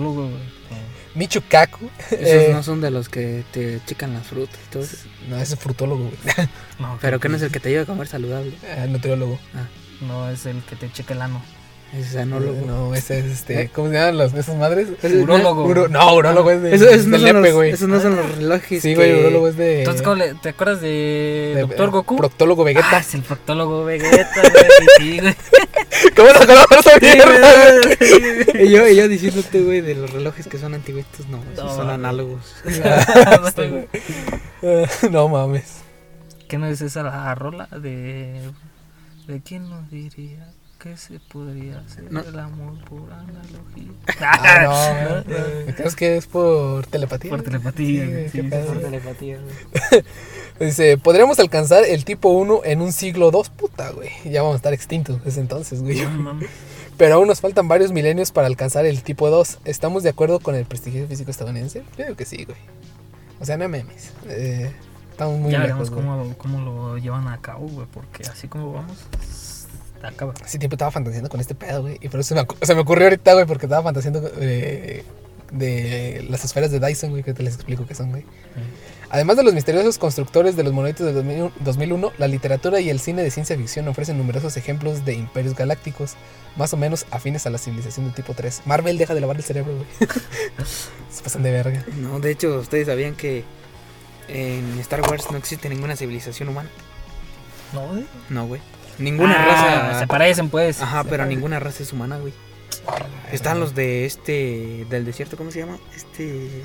Futurólogo, 1.19 1.19
güey. 1.19 1.19
Michio 1.19 1.43
Kaku. 1.49 1.91
Esos 2.11 2.21
eh, 2.21 2.51
no 2.53 2.63
son 2.63 2.81
de 2.81 2.91
los 2.91 3.09
que 3.09 3.45
te 3.53 3.81
checan 3.87 4.15
las 4.15 4.27
frutas 4.27 4.59
y 4.67 4.71
todo 4.71 4.83
eso. 4.83 4.97
no, 5.29 5.37
ese 5.37 5.55
es 5.55 5.61
frutólogo, 5.61 6.05
güey. 6.05 6.49
No, 6.79 6.97
Pero 7.01 7.19
que 7.19 7.29
no 7.29 7.37
es 7.37 7.43
el 7.43 7.51
que 7.51 7.61
te 7.61 7.71
lleva 7.71 7.83
a 7.83 7.87
comer 7.87 8.07
saludable. 8.07 8.53
Ah, 8.77 8.87
nutriólogo. 8.87 9.39
No, 10.01 10.31
es 10.31 10.47
el 10.47 10.63
que 10.63 10.77
te 10.77 10.93
checa 10.93 11.15
el 11.15 11.23
ano. 11.23 11.43
Ese 11.93 12.01
es 12.11 12.17
anólogo. 12.17 12.61
No, 12.67 12.95
ese 12.95 13.21
es 13.21 13.25
este. 13.27 13.63
¿Eh? 13.63 13.71
¿Cómo 13.75 13.89
se 13.89 13.95
llaman 13.95 14.19
los, 14.19 14.35
esas 14.35 14.57
madres? 14.57 14.89
Urólogo. 15.03 15.67
Uro- 15.67 15.89
no, 15.89 16.15
urólogo 16.15 16.51
es 16.51 16.63
de. 16.63 16.75
Eso, 16.75 16.87
esos, 16.89 17.07
no 17.07 17.17
los, 17.17 17.53
güey. 17.55 17.71
esos 17.71 17.89
no 17.89 17.99
son 18.01 18.15
los 18.17 18.37
relojes. 18.37 18.83
Sí, 18.83 18.91
que- 18.91 18.95
güey, 18.97 19.21
urólogo 19.21 19.49
es 19.49 19.57
de. 19.57 19.79
Entonces, 19.81 20.03
¿cómo 20.03 20.17
le- 20.17 20.35
¿te 20.35 20.51
acuerdas 20.51 20.83
de, 20.83 21.53
de- 21.55 21.61
Doctor 21.63 21.91
Goku? 21.91 22.17
Proctólogo 22.17 22.65
Vegeta. 22.65 22.87
Ah, 22.93 22.99
es 22.99 23.15
el 23.15 23.23
proctólogo 23.23 23.85
Vegeta, 23.87 24.41
güey. 24.43 24.89
Sí, 24.99 25.21
güey. 25.21 25.35
¿Cómo 26.15 26.29
esa 26.29 26.99
mierda? 27.01 27.73
güey. 28.53 28.67
Y 28.67 28.71
yo, 28.71 28.87
y 28.87 28.97
yo 28.97 29.09
diciéndote, 29.09 29.61
güey, 29.63 29.81
de 29.81 29.95
los 29.95 30.11
relojes 30.13 30.47
que 30.47 30.59
son 30.59 30.75
antiguos, 30.75 31.05
no, 31.31 31.43
esos 31.55 31.75
son 31.75 31.89
análogos. 31.91 32.43
Sí, 32.65 33.63
güey. 33.69 33.89
no 35.11 35.29
mames. 35.29 35.79
¿Qué 36.49 36.59
no 36.59 36.67
es 36.67 36.81
esa 36.81 37.03
la 37.03 37.35
rola 37.35 37.67
de... 37.67 38.41
¿De 39.27 39.41
quién 39.43 39.69
nos 39.69 39.91
diría? 39.91 40.49
Que 40.79 40.97
se 40.97 41.19
podría 41.21 41.79
hacer 41.81 42.11
No. 42.13 42.21
el 42.21 42.39
amor 42.39 42.75
por 42.85 43.13
analogía. 43.13 43.93
Ah, 44.21 45.23
no, 45.27 45.33
güey. 45.65 45.75
¿Crees 45.75 45.97
que 45.97 46.17
es 46.17 46.27
por 46.27 46.87
telepatía? 46.87 47.31
Por 47.31 47.43
telepatía, 47.43 48.05
Sí, 48.05 48.11
güey, 48.11 48.25
qué 48.31 48.43
sí, 48.43 48.51
sí. 48.51 48.67
Por 48.67 48.81
telepatía, 48.81 49.39
güey. 49.41 50.05
Dice, 50.61 50.99
podríamos 50.99 51.39
alcanzar 51.39 51.85
el 51.85 52.05
tipo 52.05 52.31
1 52.31 52.63
en 52.65 52.81
un 52.81 52.93
siglo 52.93 53.31
2, 53.31 53.51
puta, 53.51 53.91
güey. 53.91 54.11
Ya 54.25 54.43
vamos 54.43 54.55
a 54.55 54.57
estar 54.57 54.73
extintos 54.73 55.23
desde 55.25 55.41
entonces, 55.41 55.83
güey. 55.83 56.01
No 56.03 56.11
mames. 56.11 56.49
Pero 56.97 57.15
aún 57.15 57.29
nos 57.29 57.41
faltan 57.41 57.69
varios 57.69 57.93
milenios 57.93 58.33
para 58.33 58.49
alcanzar 58.49 58.85
el 58.85 59.03
tipo 59.05 59.31
2. 59.31 59.59
¿Estamos 59.65 60.03
de 60.03 60.09
acuerdo 60.11 60.41
con 60.41 60.57
el 60.57 60.65
prestigio 60.65 61.07
físico 61.07 61.31
estadounidense? 61.31 61.85
Yo 61.97 62.05
digo 62.05 62.17
que 62.17 62.25
sí, 62.25 62.45
güey. 62.45 62.59
O 63.41 63.45
sea, 63.45 63.57
no 63.57 63.69
memes. 63.69 64.13
Eh, 64.27 64.73
estamos 65.13 65.39
muy 65.39 65.53
ya 65.53 65.61
lejos, 65.61 65.91
veremos 65.91 65.91
cómo, 65.91 66.35
cómo 66.39 66.61
lo 66.61 66.99
llevan 66.99 67.29
a 67.29 67.39
cabo, 67.41 67.69
güey, 67.69 67.87
porque 67.93 68.25
así 68.25 68.49
como 68.49 68.73
vamos, 68.73 68.99
está 69.99 70.13
cabrón. 70.13 70.37
Hace 70.45 70.59
tiempo 70.59 70.75
estaba 70.75 70.91
fantaseando 70.91 71.29
con 71.29 71.41
este 71.41 71.55
pedo, 71.55 71.83
güey. 71.83 71.99
Y 72.01 72.09
por 72.09 72.21
eso 72.21 72.29
se 72.31 72.35
me, 72.35 72.41
acu- 72.43 72.57
se 72.65 72.75
me 72.75 72.81
ocurrió 72.81 73.07
ahorita, 73.07 73.35
güey, 73.35 73.47
porque 73.47 73.67
estaba 73.67 73.83
fantaseando 73.83 74.31
eh, 74.41 75.05
de 75.53 76.27
las 76.29 76.45
esferas 76.45 76.71
de 76.71 76.81
Dyson, 76.81 77.11
güey, 77.11 77.23
que 77.23 77.35
te 77.35 77.43
les 77.43 77.55
explico 77.55 77.87
qué 77.87 77.95
son, 77.95 78.11
güey. 78.11 78.25
Además 79.11 79.39
de 79.39 79.43
los 79.43 79.55
misteriosos 79.55 79.97
constructores 79.97 80.55
de 80.55 80.63
los 80.65 80.73
monolitos 80.75 81.07
de 81.07 81.15
2001, 81.15 81.53
2001, 81.61 82.13
la 82.19 82.29
literatura 82.29 82.79
y 82.81 82.91
el 82.91 83.01
cine 83.01 83.23
de 83.23 83.31
ciencia 83.31 83.57
ficción 83.57 83.89
ofrecen 83.89 84.19
numerosos 84.19 84.57
ejemplos 84.59 85.07
de 85.07 85.15
imperios 85.15 85.55
galácticos, 85.57 86.13
más 86.57 86.75
o 86.75 86.77
menos 86.77 87.07
afines 87.11 87.47
a 87.47 87.51
la 87.51 87.57
civilización 87.57 88.07
de 88.07 88.13
tipo 88.13 88.35
3. 88.35 88.63
Marvel 88.67 88.99
deja 88.99 89.15
de 89.15 89.23
lavar 89.23 89.37
el 89.37 89.43
cerebro, 89.45 89.75
güey. 89.75 89.87
Se 91.11 91.23
pasan 91.23 91.43
de 91.43 91.51
verga. 91.51 91.85
No, 91.97 92.21
de 92.21 92.31
hecho, 92.33 92.59
ustedes 92.59 92.87
sabían 92.87 93.15
que 93.15 93.45
en 94.29 94.79
Star 94.81 95.01
Wars 95.01 95.25
no 95.31 95.39
existe 95.39 95.71
ninguna 95.71 95.97
civilización 95.97 96.51
humana. 96.51 96.69
No, 97.73 97.87
güey. 97.89 98.05
No, 98.29 98.47
güey. 98.47 98.61
Ninguna 98.99 99.35
Ah, 99.43 99.47
raza. 99.89 99.99
Se 100.01 100.07
parecen, 100.07 100.49
pues. 100.51 100.81
Ajá, 100.83 101.05
pero 101.05 101.19
parecen. 101.19 101.29
ninguna 101.31 101.61
raza 101.61 101.83
es 101.83 101.93
humana, 101.93 102.19
güey. 102.19 102.33
Están 103.33 103.61
los 103.61 103.75
de 103.75 104.07
este. 104.07 104.87
del 104.91 105.05
desierto, 105.05 105.37
¿cómo 105.37 105.51
se 105.51 105.61
llama? 105.61 105.79
Este. 105.95 106.63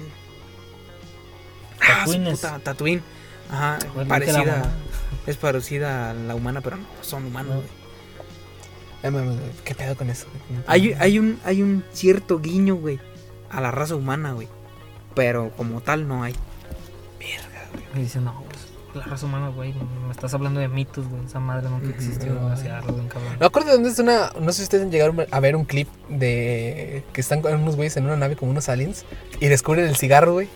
Ah, 1.81 1.99
Tatooines. 2.05 2.39
puta, 2.39 2.59
Tatooine. 2.59 3.01
Ajá, 3.51 3.77
la 3.95 4.05
parecida. 4.05 4.63
Es 5.27 5.37
parecida 5.37 6.11
a 6.11 6.13
la 6.13 6.35
humana, 6.35 6.61
pero 6.61 6.77
no 6.77 6.85
son 7.01 7.25
humanos, 7.25 7.55
No. 7.55 7.61
güey. 9.11 9.25
Güey, 9.25 9.37
¿Qué 9.65 9.75
pedo 9.75 9.95
con 9.97 10.09
eso? 10.09 10.27
güey? 10.49 10.61
Hay, 10.65 10.93
hay, 10.97 11.19
un, 11.19 11.39
hay 11.43 11.61
un 11.61 11.83
cierto 11.91 12.39
guiño, 12.39 12.75
güey, 12.75 12.99
a 13.49 13.59
la 13.61 13.69
raza 13.71 13.95
humana, 13.95 14.31
güey. 14.31 14.47
Pero 15.13 15.51
como 15.57 15.81
tal 15.81 16.07
no 16.07 16.23
hay. 16.23 16.33
Y 17.95 17.99
dice, 17.99 18.19
no, 18.21 18.43
pues, 18.49 18.52
la 18.95 19.03
raza 19.03 19.25
humana, 19.25 19.49
güey, 19.49 19.73
me 19.73 20.11
estás 20.11 20.33
hablando 20.33 20.59
de 20.59 20.67
mitos, 20.67 21.07
güey, 21.07 21.25
esa 21.25 21.39
madre 21.39 21.69
nunca 21.69 21.87
existió, 21.89 22.33
No, 22.33 22.49
bien 22.49 23.07
cabrón. 23.07 23.37
No 23.39 23.45
acuerdo 23.45 23.69
de 23.69 23.75
dónde 23.75 23.89
es 23.89 23.99
una. 23.99 24.31
No 24.39 24.51
sé 24.51 24.57
si 24.57 24.63
ustedes 24.63 24.89
llegaron 24.91 25.25
a 25.29 25.39
ver 25.39 25.55
un 25.55 25.65
clip 25.65 25.87
de. 26.09 27.03
que 27.13 27.21
están 27.21 27.41
con 27.41 27.53
unos 27.53 27.75
güeyes 27.75 27.97
en 27.97 28.05
una 28.05 28.15
nave 28.15 28.35
como 28.35 28.51
unos 28.51 28.69
aliens 28.69 29.05
y 29.39 29.47
descubren 29.47 29.85
el 29.85 29.95
cigarro, 29.95 30.33
güey. 30.33 30.47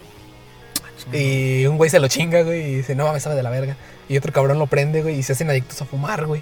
Y 1.13 1.65
un 1.67 1.77
güey 1.77 1.89
se 1.89 1.99
lo 1.99 2.07
chinga, 2.07 2.41
güey, 2.41 2.61
y 2.61 2.75
dice, 2.77 2.95
no 2.95 3.05
mames, 3.05 3.23
sabe 3.23 3.35
de 3.35 3.43
la 3.43 3.49
verga. 3.49 3.77
Y 4.09 4.17
otro 4.17 4.33
cabrón 4.33 4.59
lo 4.59 4.67
prende, 4.67 5.01
güey, 5.01 5.19
y 5.19 5.23
se 5.23 5.33
hacen 5.33 5.49
adictos 5.49 5.81
a 5.81 5.85
fumar, 5.85 6.25
güey. 6.25 6.41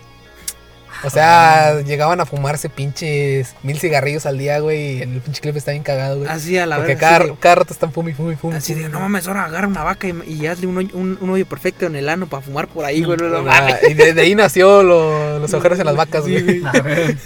O 1.04 1.10
sea, 1.10 1.82
llegaban 1.82 2.20
a 2.22 2.26
fumarse 2.26 2.68
pinches 2.70 3.56
mil 3.64 3.78
cigarrillos 3.80 4.26
al 4.26 4.38
día, 4.40 4.60
güey, 4.60 4.98
y 4.98 5.02
en 5.04 5.14
el 5.14 5.22
pinche 5.22 5.42
clip 5.42 5.56
está 5.56 5.72
bien 5.72 5.84
cagado, 5.84 6.18
güey. 6.20 6.30
Así 6.30 6.58
a 6.58 6.66
la 6.66 6.78
Porque 6.78 6.96
verga, 6.96 7.10
cada, 7.10 7.26
de- 7.26 7.36
cada 7.40 7.56
rato 7.56 7.74
están 7.74 7.92
fumi, 7.92 8.14
fumi, 8.14 8.36
fumi. 8.36 8.56
Así 8.56 8.74
de, 8.74 8.90
no 8.90 9.00
mames, 9.00 9.28
ahora 9.28 9.46
agarra 9.46 9.68
una 9.68 9.84
vaca 9.84 10.08
y, 10.08 10.14
y 10.28 10.48
hazle 10.48 10.68
un, 10.68 10.78
hoyo- 10.78 10.96
un, 10.96 11.18
un 11.22 11.30
hoyo 11.30 11.46
perfecto 11.46 11.86
en 11.86 11.96
el 11.96 12.10
ano 12.10 12.28
para 12.28 12.42
fumar 12.42 12.68
por 12.68 12.86
ahí, 12.86 13.04
güey. 13.04 13.18
no, 13.18 13.28
no 13.30 13.38
Ah, 13.40 13.42
mames. 13.62 13.76
y 13.90 13.94
de, 13.94 14.14
de 14.14 14.22
ahí 14.22 14.34
nació 14.36 14.82
lo- 14.84 15.40
los 15.40 15.54
agujeros 15.54 15.78
en 15.80 15.86
las 15.86 15.96
vacas, 15.96 16.26
Sí, 16.26 16.40
güey. 16.42 16.62
A 16.66 16.72
ver, 16.82 17.18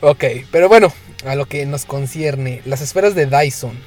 Ok, 0.00 0.24
pero 0.50 0.68
bueno, 0.68 0.92
a 1.26 1.34
lo 1.36 1.46
que 1.46 1.64
nos 1.66 1.84
concierne, 1.84 2.62
las 2.64 2.80
esferas 2.80 3.14
de 3.14 3.26
Dyson. 3.26 3.78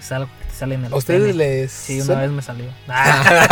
es 0.00 0.12
algo 0.12 0.28
te 0.58 0.64
en 0.64 0.84
el 0.84 0.92
¿A 0.92 0.96
ustedes 0.96 1.22
pene. 1.22 1.34
les 1.34 1.72
Sí, 1.72 2.00
una 2.00 2.20
vez 2.20 2.30
me 2.30 2.42
salió. 2.42 2.66
Ah, 2.88 3.48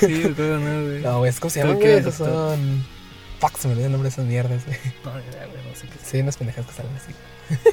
sí, 0.00 0.32
creo 0.34 0.58
no, 0.58 0.86
güey. 0.86 1.02
No, 1.02 1.18
güey, 1.18 1.32
¿cómo 1.34 1.50
se 1.50 1.62
güey? 1.64 1.86
era 1.86 1.98
Esos 2.00 2.18
doctor. 2.18 2.56
son... 2.56 2.86
Fuck, 3.40 3.56
se 3.58 3.68
me 3.68 3.74
olvidó 3.74 3.86
el 3.86 3.92
nombre 3.92 4.08
de 4.08 4.12
esas 4.12 4.24
mierdas, 4.24 4.64
güey. 4.66 4.78
No, 5.04 5.12
güey, 5.12 5.22
no 5.22 5.76
sé 5.76 5.86
qué 5.86 5.94
es. 6.02 6.08
Sí, 6.08 6.20
unas 6.20 6.36
pendejas 6.36 6.66
que 6.66 6.72
salen 6.72 6.92
así. 6.96 7.12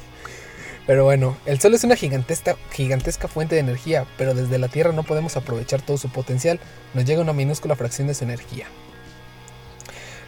Pero 0.87 1.03
bueno, 1.03 1.35
el 1.47 1.59
Sol 1.59 1.73
es 1.73 1.83
una 1.83 1.95
gigantesca, 1.95 2.57
gigantesca 2.71 3.27
fuente 3.27 3.55
de 3.55 3.61
energía, 3.61 4.05
pero 4.17 4.35
desde 4.35 4.59
la 4.59 4.67
Tierra 4.67 4.91
no 4.91 5.01
podemos 5.01 5.35
aprovechar 5.35 5.81
todo 5.81 5.97
su 5.97 6.09
potencial, 6.09 6.59
nos 6.93 7.05
llega 7.05 7.21
una 7.21 7.33
minúscula 7.33 7.75
fracción 7.75 8.07
de 8.07 8.13
su 8.13 8.23
energía. 8.23 8.67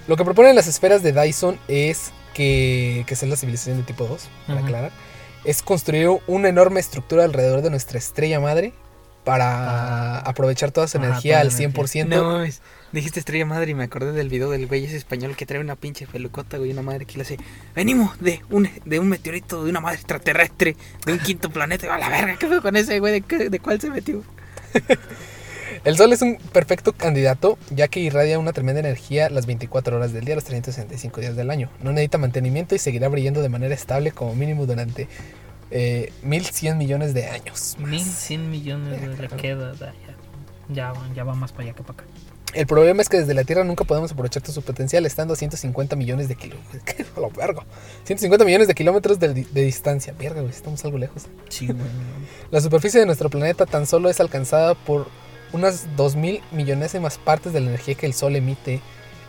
Lo 0.07 0.17
que 0.17 0.25
proponen 0.25 0.55
las 0.55 0.65
esferas 0.65 1.03
de 1.03 1.11
Dyson 1.11 1.59
es 1.67 2.11
que, 2.33 3.03
que 3.05 3.13
es 3.13 3.21
la 3.21 3.35
civilización 3.35 3.77
de 3.77 3.83
tipo 3.83 4.07
2, 4.07 4.27
para 4.47 4.57
Ujú. 4.59 4.65
aclarar, 4.65 4.91
es 5.47 5.63
construir 5.63 6.09
una 6.27 6.49
enorme 6.49 6.79
estructura 6.79 7.23
alrededor 7.23 7.61
de 7.63 7.69
nuestra 7.71 7.97
estrella 7.97 8.39
madre 8.39 8.73
para 9.23 10.17
Ah. 10.17 10.19
aprovechar 10.25 10.71
toda 10.71 10.87
su 10.87 10.97
Ah, 10.99 11.05
energía 11.05 11.33
toda 11.33 11.41
al 11.41 11.47
la 11.47 11.53
energía. 11.53 11.67
100%. 12.05 12.15
No 12.15 12.23
mames. 12.33 12.61
Dijiste 12.93 13.19
estrella 13.19 13.45
madre 13.45 13.71
y 13.71 13.73
me 13.73 13.83
acordé 13.83 14.13
del 14.13 14.29
video 14.29 14.49
del 14.49 14.67
güey 14.67 14.85
ese 14.85 14.95
español 14.95 15.35
que 15.35 15.45
trae 15.45 15.59
una 15.59 15.75
pinche 15.75 16.07
pelucota, 16.07 16.57
güey, 16.57 16.71
una 16.71 16.81
madre 16.83 17.05
que 17.05 17.15
le 17.17 17.23
hace. 17.23 17.37
Venimos 17.75 18.17
de 18.19 18.41
un, 18.49 18.69
de 18.85 18.99
un 18.99 19.09
meteorito, 19.09 19.63
de 19.65 19.69
una 19.71 19.81
madre 19.81 19.97
extraterrestre, 19.97 20.77
de 21.05 21.11
un 21.13 21.19
quinto 21.19 21.49
planeta. 21.49 21.93
A 21.93 21.97
la 21.99 22.07
verga, 22.07 22.37
¿qué 22.37 22.47
fue 22.47 22.61
con 22.61 22.77
ese 22.77 22.99
güey? 22.99 23.19
¿De, 23.19 23.49
de 23.49 23.59
cuál 23.59 23.81
se 23.81 23.89
metió? 23.89 24.23
El 25.83 25.97
Sol 25.97 26.13
es 26.13 26.21
un 26.21 26.37
perfecto 26.37 26.93
candidato 26.93 27.57
ya 27.69 27.87
que 27.87 27.99
irradia 27.99 28.39
una 28.39 28.53
tremenda 28.53 28.79
energía 28.79 29.29
las 29.29 29.45
24 29.45 29.97
horas 29.97 30.13
del 30.13 30.25
día, 30.25 30.35
los 30.35 30.43
365 30.43 31.21
días 31.21 31.35
del 31.35 31.49
año. 31.49 31.69
No 31.81 31.91
necesita 31.91 32.17
mantenimiento 32.17 32.75
y 32.75 32.79
seguirá 32.79 33.07
brillando 33.07 33.41
de 33.41 33.49
manera 33.49 33.73
estable 33.73 34.11
como 34.11 34.35
mínimo 34.35 34.65
durante 34.65 35.07
eh, 35.71 36.11
1100 36.23 36.77
millones 36.77 37.13
de 37.13 37.27
años. 37.27 37.75
más. 37.79 37.89
1100 37.89 38.49
millones 38.49 39.01
de 39.01 39.07
le 39.17 39.27
queda. 39.29 39.73
da, 39.73 39.93
Ya, 40.69 40.93
ya, 40.93 41.13
ya 41.15 41.23
va 41.23 41.35
más 41.35 41.51
para 41.51 41.65
allá 41.65 41.73
que 41.73 41.83
para 41.83 42.01
acá. 42.01 42.05
El 42.53 42.65
problema 42.65 43.01
es 43.01 43.09
que 43.09 43.17
desde 43.19 43.33
la 43.33 43.43
Tierra 43.43 43.63
nunca 43.65 43.83
podemos 43.83 44.11
aprovechar 44.11 44.41
todo 44.41 44.53
su 44.53 44.61
potencial 44.61 45.05
estando 45.05 45.33
a 45.33 45.37
150 45.37 45.95
millones 45.95 46.29
de 46.29 46.35
kilómetros. 46.35 46.81
La 47.17 47.27
verga. 47.27 47.63
150 48.05 48.45
millones 48.45 48.67
de 48.67 48.73
kilómetros 48.73 49.19
de, 49.19 49.33
de 49.33 49.61
distancia. 49.61 50.13
Verga, 50.17 50.41
güey, 50.41 50.53
estamos 50.53 50.83
algo 50.85 50.97
lejos. 50.97 51.25
Sí, 51.49 51.67
güey. 51.67 51.77
La 52.51 52.61
superficie 52.61 52.99
de 52.99 53.05
nuestro 53.05 53.29
planeta 53.29 53.65
tan 53.65 53.85
solo 53.85 54.09
es 54.09 54.19
alcanzada 54.21 54.75
por 54.75 55.07
unas 55.53 55.87
2.000 55.95 56.41
millonésimas 56.51 57.17
partes 57.17 57.53
de 57.53 57.59
la 57.61 57.67
energía 57.67 57.95
que 57.95 58.05
el 58.05 58.13
Sol 58.13 58.35
emite. 58.35 58.81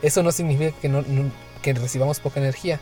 Eso 0.02 0.22
no 0.22 0.32
significa 0.32 0.72
que, 0.80 0.88
no, 0.88 1.02
no- 1.02 1.30
que 1.62 1.72
recibamos 1.74 2.20
poca 2.20 2.40
energía. 2.40 2.80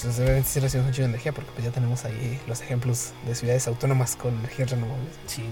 Pues 0.00 0.18
obviamente 0.18 0.48
sí 0.48 0.58
recibimos 0.60 0.90
mucha 0.92 1.04
energía 1.04 1.32
porque 1.32 1.50
pues 1.52 1.64
ya 1.64 1.70
tenemos 1.70 2.04
ahí 2.04 2.40
los 2.48 2.60
ejemplos 2.60 3.10
de 3.26 3.34
ciudades 3.34 3.66
autónomas 3.68 4.16
con 4.16 4.34
energías 4.38 4.70
renovables. 4.70 5.12
Sí. 5.26 5.44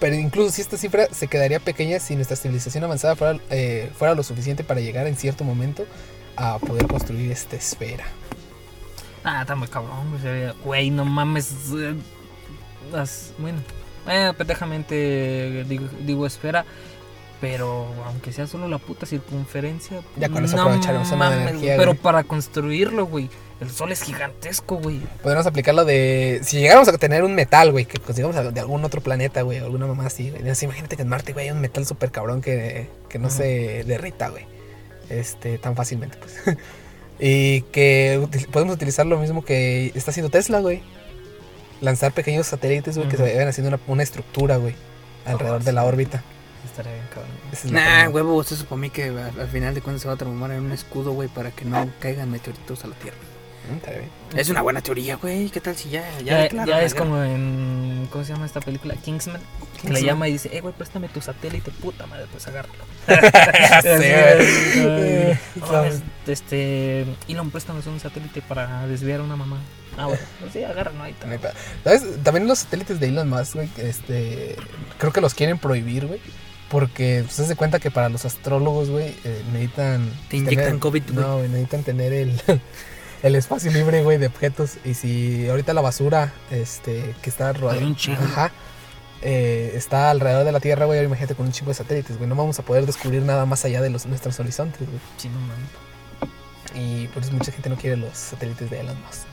Pero 0.00 0.16
incluso 0.16 0.50
si 0.50 0.62
esta 0.62 0.76
cifra 0.76 1.06
se 1.12 1.28
quedaría 1.28 1.60
pequeña 1.60 2.00
si 2.00 2.16
nuestra 2.16 2.36
civilización 2.36 2.82
avanzada 2.84 3.14
fuera, 3.14 3.38
eh, 3.50 3.90
fuera 3.96 4.14
lo 4.14 4.22
suficiente 4.22 4.64
para 4.64 4.80
llegar 4.80 5.06
en 5.06 5.16
cierto 5.16 5.44
momento 5.44 5.84
a 6.36 6.58
poder 6.58 6.86
construir 6.88 7.30
esta 7.30 7.56
esfera. 7.56 8.04
Ah, 9.22 9.42
está 9.42 9.54
muy 9.54 9.68
cabrón, 9.68 10.18
güey. 10.64 10.90
no 10.90 11.04
mames. 11.04 11.52
eh, 11.78 11.94
las- 12.90 13.32
bueno, 13.38 13.58
eh, 14.08 14.32
pendejamente 14.36 15.64
digo, 15.68 15.86
digo 16.00 16.26
espera. 16.26 16.64
Pero 17.40 17.88
aunque 18.06 18.32
sea 18.32 18.46
solo 18.46 18.68
la 18.68 18.78
puta 18.78 19.04
circunferencia. 19.04 20.00
Ya 20.16 20.28
con 20.28 20.44
eso 20.44 20.60
aprovecharemos 20.60 21.08
una 21.08 21.16
mames, 21.16 21.48
energía, 21.48 21.74
Pero 21.76 21.90
güey. 21.90 21.98
para 22.00 22.22
construirlo, 22.22 23.06
güey. 23.06 23.28
El 23.60 23.68
sol 23.68 23.90
es 23.90 24.02
gigantesco, 24.02 24.76
güey. 24.76 25.00
Podríamos 25.24 25.46
aplicar 25.48 25.74
lo 25.74 25.84
de. 25.84 26.40
Si 26.44 26.60
llegáramos 26.60 26.88
a 26.88 26.96
tener 26.98 27.24
un 27.24 27.34
metal, 27.34 27.72
güey, 27.72 27.84
que 27.84 27.98
consigamos 27.98 28.54
de 28.54 28.60
algún 28.60 28.84
otro 28.84 29.00
planeta, 29.00 29.42
güey, 29.42 29.58
alguna 29.58 29.86
mamá 29.88 30.06
así, 30.06 30.30
güey. 30.30 30.42
Imagínate 30.42 30.94
que 30.94 31.02
en 31.02 31.08
Marte, 31.08 31.32
güey, 31.32 31.46
hay 31.46 31.50
un 31.50 31.60
metal 31.60 31.84
súper 31.84 32.12
cabrón 32.12 32.42
que, 32.42 32.88
que 33.08 33.18
no 33.18 33.28
se 33.28 33.82
derrita, 33.84 34.28
güey. 34.28 34.46
Este, 35.10 35.58
tan 35.58 35.74
fácilmente, 35.74 36.18
pues. 36.18 36.56
y 37.18 37.62
que 37.72 38.24
podemos 38.52 38.76
utilizar 38.76 39.04
lo 39.04 39.18
mismo 39.18 39.44
que 39.44 39.90
está 39.96 40.12
haciendo 40.12 40.30
Tesla, 40.30 40.60
güey. 40.60 40.80
Lanzar 41.82 42.12
pequeños 42.12 42.46
satélites, 42.46 42.96
güey, 42.96 43.08
que 43.08 43.16
se 43.18 43.22
vayan 43.24 43.48
haciendo 43.48 43.68
una, 43.68 43.80
una 43.86 44.02
estructura, 44.02 44.56
güey, 44.56 44.74
alrededor 45.26 45.62
de 45.62 45.72
la 45.72 45.82
sí. 45.82 45.88
órbita. 45.88 46.22
Estaría 46.64 46.92
bien, 46.92 47.04
cabrón. 47.12 47.30
Es 47.52 47.64
Nah, 47.66 48.08
huevo, 48.08 48.40
eso 48.40 48.64
para 48.64 48.80
mí 48.80 48.88
que 48.88 49.04
al, 49.04 49.18
al 49.38 49.48
final 49.48 49.74
de 49.74 49.82
cuentas 49.82 50.02
se 50.02 50.08
va 50.08 50.14
a 50.14 50.16
transformar 50.16 50.52
en 50.52 50.62
un 50.64 50.72
escudo, 50.72 51.12
güey, 51.12 51.28
para 51.28 51.50
que 51.50 51.64
no 51.64 51.90
caigan 52.00 52.30
meteoritos 52.30 52.84
a 52.84 52.86
la 52.86 52.94
Tierra. 52.94 53.18
Mm. 53.62 54.38
Es 54.38 54.48
una 54.48 54.62
buena 54.62 54.80
teoría, 54.80 55.16
güey. 55.16 55.48
¿Qué 55.50 55.60
tal 55.60 55.76
si 55.76 55.88
ya, 55.90 56.04
ya, 56.24 56.48
Ya, 56.48 56.82
es 56.82 56.94
como 56.94 57.22
en. 57.22 58.08
¿Cómo 58.10 58.24
se 58.24 58.32
llama 58.32 58.46
esta 58.46 58.60
película? 58.60 58.96
Kingsman. 58.96 59.40
Que 59.40 59.88
le 59.88 59.94
Kingsman. 59.94 60.02
llama 60.04 60.28
y 60.28 60.32
dice, 60.32 60.50
eh, 60.56 60.60
güey, 60.60 60.74
préstame 60.74 61.08
tu 61.08 61.20
satélite, 61.20 61.70
puta 61.70 62.06
madre, 62.06 62.26
pues 62.32 62.46
agárralo. 62.48 62.84
Ya 63.06 63.82
sé, 63.82 64.14
Así, 64.14 64.80
güey. 64.82 65.32
ay, 65.32 65.38
no 65.60 65.66
¿Sabes? 65.66 66.00
mames, 66.00 66.02
Este. 66.26 67.06
Elon, 67.28 67.50
préstanos 67.50 67.86
un 67.86 68.00
satélite 68.00 68.42
para 68.42 68.86
desviar 68.88 69.20
a 69.20 69.22
una 69.24 69.36
mamá. 69.36 69.58
Ah, 69.98 70.06
bueno, 70.06 70.22
pues 70.40 70.52
sí, 70.52 70.64
agárralo 70.64 71.02
ahí. 71.02 71.12
está. 71.12 71.26
Neta. 71.26 71.52
¿Sabes? 71.84 72.02
También 72.22 72.46
los 72.46 72.60
satélites 72.60 72.98
de 73.00 73.08
Elon 73.08 73.28
Musk, 73.28 73.54
güey, 73.54 73.68
este, 73.78 74.56
creo 74.98 75.12
que 75.12 75.20
los 75.20 75.34
quieren 75.34 75.58
prohibir, 75.58 76.06
güey. 76.06 76.20
Porque 76.70 77.20
pues, 77.24 77.34
se 77.36 77.42
hace 77.42 77.54
cuenta 77.56 77.78
que 77.80 77.90
para 77.90 78.08
los 78.08 78.24
astrólogos, 78.24 78.88
güey, 78.88 79.14
eh, 79.24 79.42
necesitan. 79.52 80.08
Te 80.28 80.38
inyectan 80.38 80.64
tener- 80.64 80.78
COVID, 80.80 81.02
güey. 81.12 81.16
No, 81.16 81.36
güey, 81.36 81.48
necesitan 81.48 81.82
tener 81.82 82.12
el, 82.14 82.40
el 83.22 83.34
espacio 83.34 83.70
libre, 83.70 84.02
güey, 84.02 84.16
de 84.16 84.28
objetos. 84.28 84.78
Y 84.84 84.94
si 84.94 85.46
ahorita 85.50 85.74
la 85.74 85.82
basura 85.82 86.32
este, 86.50 87.14
que 87.20 87.28
está 87.28 87.52
rodeada. 87.52 87.86
Ajá. 88.24 88.50
eh, 89.20 89.72
está 89.76 90.10
alrededor 90.10 90.44
de 90.46 90.52
la 90.52 90.60
Tierra, 90.60 90.86
güey. 90.86 91.04
Imagínate 91.04 91.34
con 91.34 91.44
un 91.44 91.52
chingo 91.52 91.70
de 91.72 91.74
satélites, 91.74 92.16
güey. 92.16 92.26
No 92.28 92.34
vamos 92.36 92.58
a 92.58 92.62
poder 92.62 92.86
descubrir 92.86 93.20
nada 93.22 93.44
más 93.44 93.66
allá 93.66 93.82
de 93.82 93.90
los, 93.90 94.06
nuestros 94.06 94.40
horizontes, 94.40 94.80
güey. 94.88 95.00
Sí, 95.18 95.28
no 95.28 95.38
mames. 95.40 95.68
Y 96.74 97.06
por 97.08 97.22
eso 97.22 97.32
mucha 97.32 97.52
gente 97.52 97.68
no 97.68 97.76
quiere 97.76 97.98
los 97.98 98.16
satélites 98.16 98.70
de 98.70 98.80
Elon 98.80 98.96
Musk. 99.02 99.26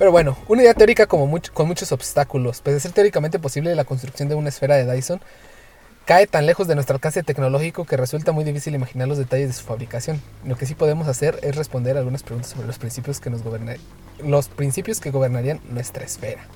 Pero 0.00 0.12
bueno, 0.12 0.34
una 0.48 0.62
idea 0.62 0.72
teórica 0.72 1.06
como 1.06 1.30
con 1.52 1.68
muchos 1.68 1.92
obstáculos. 1.92 2.62
Pese 2.62 2.78
a 2.78 2.80
ser 2.80 2.92
teóricamente 2.92 3.38
posible 3.38 3.74
la 3.74 3.84
construcción 3.84 4.30
de 4.30 4.34
una 4.34 4.48
esfera 4.48 4.76
de 4.76 4.90
Dyson, 4.90 5.20
cae 6.06 6.26
tan 6.26 6.46
lejos 6.46 6.66
de 6.66 6.74
nuestro 6.74 6.94
alcance 6.94 7.22
tecnológico 7.22 7.84
que 7.84 7.98
resulta 7.98 8.32
muy 8.32 8.42
difícil 8.42 8.74
imaginar 8.74 9.08
los 9.08 9.18
detalles 9.18 9.48
de 9.48 9.52
su 9.52 9.62
fabricación. 9.62 10.22
Lo 10.46 10.56
que 10.56 10.64
sí 10.64 10.74
podemos 10.74 11.06
hacer 11.06 11.38
es 11.42 11.54
responder 11.54 11.98
algunas 11.98 12.22
preguntas 12.22 12.50
sobre 12.50 12.66
los 12.66 12.78
principios 12.78 13.20
que 13.20 13.28
nos 13.28 13.42
los 14.24 14.48
principios 14.48 15.00
que 15.00 15.10
gobernarían 15.10 15.60
nuestra 15.68 16.02
esfera. 16.02 16.46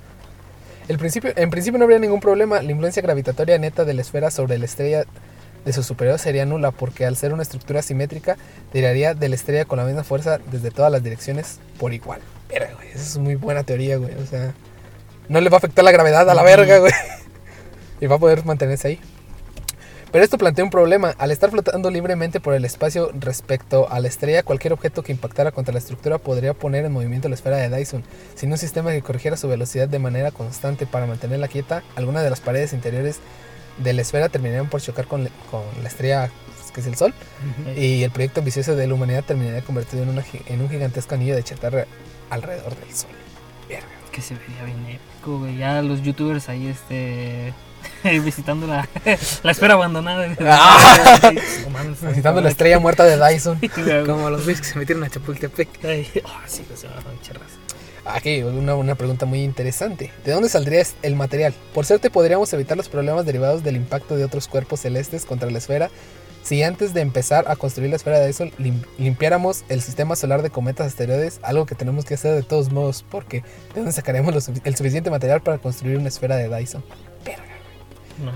El 0.87 0.97
principio, 0.97 1.31
en 1.35 1.51
principio 1.51 1.77
no 1.77 1.83
habría 1.83 1.99
ningún 1.99 2.21
problema. 2.21 2.63
La 2.63 2.71
influencia 2.71 3.03
gravitatoria 3.03 3.59
neta 3.59 3.85
de 3.85 3.93
la 3.93 4.01
esfera 4.01 4.31
sobre 4.31 4.57
la 4.57 4.65
estrella 4.65 5.03
de 5.65 5.71
su 5.71 5.83
superior 5.83 6.17
sería 6.17 6.47
nula 6.47 6.71
porque 6.71 7.05
al 7.05 7.15
ser 7.15 7.31
una 7.31 7.43
estructura 7.43 7.83
simétrica 7.83 8.37
tiraría 8.73 9.13
de 9.13 9.29
la 9.29 9.35
estrella 9.35 9.65
con 9.65 9.77
la 9.77 9.85
misma 9.85 10.03
fuerza 10.03 10.39
desde 10.51 10.71
todas 10.71 10.91
las 10.91 11.03
direcciones 11.03 11.59
por 11.77 11.93
igual. 11.93 12.21
Verga, 12.59 12.73
güey, 12.75 12.87
esa 12.89 12.99
es 12.99 13.17
muy 13.17 13.35
buena 13.35 13.63
teoría, 13.63 13.97
güey. 13.97 14.13
O 14.15 14.25
sea, 14.25 14.53
no 15.29 15.41
le 15.41 15.49
va 15.49 15.57
a 15.57 15.59
afectar 15.59 15.83
la 15.85 15.91
gravedad 15.91 16.29
a 16.29 16.33
la 16.33 16.43
verga, 16.43 16.79
güey. 16.79 16.93
Y 18.01 18.07
va 18.07 18.15
a 18.15 18.19
poder 18.19 18.43
mantenerse 18.45 18.87
ahí. 18.89 18.99
Pero 20.11 20.23
esto 20.23 20.37
plantea 20.37 20.63
un 20.65 20.69
problema. 20.69 21.13
Al 21.17 21.31
estar 21.31 21.49
flotando 21.49 21.89
libremente 21.91 22.39
por 22.39 22.53
el 22.53 22.63
espacio 22.65 23.09
respecto 23.19 23.89
a 23.91 23.99
la 23.99 24.07
estrella, 24.07 24.43
cualquier 24.43 24.73
objeto 24.73 25.01
que 25.03 25.11
impactara 25.13 25.51
contra 25.51 25.71
la 25.73 25.79
estructura 25.79 26.17
podría 26.17 26.53
poner 26.53 26.85
en 26.85 26.91
movimiento 26.91 27.27
la 27.29 27.35
esfera 27.35 27.57
de 27.57 27.69
Dyson. 27.75 28.03
Sin 28.35 28.51
un 28.51 28.57
sistema 28.57 28.91
que 28.91 29.01
corrigiera 29.01 29.35
su 29.37 29.47
velocidad 29.47 29.87
de 29.87 29.99
manera 29.99 30.31
constante 30.31 30.85
para 30.85 31.05
mantenerla 31.05 31.47
quieta, 31.47 31.83
algunas 31.95 32.23
de 32.23 32.29
las 32.29 32.39
paredes 32.41 32.73
interiores 32.73 33.19
de 33.77 33.93
la 33.93 34.01
esfera 34.01 34.29
terminarían 34.29 34.69
por 34.69 34.81
chocar 34.81 35.05
con, 35.07 35.25
la- 35.25 35.29
con 35.51 35.63
la 35.81 35.87
estrella 35.89 36.29
que 36.73 36.81
es 36.81 36.87
el 36.87 36.95
Sol. 36.95 37.13
Y 37.77 38.03
el 38.03 38.11
proyecto 38.11 38.41
ambicioso 38.41 38.75
de 38.75 38.87
la 38.87 38.93
humanidad 38.93 39.23
terminaría 39.23 39.61
convertido 39.61 40.03
en, 40.03 40.09
una 40.09 40.21
gi- 40.21 40.41
en 40.47 40.59
un 40.61 40.69
gigantesco 40.69 41.15
anillo 41.15 41.35
de 41.35 41.43
chatarra 41.43 41.85
alrededor 42.29 42.75
del 42.75 42.93
Sol. 42.95 43.09
Verga. 43.69 43.85
Que 44.11 44.21
se 44.21 44.35
vería 44.35 44.63
bien 44.63 44.85
épico, 44.87 45.39
güey. 45.39 45.57
Ya 45.57 45.81
los 45.81 46.01
youtubers 46.01 46.47
ahí, 46.49 46.67
este. 46.67 47.53
visitando 48.23 48.65
la, 48.67 48.87
la 49.43 49.51
esfera 49.51 49.73
abandonada. 49.75 50.27
Ah. 50.41 51.31
Mames, 51.71 52.01
Visitando 52.01 52.41
la 52.41 52.49
estrella 52.49 52.79
muerta 52.79 53.03
de 53.03 53.17
Dyson. 53.17 53.59
Como 54.05 54.29
los 54.29 54.43
güeyes 54.43 54.61
que 54.61 54.67
se 54.67 54.79
metieron 54.79 55.03
a 55.03 55.09
Chapultepec. 55.09 55.67
Ay, 55.83 56.07
oh, 56.23 56.29
sí, 56.47 56.63
pues, 56.67 56.79
se 56.79 56.87
va 56.87 56.95
a 56.95 57.21
echar 57.21 57.39
raza. 57.39 57.55
Aquí, 58.05 58.43
una, 58.43 58.75
una 58.75 58.93
pregunta 58.95 59.25
muy 59.25 59.43
interesante. 59.43 60.11
¿De 60.23 60.31
dónde 60.31 60.47
saldría 60.47 60.79
es- 60.81 60.95
el 61.01 61.15
material? 61.15 61.53
Por 61.73 61.85
suerte 61.87 62.11
podríamos 62.11 62.53
evitar 62.53 62.77
los 62.77 62.87
problemas 62.87 63.25
derivados 63.25 63.63
del 63.63 63.75
impacto 63.75 64.15
de 64.15 64.23
otros 64.23 64.47
cuerpos 64.47 64.81
celestes 64.81 65.25
contra 65.25 65.49
la 65.49 65.57
esfera 65.57 65.89
si 66.45 66.61
antes 66.63 66.93
de 66.93 67.01
empezar 67.01 67.45
a 67.49 67.55
construir 67.55 67.89
la 67.89 67.95
esfera 67.95 68.19
de 68.19 68.27
Dyson 68.27 68.51
lim- 68.59 68.85
limpiáramos 68.99 69.65
el 69.67 69.81
sistema 69.81 70.15
solar 70.15 70.43
de 70.43 70.51
cometas 70.51 70.85
asteroides, 70.87 71.39
algo 71.41 71.65
que 71.65 71.73
tenemos 71.73 72.05
que 72.05 72.13
hacer 72.13 72.35
de 72.35 72.43
todos 72.43 72.71
modos, 72.71 73.03
porque 73.09 73.39
¿de 73.41 73.75
dónde 73.81 73.91
sacaremos 73.91 74.33
lo 74.33 74.39
sufi- 74.39 74.61
el 74.63 74.75
suficiente 74.75 75.09
material 75.09 75.41
para 75.41 75.57
construir 75.57 75.97
una 75.97 76.07
esfera 76.09 76.35
de 76.37 76.47
Dyson? 76.55 76.83
Verga. 77.25 77.43
No. 78.23 78.31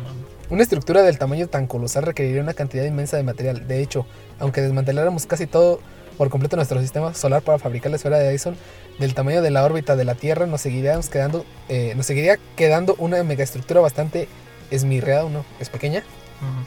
Una 0.49 0.63
estructura 0.63 1.03
del 1.03 1.19
tamaño 1.19 1.47
tan 1.47 1.67
colosal 1.67 2.03
requeriría 2.03 2.41
una 2.41 2.55
cantidad 2.55 2.83
inmensa 2.83 3.15
de 3.17 3.23
material. 3.23 3.67
De 3.67 3.81
hecho, 3.81 4.07
aunque 4.39 4.61
desmanteláramos 4.61 5.27
casi 5.27 5.45
todo 5.45 5.79
por 6.17 6.29
completo 6.31 6.55
nuestro 6.55 6.81
sistema 6.81 7.13
solar 7.13 7.43
para 7.43 7.59
fabricar 7.59 7.91
la 7.91 7.97
esfera 7.97 8.17
de 8.17 8.29
Dyson, 8.31 8.57
del 8.97 9.13
tamaño 9.13 9.41
de 9.43 9.51
la 9.51 9.63
órbita 9.63 9.95
de 9.95 10.03
la 10.03 10.15
Tierra 10.15 10.47
nos 10.47 10.59
seguiríamos 10.61 11.07
quedando, 11.07 11.45
eh, 11.69 11.93
nos 11.95 12.07
seguiría 12.07 12.37
quedando 12.57 12.95
una 12.97 13.23
megaestructura 13.23 13.79
bastante 13.79 14.27
esmirreada, 14.71 15.29
¿no? 15.29 15.45
Es 15.61 15.69
pequeña. 15.69 15.99
Ujú. 16.41 16.65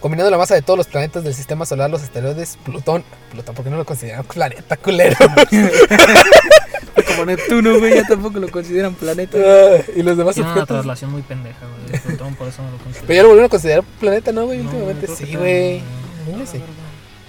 Combinando 0.00 0.30
la 0.30 0.38
masa 0.38 0.54
de 0.54 0.62
todos 0.62 0.76
los 0.76 0.86
planetas 0.86 1.24
del 1.24 1.34
sistema 1.34 1.66
solar, 1.66 1.90
los 1.90 2.02
asteroides, 2.02 2.56
Plutón, 2.64 3.02
Plutón, 3.32 3.54
¿por 3.54 3.64
qué 3.64 3.70
no 3.70 3.76
lo 3.78 3.84
consideran 3.84 4.24
planeta, 4.24 4.76
culero? 4.76 5.16
Como 7.06 7.24
Neptuno, 7.26 7.78
güey, 7.78 7.94
ya 7.96 8.04
tampoco 8.06 8.38
lo 8.38 8.48
consideran 8.48 8.94
planeta. 8.94 9.36
Ah, 9.38 9.82
y 9.96 10.02
los 10.02 10.16
demás 10.16 10.34
Tiene 10.34 10.50
una 10.50 10.60
objetos. 10.60 10.76
traslación 10.76 11.10
muy 11.12 11.22
pendeja, 11.22 11.58
güey. 11.88 12.00
Plutón, 12.00 12.34
por 12.36 12.48
eso 12.48 12.62
no 12.62 12.70
lo 12.70 12.76
considero. 12.84 13.06
Pero 13.06 13.16
ya 13.16 13.22
lo 13.22 13.28
volvieron 13.28 13.46
a 13.46 13.50
considerar 13.50 13.84
planeta, 13.98 14.30
¿no, 14.32 14.46
güey? 14.46 14.58
No, 14.58 14.70
Últimamente 14.70 15.06
sí, 15.08 15.34
güey. 15.34 15.82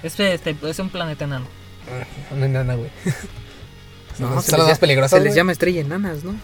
Este, 0.03 0.33
este 0.33 0.55
es 0.63 0.79
un 0.79 0.89
planeta 0.89 1.25
enano. 1.25 1.45
Una 2.31 2.45
enana, 2.45 2.75
güey. 2.75 2.89
No, 4.19 4.41
son 4.41 4.59
las 4.59 4.67
más 4.69 4.79
peligrosas. 4.79 5.17
se 5.19 5.23
les 5.25 5.35
llama 5.35 5.51
estrella 5.51 5.81
enanas, 5.81 6.23
¿no? 6.23 6.35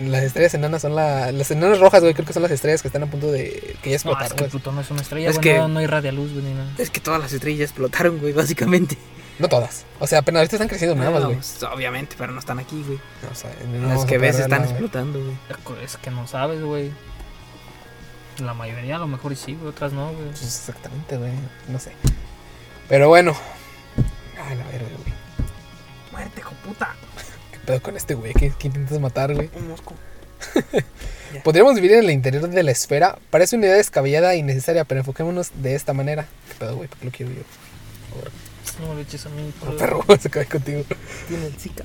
Las 0.00 0.22
estrellas 0.24 0.54
enanas 0.54 0.82
son 0.82 0.94
la, 0.96 1.30
las 1.32 1.50
enanas 1.50 1.78
rojas, 1.78 2.00
güey. 2.02 2.14
Creo 2.14 2.26
que 2.26 2.32
son 2.32 2.42
las 2.42 2.50
estrellas 2.50 2.82
que 2.82 2.88
están 2.88 3.02
a 3.04 3.06
punto 3.06 3.30
de 3.30 3.76
que 3.82 3.90
ya 3.90 3.94
No, 4.04 4.10
explotaron. 4.12 4.36
es 4.38 4.42
que. 4.44 4.48
Plutón 4.50 4.74
no 4.74 4.80
es 4.80 4.90
una 4.90 5.02
estrella, 5.02 5.28
Es 5.30 5.36
güey. 5.36 5.42
que- 5.52 5.58
No, 5.58 5.68
no 5.68 5.80
irradia 5.82 6.10
luz, 6.12 6.32
güey, 6.32 6.44
ni 6.44 6.52
nada. 6.54 6.70
Es 6.78 6.90
que 6.90 7.00
todas 7.00 7.20
las 7.20 7.32
estrellas 7.32 7.70
explotaron, 7.70 8.18
güey, 8.18 8.32
básicamente. 8.32 8.98
No 9.38 9.48
todas. 9.48 9.84
O 10.00 10.06
sea, 10.06 10.20
apenas 10.20 10.40
ahorita 10.40 10.56
están 10.56 10.68
creciendo 10.68 10.94
nuevas, 10.96 11.20
No, 11.20 11.26
güey. 11.26 11.36
pues, 11.38 11.62
obviamente, 11.64 12.14
pero 12.18 12.32
no 12.32 12.38
están 12.38 12.58
aquí, 12.60 12.82
güey. 12.86 12.98
O 13.30 13.34
sea, 13.34 13.50
no 13.68 13.88
Las 13.88 14.04
que 14.04 14.14
a 14.16 14.18
ves 14.18 14.38
están 14.38 14.62
explotando, 14.64 15.20
güey. 15.20 15.84
Es 15.84 15.96
que 15.96 16.10
no 16.10 16.26
sabes, 16.28 16.62
güey. 16.62 16.92
La 18.38 18.52
mayoría 18.54 18.96
a 18.96 18.98
lo 18.98 19.06
mejor 19.06 19.32
y 19.32 19.36
sí, 19.36 19.54
güey. 19.54 19.68
Otras 19.68 19.92
no, 19.92 20.12
güey. 20.12 20.28
Pues 20.30 20.42
exactamente, 20.42 21.16
güey. 21.16 21.30
No 21.68 21.78
sé. 21.78 21.92
Pero 22.88 23.08
bueno. 23.08 23.36
Ay, 24.44 24.56
la 24.56 24.64
verga, 24.66 24.88
güey. 24.88 25.14
Muerte, 26.12 26.40
hijo 26.40 26.52
puta. 26.64 26.94
¿Qué 27.64 27.68
pedo 27.68 27.82
con 27.82 27.96
este 27.96 28.12
güey? 28.12 28.34
¿Qué, 28.34 28.52
qué 28.58 28.66
intentas 28.66 29.00
matar, 29.00 29.34
güey? 29.34 29.48
Un 29.56 29.68
mosco. 29.68 29.94
Podríamos 31.44 31.76
vivir 31.76 31.92
en 31.92 32.04
el 32.04 32.10
interior 32.10 32.46
de 32.46 32.62
la 32.62 32.70
esfera. 32.70 33.16
Parece 33.30 33.56
una 33.56 33.64
idea 33.64 33.76
descabellada 33.76 34.34
e 34.34 34.36
innecesaria, 34.36 34.84
pero 34.84 35.00
enfoquémonos 35.00 35.50
de 35.62 35.74
esta 35.74 35.94
manera. 35.94 36.26
¿Qué 36.46 36.56
pedo, 36.58 36.76
güey? 36.76 36.90
¿Por 36.90 36.98
qué 36.98 37.04
lo 37.06 37.10
quiero 37.10 37.32
yo? 37.32 37.40
No 38.86 38.94
le 38.94 39.00
eches 39.00 39.24
a 39.24 39.30
mí, 39.30 39.50
Oh, 39.62 39.64
por 39.64 39.76
perro, 39.78 40.04
se 40.20 40.28
cae 40.28 40.44
contigo. 40.44 40.82
Tiene 41.26 41.46
el 41.46 41.54
Zika. 41.54 41.84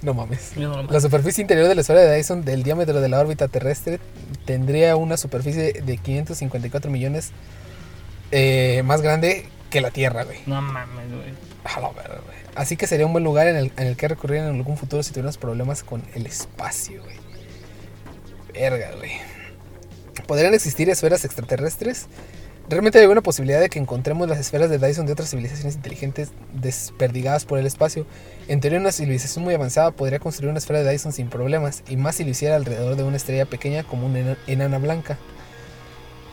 No 0.00 0.14
mames. 0.14 0.54
Yo 0.54 0.70
no 0.70 0.82
lo 0.82 0.90
La 0.90 1.00
superficie 1.00 1.42
interior 1.42 1.68
de 1.68 1.74
la 1.74 1.82
esfera 1.82 2.00
de 2.00 2.16
Dyson 2.16 2.42
del 2.46 2.62
diámetro 2.62 2.98
de 3.02 3.08
la 3.10 3.20
órbita 3.20 3.48
terrestre 3.48 4.00
tendría 4.46 4.96
una 4.96 5.18
superficie 5.18 5.74
de 5.74 5.98
554 5.98 6.90
millones 6.90 7.32
eh, 8.30 8.82
más 8.86 9.02
grande 9.02 9.50
que 9.76 9.80
la 9.82 9.90
Tierra, 9.90 10.24
güey. 10.24 10.38
No 10.46 10.62
mames, 10.62 11.08
güey. 11.10 11.34
A 11.64 11.80
la 11.80 11.90
verga, 11.90 12.20
güey. 12.24 12.36
Así 12.54 12.76
que 12.78 12.86
sería 12.86 13.04
un 13.04 13.12
buen 13.12 13.24
lugar 13.24 13.46
en 13.46 13.56
el, 13.56 13.72
en 13.76 13.86
el 13.88 13.96
que 13.96 14.08
recurrir 14.08 14.38
en 14.38 14.46
algún 14.46 14.78
futuro 14.78 15.02
si 15.02 15.10
tuviéramos 15.10 15.36
problemas 15.36 15.82
con 15.82 16.02
el 16.14 16.24
espacio, 16.26 17.02
güey. 17.02 17.16
Verga, 18.54 18.92
güey. 18.96 19.12
¿Podrían 20.26 20.54
existir 20.54 20.88
esferas 20.88 21.24
extraterrestres? 21.26 22.06
Realmente 22.68 22.98
hay 22.98 23.02
alguna 23.04 23.20
posibilidad 23.20 23.60
de 23.60 23.68
que 23.68 23.78
encontremos 23.78 24.28
las 24.28 24.38
esferas 24.38 24.70
de 24.70 24.78
Dyson 24.78 25.06
de 25.06 25.12
otras 25.12 25.30
civilizaciones 25.30 25.76
inteligentes 25.76 26.30
desperdigadas 26.54 27.44
por 27.44 27.58
el 27.58 27.66
espacio. 27.66 28.06
En 28.48 28.60
teoría, 28.60 28.80
una 28.80 28.90
civilización 28.90 29.44
muy 29.44 29.54
avanzada 29.54 29.90
podría 29.92 30.18
construir 30.18 30.50
una 30.50 30.58
esfera 30.58 30.82
de 30.82 30.90
Dyson 30.90 31.12
sin 31.12 31.28
problemas, 31.28 31.82
y 31.86 31.96
más 31.96 32.16
si 32.16 32.24
lo 32.24 32.30
hiciera 32.30 32.56
alrededor 32.56 32.96
de 32.96 33.04
una 33.04 33.16
estrella 33.18 33.44
pequeña 33.44 33.84
como 33.84 34.06
una 34.06 34.18
ena- 34.20 34.38
enana 34.48 34.78
blanca. 34.78 35.18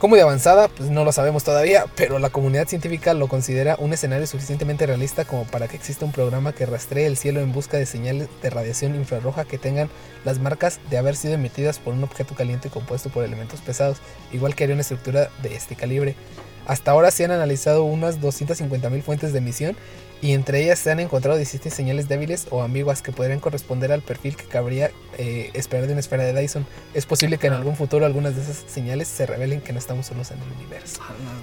¿Cómo 0.04 0.18
de 0.18 0.22
avanzada? 0.22 0.68
Pues 0.68 0.90
no 0.90 1.06
lo 1.06 1.14
sabemos 1.14 1.46
todavía, 1.46 1.86
pero 1.96 2.20
la 2.20 2.30
comunidad 2.30 2.68
científica 2.68 3.14
lo 3.14 3.30
considera 3.30 3.78
un 3.80 3.94
escenario 3.94 4.28
suficientemente 4.28 4.86
realista 4.86 5.24
como 5.24 5.46
para 5.46 5.70
que 5.70 5.78
exista 5.78 6.04
un 6.04 6.12
programa 6.12 6.52
que 6.52 6.66
rastree 6.66 7.06
el 7.06 7.16
cielo 7.16 7.40
en 7.40 7.54
busca 7.54 7.78
de 7.78 7.86
señales 7.86 8.28
de 8.42 8.50
radiación 8.50 8.96
infrarroja 8.96 9.46
que 9.46 9.58
tengan 9.58 9.90
las 10.26 10.40
marcas 10.40 10.82
de 10.90 10.98
haber 10.98 11.16
sido 11.16 11.36
emitidas 11.36 11.80
por 11.80 11.94
un 11.94 12.04
objeto 12.04 12.36
caliente 12.36 12.70
compuesto 12.70 13.12
por 13.12 13.24
elementos 13.24 13.62
pesados, 13.62 14.00
igual 14.34 14.56
que 14.56 14.66
haría 14.66 14.74
una 14.74 14.82
estructura 14.82 15.30
de 15.42 15.56
este 15.56 15.78
calibre. 15.78 16.18
Hasta 16.66 16.92
ahora 16.92 17.10
se 17.10 17.24
han 17.24 17.32
analizado 17.32 17.86
unas 17.86 18.20
250.000 18.20 19.04
fuentes 19.04 19.32
de 19.32 19.40
emisión 19.40 19.78
y 20.24 20.34
entre 20.34 20.64
ellas 20.64 20.80
se 20.80 20.90
han 20.90 21.00
encontrado 21.00 21.38
17 21.38 21.70
señales 21.70 22.08
débiles 22.08 22.48
o 22.50 22.64
ambiguas 22.64 23.02
que 23.04 23.12
podrían 23.12 23.40
corresponder 23.40 23.92
al 23.92 24.02
perfil 24.02 24.36
que 24.36 24.46
cabría 24.46 24.90
eh, 25.18 25.52
esperar 25.54 25.86
de 25.86 25.92
una 25.94 26.00
esfera 26.00 26.24
de 26.24 26.34
Dyson. 26.34 26.66
Es 26.96 27.06
posible 27.06 27.38
que 27.38 27.48
en 27.48 27.54
Ah. 27.54 27.58
algún 27.58 27.76
futuro 27.76 28.06
algunas 28.06 28.36
de 28.36 28.42
esas 28.42 28.64
señales 28.68 29.08
se 29.10 29.26
revelen 29.26 29.62
que 29.62 29.74
no 29.74 29.80
estamos 29.80 30.08
solos 30.08 30.32
en 30.32 30.38
el 30.42 30.52
universo. 30.58 31.02
A 31.04 31.12
la 31.12 31.34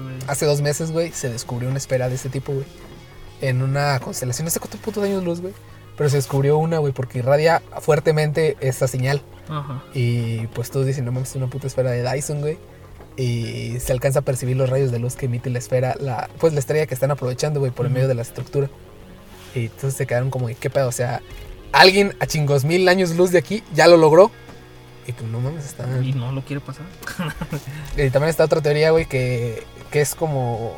verga, 0.00 0.04
güey. 0.10 0.16
Hace 0.26 0.46
dos 0.46 0.60
meses, 0.62 0.90
güey, 0.90 1.12
se 1.12 1.28
descubrió 1.28 1.68
una 1.68 1.78
esfera 1.78 2.08
de 2.08 2.14
este 2.16 2.30
tipo, 2.30 2.52
güey. 2.52 2.64
En 3.42 3.62
una 3.62 4.00
constelación, 4.00 4.46
no 4.46 4.50
sé 4.50 4.58
cuántos 4.58 4.80
putos 4.80 5.04
años 5.04 5.22
luz, 5.22 5.40
güey. 5.40 5.54
Pero 5.96 6.08
se 6.08 6.16
descubrió 6.16 6.56
una, 6.56 6.78
güey, 6.78 6.94
porque 6.94 7.18
irradia 7.18 7.62
fuertemente 7.80 8.56
esta 8.60 8.88
señal. 8.88 9.20
Ajá. 9.50 9.82
Y 9.92 10.46
pues 10.48 10.70
todos 10.70 10.86
dicen, 10.86 11.04
no 11.04 11.12
mames, 11.12 11.30
es 11.30 11.36
una 11.36 11.48
puta 11.48 11.66
esfera 11.66 11.90
de 11.90 12.02
Dyson, 12.10 12.40
güey. 12.40 12.58
Y 13.16 13.78
se 13.80 13.92
alcanza 13.92 14.20
a 14.20 14.22
percibir 14.22 14.56
los 14.56 14.70
rayos 14.70 14.90
de 14.92 14.98
luz 14.98 15.14
que 15.16 15.26
emite 15.26 15.50
la 15.50 15.58
esfera, 15.58 15.94
la, 16.00 16.30
pues 16.38 16.52
la 16.54 16.60
estrella 16.60 16.86
que 16.86 16.94
están 16.94 17.10
aprovechando, 17.10 17.60
güey, 17.60 17.72
por 17.72 17.84
el 17.86 17.92
medio 17.92 18.08
de 18.08 18.14
la 18.14 18.22
estructura. 18.22 18.70
Y 19.54 19.66
entonces 19.66 19.94
se 19.94 20.06
quedaron 20.06 20.30
como, 20.30 20.48
¿qué 20.58 20.70
pedo? 20.70 20.88
O 20.88 20.92
sea, 20.92 21.20
alguien 21.72 22.14
a 22.20 22.26
chingos 22.26 22.64
mil 22.64 22.88
años 22.88 23.10
luz 23.16 23.30
de 23.30 23.38
aquí 23.38 23.62
ya 23.74 23.88
lo 23.88 23.96
logró. 23.96 24.30
Y 25.06 25.12
tú, 25.12 25.26
no 25.26 25.40
mames, 25.40 25.64
está... 25.66 25.86
Y 26.02 26.12
no 26.12 26.30
lo 26.32 26.42
quiere 26.42 26.60
pasar. 26.60 26.84
Y 27.96 28.10
también 28.10 28.30
está 28.30 28.44
otra 28.44 28.60
teoría, 28.62 28.90
güey, 28.92 29.06
que, 29.06 29.64
que 29.90 30.00
es 30.00 30.14
como... 30.14 30.72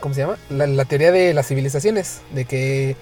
¿Cómo 0.00 0.14
se 0.14 0.22
llama? 0.22 0.38
La, 0.48 0.66
la 0.66 0.84
teoría 0.86 1.12
de 1.12 1.32
las 1.34 1.46
civilizaciones. 1.46 2.20
De 2.34 2.44
que... 2.46 2.96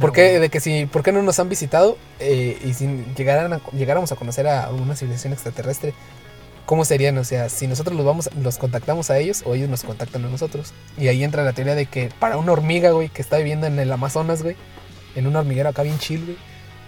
¿Por 0.00 0.12
qué, 0.12 0.38
de 0.38 0.50
que 0.50 0.60
si, 0.60 0.84
¿Por 0.86 1.02
qué 1.02 1.10
no 1.10 1.22
nos 1.22 1.38
han 1.40 1.48
visitado 1.48 1.96
eh, 2.20 2.58
y 2.62 2.74
si 2.74 2.86
llegaran 3.16 3.54
a- 3.54 3.60
llegáramos 3.72 4.12
a 4.12 4.16
conocer 4.16 4.46
a 4.46 4.64
alguna 4.66 4.94
civilización 4.94 5.32
extraterrestre? 5.32 5.94
¿Cómo 6.66 6.84
serían? 6.84 7.16
O 7.16 7.24
sea, 7.24 7.48
si 7.48 7.68
nosotros 7.68 7.96
los 7.96 8.04
vamos, 8.04 8.28
los 8.42 8.58
contactamos 8.58 9.10
a 9.10 9.18
ellos 9.18 9.42
o 9.46 9.54
ellos 9.54 9.68
nos 9.68 9.84
contactan 9.84 10.24
a 10.24 10.28
nosotros. 10.28 10.74
Y 10.98 11.08
ahí 11.08 11.22
entra 11.22 11.44
la 11.44 11.52
teoría 11.52 11.76
de 11.76 11.86
que 11.86 12.10
para 12.18 12.36
una 12.36 12.52
hormiga, 12.52 12.90
güey, 12.90 13.08
que 13.08 13.22
está 13.22 13.38
viviendo 13.38 13.68
en 13.68 13.78
el 13.78 13.90
Amazonas, 13.90 14.42
güey, 14.42 14.56
en 15.14 15.28
un 15.28 15.36
hormiguero 15.36 15.68
acá 15.68 15.82
bien 15.82 15.98
chill, 15.98 16.24
güey, 16.24 16.36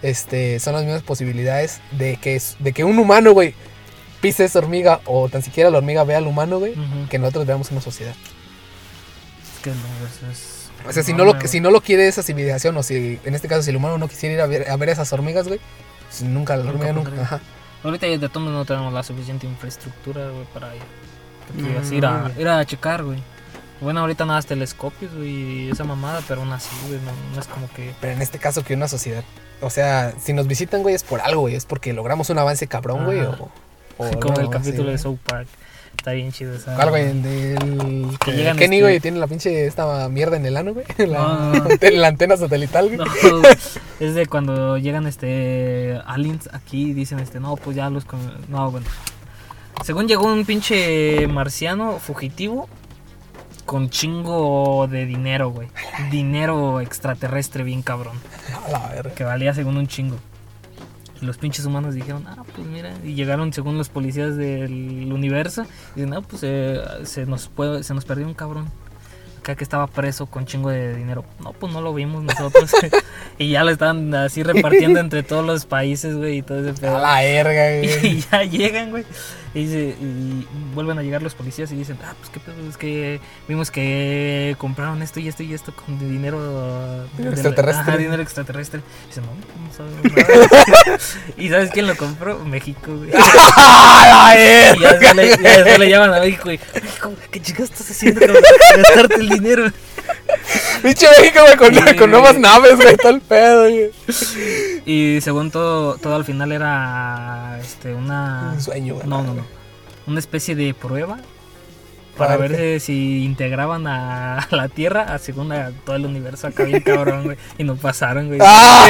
este, 0.02 0.58
son 0.58 0.74
las 0.74 0.84
mismas 0.84 1.02
posibilidades 1.02 1.80
de 1.92 2.16
que, 2.16 2.40
de 2.58 2.72
que 2.72 2.84
un 2.84 2.98
humano, 2.98 3.32
güey, 3.32 3.54
pise 4.20 4.44
esa 4.44 4.58
hormiga 4.58 5.00
o 5.04 5.28
tan 5.28 5.42
siquiera 5.42 5.70
la 5.70 5.78
hormiga 5.78 6.02
vea 6.04 6.18
al 6.18 6.26
humano, 6.26 6.58
güey, 6.58 6.74
que 7.08 7.18
nosotros 7.18 7.46
veamos 7.46 7.70
una 7.70 7.80
sociedad. 7.80 8.14
Es 9.42 9.62
que 9.62 9.70
el 9.70 9.76
universo 9.76 10.26
es. 10.30 10.58
O 10.88 10.92
sea, 10.92 11.02
si 11.02 11.12
no, 11.12 11.24
lo, 11.24 11.40
si 11.40 11.60
no 11.60 11.70
lo 11.70 11.80
quiere 11.80 12.06
esa 12.06 12.22
civilización, 12.22 12.76
o 12.76 12.82
si 12.82 13.18
en 13.24 13.34
este 13.34 13.48
caso 13.48 13.62
si 13.62 13.70
el 13.70 13.76
humano 13.76 13.98
no 13.98 14.08
quisiera 14.08 14.34
ir 14.34 14.40
a 14.40 14.46
ver 14.46 14.70
a, 14.70 14.76
ver 14.76 14.88
esas 14.88 15.12
hormigas, 15.12 15.46
güey, 15.48 15.60
pues 16.08 16.22
nunca 16.22 16.56
la 16.56 16.70
hormiga 16.70 16.92
nunca. 16.92 17.20
Ajá. 17.20 17.40
Ahorita 17.84 18.06
ya 18.06 18.18
de 18.18 18.28
todos 18.28 18.50
no 18.50 18.64
tenemos 18.64 18.92
la 18.92 19.02
suficiente 19.02 19.46
infraestructura, 19.46 20.28
güey, 20.30 20.44
para 20.52 20.74
ir. 20.74 20.82
No, 21.54 22.08
a, 22.08 22.22
güey. 22.22 22.40
ir 22.40 22.48
a 22.48 22.64
checar, 22.64 23.02
güey. 23.04 23.22
Bueno, 23.80 24.00
ahorita 24.00 24.24
nada 24.24 24.38
más 24.38 24.46
telescopios, 24.46 25.14
güey, 25.14 25.66
y 25.66 25.70
esa 25.70 25.84
mamada, 25.84 26.20
pero 26.26 26.40
aún 26.40 26.52
así, 26.52 26.74
güey, 26.88 27.00
no, 27.00 27.12
no 27.34 27.40
es 27.40 27.46
como 27.46 27.70
que... 27.72 27.94
Pero 28.00 28.12
en 28.12 28.22
este 28.22 28.38
caso 28.38 28.64
que 28.64 28.74
una 28.74 28.88
sociedad, 28.88 29.22
o 29.60 29.70
sea, 29.70 30.14
si 30.20 30.32
nos 30.32 30.48
visitan, 30.48 30.82
güey, 30.82 30.96
es 30.96 31.04
por 31.04 31.20
algo, 31.20 31.42
güey, 31.42 31.54
es 31.54 31.64
porque 31.64 31.92
logramos 31.92 32.28
un 32.30 32.38
avance 32.38 32.66
cabrón, 32.66 33.04
güey, 33.04 33.20
Ajá. 33.20 33.36
o, 33.38 33.50
o 33.98 34.10
como 34.20 34.40
el 34.40 34.46
no, 34.46 34.50
capítulo 34.50 34.84
sí. 34.86 34.90
de 34.90 34.98
South 34.98 35.18
Park. 35.24 35.48
Está 35.98 36.12
bien 36.12 36.32
chido 36.32 36.54
esa. 36.54 36.74
¿Cuál, 36.76 36.90
güey? 36.90 37.02
El 37.10 37.22
del 37.22 38.18
Que 38.24 38.32
llegan, 38.32 38.56
Kenny, 38.56 38.76
este- 38.76 38.82
güey, 38.82 39.00
tiene 39.00 39.18
la 39.18 39.26
pinche 39.26 39.66
esta 39.66 40.08
mierda 40.08 40.36
en 40.36 40.46
el 40.46 40.56
ano, 40.56 40.72
güey. 40.72 40.86
La, 40.98 41.18
No, 41.18 41.52
no, 41.52 41.64
no. 41.64 41.68
la 41.92 42.08
antena 42.08 42.36
satelital, 42.36 42.86
güey. 42.86 42.98
No, 42.98 43.04
es 44.00 44.14
de 44.14 44.26
cuando 44.26 44.78
llegan 44.78 45.06
este 45.06 45.98
aliens 46.06 46.48
aquí 46.52 46.90
y 46.90 46.92
dicen 46.94 47.18
este, 47.18 47.40
no, 47.40 47.56
pues 47.56 47.76
ya 47.76 47.90
los 47.90 48.04
con... 48.04 48.20
no, 48.48 48.70
bueno. 48.70 48.86
Según 49.84 50.08
llegó 50.08 50.26
un 50.32 50.44
pinche 50.44 51.26
marciano 51.28 51.98
fugitivo 51.98 52.68
con 53.64 53.90
chingo 53.90 54.86
de 54.88 55.04
dinero, 55.04 55.50
güey. 55.50 55.68
Dinero 56.10 56.80
extraterrestre 56.80 57.64
bien 57.64 57.82
cabrón, 57.82 58.16
A 58.66 58.70
la 58.70 58.88
verga. 58.88 59.14
que 59.14 59.24
valía 59.24 59.52
según 59.52 59.76
un 59.76 59.86
chingo. 59.86 60.16
Y 61.20 61.26
los 61.26 61.36
pinches 61.38 61.64
humanos 61.64 61.94
dijeron, 61.94 62.24
ah, 62.28 62.44
pues 62.54 62.66
mira, 62.66 62.92
y 63.04 63.14
llegaron 63.14 63.52
según 63.52 63.76
los 63.76 63.88
policías 63.88 64.36
del 64.36 65.10
universo, 65.12 65.62
y 65.96 66.00
dicen, 66.00 66.10
no, 66.10 66.22
pues 66.22 66.42
eh, 66.44 66.80
se 67.04 67.26
nos 67.26 67.48
puede, 67.48 67.82
se 67.82 67.94
nos 67.94 68.04
perdió 68.04 68.26
un 68.26 68.34
cabrón. 68.34 68.68
Acá 69.40 69.54
que 69.56 69.64
estaba 69.64 69.86
preso 69.86 70.26
con 70.26 70.44
chingo 70.44 70.68
de 70.68 70.94
dinero. 70.94 71.24
No, 71.42 71.52
pues 71.54 71.72
no 71.72 71.80
lo 71.80 71.94
vimos 71.94 72.22
nosotros. 72.22 72.70
y 73.38 73.48
ya 73.50 73.64
lo 73.64 73.70
estaban 73.70 74.12
así 74.14 74.42
repartiendo 74.42 75.00
entre 75.00 75.22
todos 75.22 75.46
los 75.46 75.64
países, 75.64 76.16
güey, 76.16 76.38
y 76.38 76.42
todo 76.42 76.60
ese 76.60 76.70
A 76.70 76.74
pedo. 76.74 76.98
la 76.98 77.20
verga, 77.20 77.78
güey. 77.78 78.06
Y 78.18 78.20
ya 78.30 78.44
llegan, 78.44 78.90
güey. 78.90 79.04
Y, 79.54 79.64
dice- 79.64 79.96
y 80.00 80.46
vuelven 80.74 80.98
a 80.98 81.02
llegar 81.02 81.22
los 81.22 81.34
policías 81.34 81.72
y 81.72 81.76
dicen, 81.76 81.98
ah, 82.04 82.14
pues 82.18 82.30
qué 82.30 82.40
pedo, 82.40 82.68
es 82.68 82.76
que 82.76 83.20
vimos 83.48 83.70
que 83.70 84.54
compraron 84.58 85.00
esto 85.02 85.20
y 85.20 85.28
esto 85.28 85.42
y 85.42 85.54
esto 85.54 85.72
con 85.74 85.98
dinero... 85.98 87.06
Extraterrestre. 87.18 87.82
Ajá, 87.92 87.96
dinero 87.96 88.22
extraterrestre. 88.22 88.80
Y 89.04 89.06
dicen, 89.08 89.24
no, 89.24 89.32
no 89.64 89.72
sabemos 89.72 90.02
nada. 90.86 90.98
¿Y 91.38 91.48
sabes 91.48 91.70
quién 91.70 91.86
lo 91.86 91.96
compró? 91.96 92.38
México, 92.44 92.94
güey. 92.96 93.10
¡A 93.14 94.34
la 94.34 94.74
Y 94.76 94.80
ya 94.80 94.92
verga! 94.92 95.14
después 95.14 95.14
le, 95.16 95.64
ya 95.66 95.78
le 95.78 95.88
llaman 95.90 96.14
a 96.14 96.20
México 96.20 96.50
y, 96.52 96.60
México, 96.74 97.12
¿qué 97.30 97.40
chicas 97.40 97.64
estás 97.70 97.90
haciendo 97.90 98.20
para 98.20 98.34
gastarte 98.76 99.14
el 99.16 99.28
dinero? 99.28 99.70
Pinche 100.82 101.06
México, 101.18 101.40
güey, 101.42 101.56
con, 101.56 101.74
Sí, 101.74 101.96
con 101.96 102.10
nuevas 102.10 102.38
naves, 102.38 102.76
güey, 102.76 102.96
todo 102.96 103.12
el 103.12 103.20
pedo, 103.20 103.62
güey. 103.62 103.90
Y 104.86 105.20
según 105.20 105.50
todo, 105.50 105.96
todo 105.96 106.16
al 106.16 106.24
final 106.24 106.52
era 106.52 107.58
este, 107.60 107.94
una... 107.94 108.52
Un 108.54 108.60
sueño, 108.60 108.94
güey. 108.94 109.06
No, 109.06 109.22
no, 109.22 109.34
no. 109.34 109.46
Una 110.06 110.18
especie 110.18 110.54
de 110.54 110.74
prueba 110.74 111.18
para 112.18 112.36
ver 112.36 112.80
si 112.80 113.24
integraban 113.24 113.86
a 113.86 114.48
la 114.50 114.68
Tierra 114.68 115.14
a 115.14 115.18
según 115.18 115.52
a 115.52 115.70
todo 115.86 115.96
el 115.96 116.04
universo 116.04 116.48
acá 116.48 116.64
bien 116.64 116.80
cabrón, 116.80 117.24
güey. 117.24 117.38
Y 117.56 117.64
no 117.64 117.76
pasaron, 117.76 118.26
güey. 118.26 118.40
¡Ah, 118.44 118.86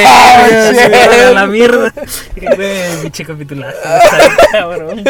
Sí, 0.72 0.78
a 0.78 1.30
la 1.32 1.46
mierda. 1.46 1.92
Pinche 3.02 3.24
capitulazo. 3.24 3.76
Bien 3.82 4.36
cabrón. 4.52 5.04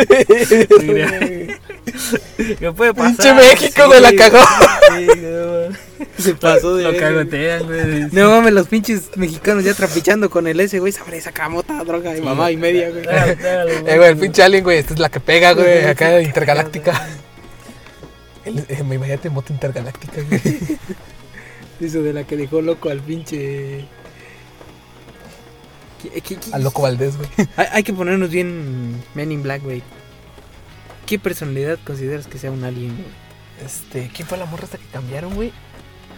¿Qué 2.58 2.72
puede 2.72 2.92
pasar? 2.92 3.16
Pinche 3.16 3.34
México, 3.34 3.86
güey, 3.86 4.00
la 4.00 4.12
cagó. 4.14 4.40
Sí, 4.96 5.06
no, 5.16 5.87
Se 6.18 6.34
pasó 6.34 6.76
de 6.76 6.84
Lo 6.84 6.96
cagotean, 6.96 7.64
güey. 7.66 8.08
No 8.12 8.30
mames, 8.30 8.52
los 8.52 8.68
pinches 8.68 9.16
mexicanos 9.16 9.64
ya 9.64 9.74
trapichando 9.74 10.30
con 10.30 10.46
el 10.46 10.58
ese, 10.60 10.78
güey. 10.78 10.92
Sabré 10.92 11.20
sacar 11.20 11.50
mota, 11.50 11.82
droga 11.84 12.16
y 12.16 12.20
mamá 12.20 12.50
y 12.50 12.56
media, 12.56 12.90
güey. 12.92 13.04
Eh, 13.08 13.96
güey, 13.96 14.10
el 14.10 14.16
pinche 14.16 14.42
alien, 14.42 14.64
güey, 14.64 14.78
esta 14.78 14.94
es 14.94 15.00
la 15.00 15.08
que 15.10 15.20
pega, 15.20 15.52
güey, 15.54 15.84
acá 15.84 16.20
intergaláctica. 16.20 17.08
El, 18.44 18.64
eh, 18.68 18.82
me 18.84 18.94
imagínate 18.94 19.28
moto 19.30 19.52
intergaláctica, 19.52 20.22
güey. 20.28 20.40
Eso 21.80 22.02
de 22.02 22.12
la 22.12 22.24
que 22.24 22.36
dejó 22.36 22.60
loco 22.62 22.88
al 22.90 23.00
pinche. 23.00 23.84
¿Qué- 26.02 26.10
qué- 26.10 26.36
qué- 26.36 26.38
Al 26.52 26.62
loco 26.62 26.82
Valdés, 26.82 27.16
güey. 27.16 27.28
Hay, 27.56 27.66
hay 27.72 27.82
que 27.82 27.92
ponernos 27.92 28.30
bien 28.30 29.02
Men 29.14 29.32
in 29.32 29.42
Black, 29.42 29.62
güey. 29.62 29.82
¿Qué 31.06 31.18
personalidad 31.18 31.78
consideras 31.84 32.26
que 32.26 32.38
sea 32.38 32.50
un 32.50 32.62
alien, 32.64 32.92
güey? 32.94 33.06
Este, 33.64 34.10
¿quién 34.14 34.28
fue 34.28 34.38
la 34.38 34.44
morra 34.46 34.64
esta 34.64 34.78
que 34.78 34.86
cambiaron, 34.92 35.34
güey? 35.34 35.52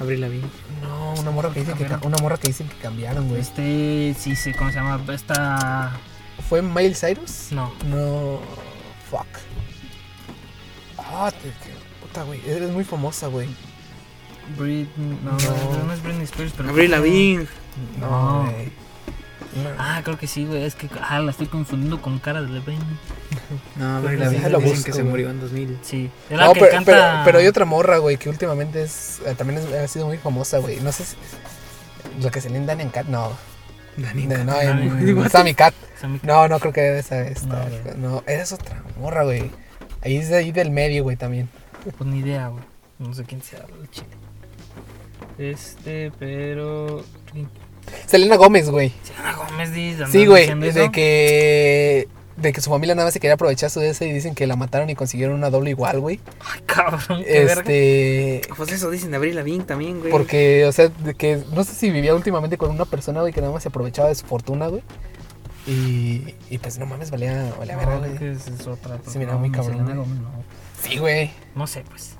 Abril 0.00 0.20
Lavigne. 0.22 0.48
No, 0.82 1.14
una 1.14 1.30
morra 1.30 1.50
que 1.52 1.60
dicen 1.60 1.74
que, 1.76 1.84
Cambiaron. 1.84 2.00
ca- 2.00 2.06
una 2.08 2.16
morra 2.18 2.36
que 2.38 2.48
dicen 2.48 2.68
que 2.68 2.76
cambiaron, 2.76 3.28
güey. 3.28 3.40
Este, 3.40 4.14
sí, 4.18 4.34
sí, 4.36 4.52
¿cómo 4.54 4.70
se 4.70 4.76
llama? 4.76 5.00
Esta. 5.12 5.92
¿Fue 6.48 6.62
Miley 6.62 6.94
Cyrus? 6.94 7.48
No. 7.52 7.72
No. 7.86 8.40
Fuck. 9.10 9.26
Ah, 10.98 11.30
te, 11.30 11.52
puta, 12.00 12.22
güey. 12.22 12.40
Eres 12.48 12.70
muy 12.70 12.84
famosa, 12.84 13.26
güey. 13.26 13.48
Britney. 14.56 15.18
No, 15.22 15.32
No. 15.32 15.84
no, 15.86 15.92
es 15.92 16.02
Britney 16.02 16.24
Spears, 16.24 16.52
pero. 16.56 16.70
Abril 16.70 16.90
Lavigne. 16.90 17.46
No, 17.98 18.08
No. 18.44 18.50
güey. 18.50 18.66
No. 18.66 18.89
Ah, 19.78 20.00
creo 20.04 20.16
que 20.18 20.26
sí, 20.26 20.44
güey. 20.46 20.62
Es 20.64 20.74
que 20.74 20.88
ah, 21.02 21.18
la 21.20 21.30
estoy 21.32 21.46
confundiendo 21.48 22.00
con 22.00 22.18
cara 22.20 22.40
de 22.42 22.48
Levine. 22.48 22.78
No, 23.76 24.00
Lavigne 24.00 24.28
déjalo 24.30 24.58
dicen 24.58 24.72
busco, 24.74 24.84
que 24.86 24.92
se 24.92 25.00
güey. 25.02 25.10
murió 25.10 25.30
en 25.30 25.40
2000. 25.40 25.78
Sí. 25.82 26.10
Es 26.30 26.36
la 26.38 26.46
No, 26.46 26.52
que 26.52 26.60
pero, 26.60 26.72
canta. 26.72 26.92
pero, 26.92 27.22
pero 27.24 27.38
hay 27.38 27.46
otra 27.48 27.64
morra, 27.64 27.98
güey, 27.98 28.16
que 28.16 28.28
últimamente 28.28 28.82
es, 28.82 29.20
eh, 29.26 29.34
también 29.36 29.60
es- 29.60 29.72
ha 29.72 29.88
sido 29.88 30.06
muy 30.06 30.18
famosa, 30.18 30.58
güey. 30.58 30.78
No 30.80 30.92
sé 30.92 31.04
si. 31.04 31.16
Lo 32.22 32.30
que 32.30 32.40
se 32.40 32.48
le 32.50 32.64
dan 32.64 32.80
en 32.80 32.90
Cat, 32.90 33.06
no. 33.06 33.32
Dani 33.96 34.26
No, 34.26 34.44
no, 34.44 34.60
en. 34.60 35.28
Sammy 35.30 35.54
Cat. 35.54 35.74
Sammy- 36.00 36.20
No, 36.22 36.46
no 36.48 36.58
creo 36.60 36.72
que 36.72 36.98
esa. 36.98 37.20
esta, 37.26 37.66
No, 37.96 38.08
no, 38.10 38.24
eres 38.26 38.52
otra 38.52 38.82
morra, 39.00 39.24
güey. 39.24 39.50
Ahí 40.02 40.16
es 40.16 40.28
de 40.28 40.36
ahí 40.36 40.52
del 40.52 40.70
medio, 40.70 41.02
güey, 41.02 41.16
también. 41.16 41.48
Pues 41.82 42.08
ni 42.08 42.20
idea, 42.20 42.48
güey. 42.48 42.62
No 42.98 43.12
sé 43.14 43.24
quién 43.24 43.42
sea 43.42 43.60
el 43.82 43.90
chile. 43.90 44.06
Este, 45.38 46.12
pero. 46.18 47.04
Selena 48.06 48.36
Gómez, 48.36 48.68
güey. 48.70 48.92
Selena 49.02 49.34
Gómez 49.36 49.72
dice. 49.72 50.06
Sí, 50.10 50.26
güey. 50.26 50.46
De 50.72 50.90
que. 50.90 52.08
De 52.36 52.54
que 52.54 52.62
su 52.62 52.70
familia 52.70 52.94
nada 52.94 53.06
más 53.06 53.12
se 53.12 53.20
quería 53.20 53.34
aprovechar 53.34 53.68
su 53.68 53.80
de 53.80 53.90
ese 53.90 54.06
y 54.08 54.12
dicen 54.12 54.34
que 54.34 54.46
la 54.46 54.56
mataron 54.56 54.88
y 54.88 54.94
consiguieron 54.94 55.36
una 55.36 55.50
doble 55.50 55.70
igual, 55.70 56.00
güey. 56.00 56.20
Ay, 56.40 56.60
cabrón, 56.64 57.22
qué 57.22 57.44
verga. 57.44 57.60
Este. 57.60 58.40
Pues 58.56 58.72
eso 58.72 58.88
dicen 58.90 59.10
de 59.10 59.18
Abril 59.18 59.36
Lavigne 59.36 59.64
también, 59.64 59.98
güey. 60.00 60.10
Porque, 60.10 60.64
o 60.64 60.72
sea, 60.72 60.88
de 60.88 61.14
que 61.14 61.42
no 61.54 61.64
sé 61.64 61.74
si 61.74 61.90
vivía 61.90 62.14
últimamente 62.14 62.56
con 62.56 62.70
una 62.70 62.86
persona, 62.86 63.20
güey, 63.20 63.32
que 63.34 63.42
nada 63.42 63.52
más 63.52 63.62
se 63.62 63.68
aprovechaba 63.68 64.08
de 64.08 64.14
su 64.14 64.24
fortuna, 64.24 64.68
güey. 64.68 64.82
Y, 65.66 66.34
y 66.48 66.56
pues 66.56 66.78
no 66.78 66.86
mames, 66.86 67.10
valía, 67.10 67.52
valía 67.58 67.76
verga, 67.76 67.94
No, 67.96 68.00
güey. 68.00 68.16
que 68.16 68.30
es, 68.32 68.46
es 68.48 68.66
otra. 68.66 68.98
Sí, 69.06 69.18
mira, 69.18 69.36
muy 69.36 69.50
no, 69.50 69.56
cabrón, 69.58 69.76
Selena 69.76 69.94
güey. 69.96 70.08
Gómez, 70.08 70.22
no. 70.22 70.44
Sí, 70.82 70.96
güey. 70.96 71.30
No 71.54 71.66
sé, 71.66 71.84
pues. 71.90 72.16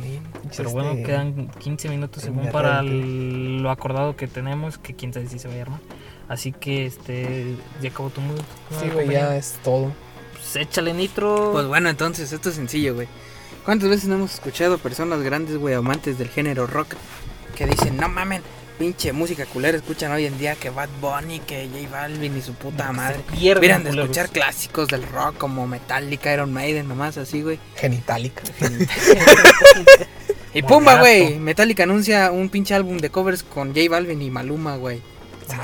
Pero 0.00 0.50
este, 0.50 0.62
bueno, 0.64 0.94
quedan 1.06 1.48
15 1.58 1.88
minutos 1.88 2.22
según 2.22 2.50
para 2.50 2.80
el- 2.80 3.62
lo 3.62 3.70
acordado 3.70 4.16
que 4.16 4.26
tenemos, 4.26 4.78
que 4.78 4.94
quién 4.94 5.12
sabe 5.12 5.28
si 5.28 5.38
se 5.38 5.48
va 5.48 5.54
a 5.54 5.60
armar. 5.62 5.80
Así 6.28 6.52
que, 6.52 6.86
este, 6.86 7.54
ya 7.82 7.90
acabó 7.90 8.10
tu 8.10 8.20
mood. 8.20 8.40
Sí, 8.80 8.88
güey, 8.92 9.08
ya 9.10 9.36
es 9.36 9.58
todo. 9.62 9.92
Pues 10.32 10.56
échale 10.56 10.92
nitro. 10.94 11.50
Pues 11.52 11.66
bueno, 11.66 11.88
entonces, 11.90 12.32
esto 12.32 12.48
es 12.48 12.54
sencillo, 12.54 12.94
güey. 12.94 13.08
¿Cuántas 13.64 13.88
veces 13.88 14.08
no 14.08 14.16
hemos 14.16 14.34
escuchado 14.34 14.78
personas 14.78 15.22
grandes, 15.22 15.56
güey, 15.56 15.74
amantes 15.74 16.18
del 16.18 16.28
género 16.28 16.66
rock, 16.66 16.94
que 17.56 17.66
dicen, 17.66 17.96
no 17.96 18.08
mamen, 18.08 18.42
pinche 18.78 19.12
música 19.12 19.46
culera, 19.46 19.76
escuchan 19.76 20.10
hoy 20.12 20.26
en 20.26 20.36
día 20.38 20.54
que 20.56 20.70
Bad 20.70 20.88
Bunny, 21.00 21.40
que 21.40 21.68
J 21.72 21.88
Balvin 21.90 22.36
y 22.36 22.42
su 22.42 22.54
puta 22.54 22.92
madre. 22.92 23.20
Miran 23.32 23.60
de 23.84 23.90
culeros. 23.90 23.96
escuchar 24.10 24.28
clásicos 24.30 24.88
del 24.88 25.02
rock 25.04 25.38
como 25.38 25.66
Metallica, 25.66 26.32
Iron 26.32 26.52
Maiden, 26.52 26.88
nomás 26.88 27.16
así, 27.16 27.42
güey. 27.42 27.58
Genitálica. 27.76 28.42
Y 30.56 30.62
pumba, 30.62 31.00
güey. 31.00 31.36
Metallica 31.40 31.82
anuncia 31.82 32.30
un 32.30 32.48
pinche 32.48 32.74
álbum 32.74 32.98
de 32.98 33.10
covers 33.10 33.42
con 33.42 33.74
J 33.74 33.80
Balvin 33.90 34.22
y 34.22 34.30
Maluma, 34.30 34.76
güey. 34.76 35.02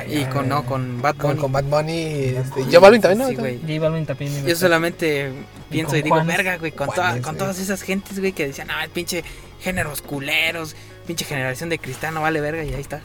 Y 0.08 0.24
con, 0.24 0.48
no, 0.48 0.66
con 0.66 1.00
Bad 1.00 1.14
Bunny. 1.14 1.38
con 1.40 1.52
Bad 1.52 1.64
Bunny. 1.64 2.02
Este, 2.36 2.64
J 2.64 2.78
Balvin 2.80 3.00
también, 3.00 3.18
¿no? 3.20 3.28
Sí, 3.28 3.34
güey. 3.36 3.60
J 3.60 3.78
Balvin 3.80 4.04
también. 4.04 4.32
iba 4.32 4.42
a 4.46 4.48
Yo 4.48 4.56
solamente 4.56 5.30
pienso 5.70 5.96
y 5.96 6.02
digo, 6.02 6.16
Juanes. 6.16 6.36
verga, 6.36 6.56
güey, 6.58 6.72
con, 6.72 6.90
toda- 6.90 7.22
con 7.22 7.36
todas 7.38 7.58
esas 7.60 7.82
gentes, 7.82 8.18
güey, 8.18 8.32
que 8.32 8.48
decían, 8.48 8.68
ah, 8.72 8.84
pinche 8.92 9.22
géneros 9.60 10.02
culeros, 10.02 10.74
pinche 11.06 11.24
generación 11.24 11.68
de 11.68 11.78
cristal, 11.78 12.14
no 12.14 12.22
vale 12.22 12.40
verga, 12.40 12.64
y 12.64 12.72
ahí 12.74 12.80
está. 12.80 13.00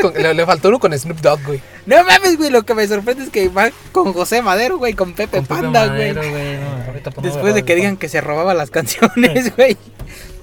Con- 0.00 0.14
le, 0.14 0.32
le 0.32 0.46
faltó 0.46 0.68
uno 0.68 0.78
con 0.78 0.98
Snoop 0.98 1.20
Dogg, 1.20 1.42
güey. 1.44 1.60
No 1.84 2.02
mames, 2.04 2.38
güey, 2.38 2.48
lo 2.50 2.62
que 2.62 2.74
me 2.74 2.88
sorprende 2.88 3.24
es 3.24 3.30
que 3.30 3.48
va 3.50 3.70
con 3.92 4.12
José 4.14 4.40
Madero, 4.40 4.78
güey, 4.78 4.94
con 4.94 5.12
Pepe 5.12 5.36
Con 5.38 5.46
Panda, 5.46 5.86
Madero, 5.88 6.22
güey. 6.22 6.56
no, 6.56 7.20
Después 7.22 7.54
de 7.54 7.62
que 7.64 7.74
digan 7.74 7.96
que 7.98 8.08
se 8.08 8.20
robaba 8.22 8.54
las 8.54 8.70
canciones, 8.70 9.54
güey. 9.56 9.76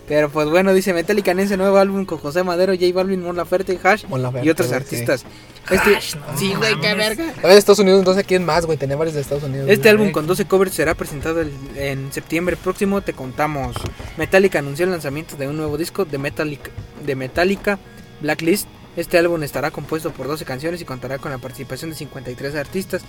Pero 0.08 0.30
pues 0.30 0.48
bueno, 0.50 0.74
dice 0.74 0.94
Metallica 0.94 1.32
en 1.32 1.40
ese 1.40 1.58
nuevo 1.58 1.78
álbum 1.78 2.06
con 2.06 2.18
José 2.20 2.44
Madero, 2.44 2.74
J 2.74 2.86
Balvin, 2.94 3.24
Mon 3.24 3.36
Laferte, 3.38 3.80
Hash 3.82 4.06
Mon 4.08 4.22
Laferte, 4.22 4.46
y 4.46 4.50
otros 4.52 4.72
artistas. 4.74 5.26
Este, 5.70 5.92
no 6.18 6.38
sí, 6.38 6.54
güey, 6.56 6.80
qué 6.82 6.94
verga. 6.94 7.34
A 7.44 7.48
ver, 7.48 7.58
Estados 7.58 7.80
Unidos, 7.80 8.00
entonces, 8.00 8.26
¿quién 8.28 8.46
más, 8.46 8.66
güey? 8.66 8.78
Tenía 8.78 8.96
varios 8.98 9.16
de 9.16 9.22
Estados 9.22 9.44
Unidos. 9.44 9.70
Este 9.70 9.90
álbum 9.90 10.12
con 10.12 10.28
12 10.28 10.46
covers 10.46 10.74
será 10.74 10.94
presentado 10.94 11.40
el- 11.42 11.54
en 11.76 12.12
septiembre 12.12 12.58
próximo, 12.58 13.02
te 13.02 13.14
contamos. 13.14 13.76
Metallica 14.18 14.60
anunció 14.60 14.86
el 14.86 14.92
lanzamiento 14.92 15.36
de 15.38 15.48
un 15.48 15.56
nuevo 15.58 15.78
disco 15.78 16.06
de 16.06 16.18
Metallica, 16.18 16.70
de 17.06 17.16
Metallica 17.16 17.80
Blacklist. 18.22 18.68
Este 18.96 19.18
álbum 19.18 19.42
estará 19.42 19.72
compuesto 19.72 20.12
por 20.12 20.28
12 20.28 20.46
canciones 20.46 20.80
y 20.82 20.86
contará 20.86 21.18
con 21.18 21.32
la 21.32 21.40
participación 21.40 21.90
de 21.90 21.96
53 21.98 22.54
artistas. 22.56 23.02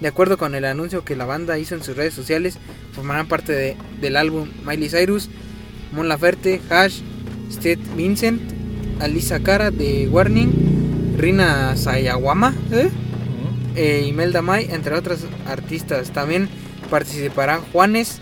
De 0.00 0.06
acuerdo 0.06 0.38
con 0.38 0.54
el 0.54 0.64
anuncio 0.66 1.04
que 1.04 1.16
la 1.16 1.24
banda 1.24 1.58
hizo 1.58 1.74
en 1.74 1.82
sus 1.82 1.96
redes 1.96 2.14
sociales, 2.14 2.58
formarán 2.94 3.26
parte 3.26 3.52
de- 3.52 3.76
del 4.00 4.16
álbum 4.16 4.48
Miley 4.64 4.88
Cyrus, 4.88 5.30
Mon 5.90 6.08
Laferte, 6.08 6.60
Hash, 6.70 7.00
Steve 7.50 7.82
Vincent, 7.96 8.40
Alisa 9.00 9.40
Cara 9.40 9.70
de 9.72 10.08
Warning, 10.08 10.71
Rina 11.16 11.76
Sayawama, 11.76 12.54
¿eh? 12.70 12.86
Ujú. 12.86 12.92
e 13.76 14.06
Imelda 14.06 14.42
May, 14.42 14.68
entre 14.70 14.94
otros 14.94 15.20
artistas. 15.46 16.10
También 16.10 16.48
participarán 16.90 17.60
Juanes, 17.72 18.20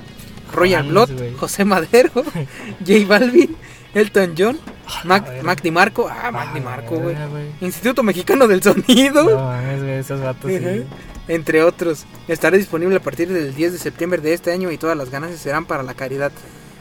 Royal 0.52 0.82
Juanes, 0.82 0.92
Blood, 0.92 1.18
güey. 1.18 1.34
José 1.34 1.64
Madero, 1.64 2.10
J 2.86 3.06
Balvin, 3.08 3.56
Elton 3.94 4.34
John, 4.36 4.58
Mac. 5.04 5.42
Mac 5.42 5.62
DiMarco, 5.62 6.08
ah, 6.08 6.30
Mac 6.30 6.48
Ah, 6.50 6.54
DiMarco, 6.54 6.96
güey. 6.96 7.16
güey. 7.30 7.44
Instituto 7.60 8.02
Mexicano 8.02 8.46
del 8.48 8.62
Sonido, 8.62 9.24
No 9.24 9.36
mames, 9.44 9.80
güey, 9.82 9.94
esos 9.98 10.20
vatos 10.20 10.50
sí. 10.50 10.84
Entre 11.28 11.62
otros. 11.62 12.06
Estará 12.26 12.56
disponible 12.56 12.96
a 12.96 13.00
partir 13.00 13.28
del 13.28 13.54
10 13.54 13.72
de 13.74 13.78
septiembre 13.78 14.20
de 14.20 14.32
este 14.32 14.50
año 14.52 14.72
y 14.72 14.78
todas 14.78 14.96
las 14.96 15.10
ganancias 15.10 15.40
serán 15.40 15.64
para 15.64 15.84
la 15.84 15.94
caridad. 15.94 16.32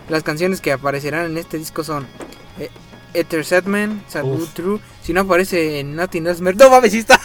Las 0.10 0.24
canciones 0.24 0.60
que 0.60 0.72
aparecerán 0.72 1.28
en 1.28 1.38
este 1.38 1.60
disco 1.60 1.84
son 1.84 2.08
eh, 2.60 2.72
Ether 3.14 3.44
Sadman, 3.46 4.04
Sabu 4.08 4.34
Uf. 4.34 4.54
True. 4.54 4.80
Si 5.04 5.14
no 5.14 5.22
aparece 5.22 5.80
en 5.80 5.96
Nothing 5.96 6.28
Else 6.28 6.44
Matters- 6.44 6.58
No 6.58 6.70
mames, 6.70 6.92
sí 6.92 7.00
está. 7.00 7.20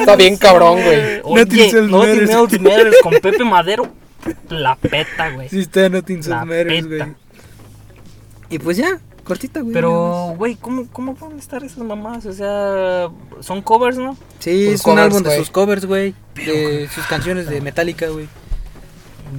Está 0.00 0.16
bien 0.16 0.36
cabrón, 0.36 0.82
güey. 0.82 1.22
Nothing 1.22 1.60
Else 1.60 1.82
Nothing 1.82 1.90
Matters. 1.90 2.30
Else 2.30 2.58
Matters 2.58 2.96
con 3.02 3.14
Pepe 3.22 3.44
Madero. 3.44 3.92
La 4.48 4.74
peta, 4.76 5.30
güey. 5.30 5.48
Sí 5.48 5.60
está 5.60 5.88
Nothing 5.88 6.16
Else 6.18 6.30
Matters, 6.30 6.86
güey. 6.86 7.02
Y 8.50 8.58
pues 8.58 8.76
ya, 8.78 8.98
cortita, 9.24 9.60
güey. 9.60 9.72
Pero, 9.74 10.34
güey, 10.36 10.56
¿cómo, 10.56 10.86
¿cómo 10.90 11.14
van 11.14 11.34
a 11.34 11.38
estar 11.38 11.62
esas 11.62 11.78
mamás? 11.78 12.24
O 12.26 12.32
sea, 12.32 13.08
son 13.40 13.62
covers, 13.62 13.98
¿no? 13.98 14.16
Sí, 14.38 14.68
es 14.68 14.84
un 14.84 14.98
álbum 14.98 15.22
de 15.22 15.36
sus 15.36 15.50
covers, 15.50 15.84
güey. 15.84 16.14
De 16.34 16.88
sus 16.94 17.06
canciones 17.06 17.46
de 17.48 17.60
Metallica, 17.60 18.08
güey. 18.08 18.26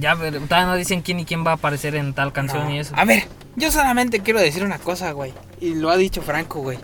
Ya, 0.00 0.14
pero 0.16 0.38
todavía 0.40 0.66
no 0.66 0.76
dicen 0.76 1.02
quién 1.02 1.18
y 1.18 1.24
quién 1.24 1.44
va 1.44 1.50
a 1.50 1.54
aparecer 1.54 1.96
en 1.96 2.14
tal 2.14 2.32
canción 2.32 2.64
No. 2.68 2.74
y 2.74 2.78
eso. 2.78 2.94
A 2.96 3.04
ver, 3.04 3.24
yo 3.60 3.70
solamente 3.70 4.20
quiero 4.20 4.40
decir 4.40 4.64
una 4.64 4.78
cosa, 4.78 5.12
güey. 5.12 5.32
Y 5.60 5.74
lo 5.74 5.90
ha 5.90 5.96
dicho 5.96 6.22
Franco, 6.22 6.60
güey. 6.60 6.78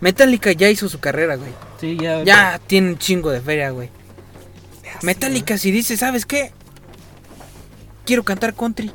Metallica 0.00 0.52
ya 0.52 0.68
hizo 0.68 0.88
su 0.88 1.00
carrera, 1.00 1.36
güey. 1.36 1.50
Sí, 1.80 1.96
ya. 2.00 2.22
Ya 2.22 2.60
tiene 2.66 2.90
un 2.90 2.98
chingo 2.98 3.30
de 3.30 3.40
feria, 3.40 3.70
güey. 3.70 3.90
Metallica, 5.02 5.58
si 5.58 5.70
dice, 5.70 5.96
¿sabes 5.96 6.26
qué? 6.26 6.52
Quiero 8.04 8.22
cantar 8.22 8.54
country. 8.54 8.92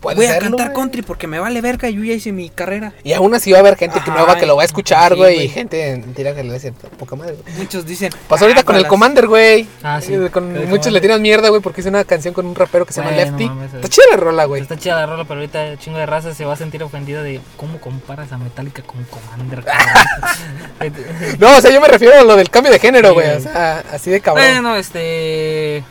Puede 0.00 0.16
Voy 0.16 0.26
a 0.26 0.34
serlo, 0.34 0.50
cantar 0.50 0.66
güey. 0.68 0.74
country 0.76 1.02
porque 1.02 1.26
me 1.26 1.38
vale 1.38 1.60
verga. 1.60 1.88
Yo 1.90 2.04
ya 2.04 2.12
hice 2.12 2.30
mi 2.32 2.50
carrera. 2.50 2.92
Y 3.02 3.12
aún 3.14 3.34
así 3.34 3.50
va 3.50 3.58
a 3.58 3.60
haber 3.60 3.76
gente 3.76 4.00
que 4.00 4.10
Ajá, 4.10 4.18
nueva 4.18 4.36
que 4.36 4.46
lo 4.46 4.54
va 4.56 4.62
a 4.62 4.64
escuchar, 4.64 5.12
sí, 5.12 5.18
güey. 5.18 5.42
y 5.44 5.48
gente 5.48 5.96
mentira 5.96 6.34
que 6.34 6.44
le 6.44 6.52
dice 6.52 6.72
poca 6.72 7.16
madre, 7.16 7.34
güey. 7.42 7.56
Muchos 7.56 7.86
dicen. 7.86 8.12
Pasó 8.28 8.44
ahorita 8.44 8.60
"Ah, 8.60 8.64
con 8.64 8.76
el 8.76 8.86
Commander, 8.86 9.26
güey. 9.26 9.66
Ah, 9.82 10.00
sí. 10.00 10.12
Eh, 10.14 10.28
Con, 10.30 10.48
muchos 10.52 10.64
Commander. 10.68 10.92
le 10.92 11.00
tiran 11.00 11.22
mierda, 11.22 11.48
güey, 11.48 11.60
porque 11.62 11.80
hizo 11.80 11.88
una 11.90 12.04
canción 12.04 12.34
con 12.34 12.46
un 12.46 12.54
rapero 12.54 12.84
que 12.86 12.92
se 12.92 13.00
llama 13.00 13.16
Lefty. 13.16 13.46
mames, 13.48 13.74
Está 13.74 13.88
chida 13.88 14.04
la 14.10 14.16
rola, 14.18 14.44
güey. 14.44 14.62
Está 14.62 14.76
chida 14.76 14.94
la 14.96 15.06
rola, 15.06 15.24
pero 15.24 15.40
ahorita 15.40 15.66
el 15.66 15.78
chingo 15.78 15.98
de 15.98 16.06
raza 16.06 16.34
se 16.34 16.44
va 16.44 16.52
a 16.52 16.56
sentir 16.56 16.82
ofendida 16.82 17.22
de 17.22 17.40
cómo 17.56 17.80
comparas 17.80 18.30
a 18.32 18.38
Metallica 18.38 18.82
con 18.82 19.02
Commander. 19.04 19.64
No, 21.38 21.56
o 21.56 21.60
sea, 21.60 21.70
yo 21.70 21.80
me 21.80 21.88
refiero 21.88 22.18
a 22.18 22.22
lo 22.24 22.36
del 22.36 22.50
cambio 22.50 22.72
de 22.72 22.78
género, 22.78 23.08
Sí, 23.08 23.14
güey. 23.14 23.30
O 23.36 23.40
sea, 23.40 23.82
así 23.92 24.10
de 24.10 24.20
cabrón. 24.20 24.44
bueno, 24.46 24.76
este. 24.76 25.82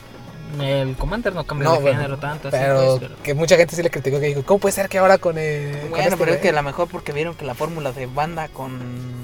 El 0.62 0.95
Commander 0.95 1.34
no 1.34 1.43
cambia 1.45 1.66
No, 1.70 1.76
de 1.76 1.82
bueno, 1.82 1.97
género 1.97 2.18
tanto. 2.18 2.47
así, 2.49 2.58
pero 2.60 2.97
pues, 2.97 2.99
pero- 3.12 3.24
que 3.24 3.34
mucha 3.34 3.58
gente 3.58 3.76
sí 3.76 3.84
le 3.84 3.89
criticó 3.89 4.20
que 4.20 4.28
dijo, 4.28 4.43
¿cómo 4.45 4.60
puede 4.60 4.74
ser 4.74 4.89
que 4.89 4.97
ahora 4.97 5.18
con 5.18 5.38
el. 5.38 5.72
con 5.82 5.89
Bueno, 5.91 6.03
este 6.06 6.18
pero 6.18 6.34
es 6.34 6.38
que 6.41 6.49
a 6.49 6.53
lo 6.53 6.64
mejor 6.64 6.88
porque 6.89 7.12
vieron 7.12 7.36
que 7.36 7.45
la 7.45 7.53
fórmula 7.56 7.91
de 7.91 8.06
banda 8.06 8.47
con, 8.49 8.80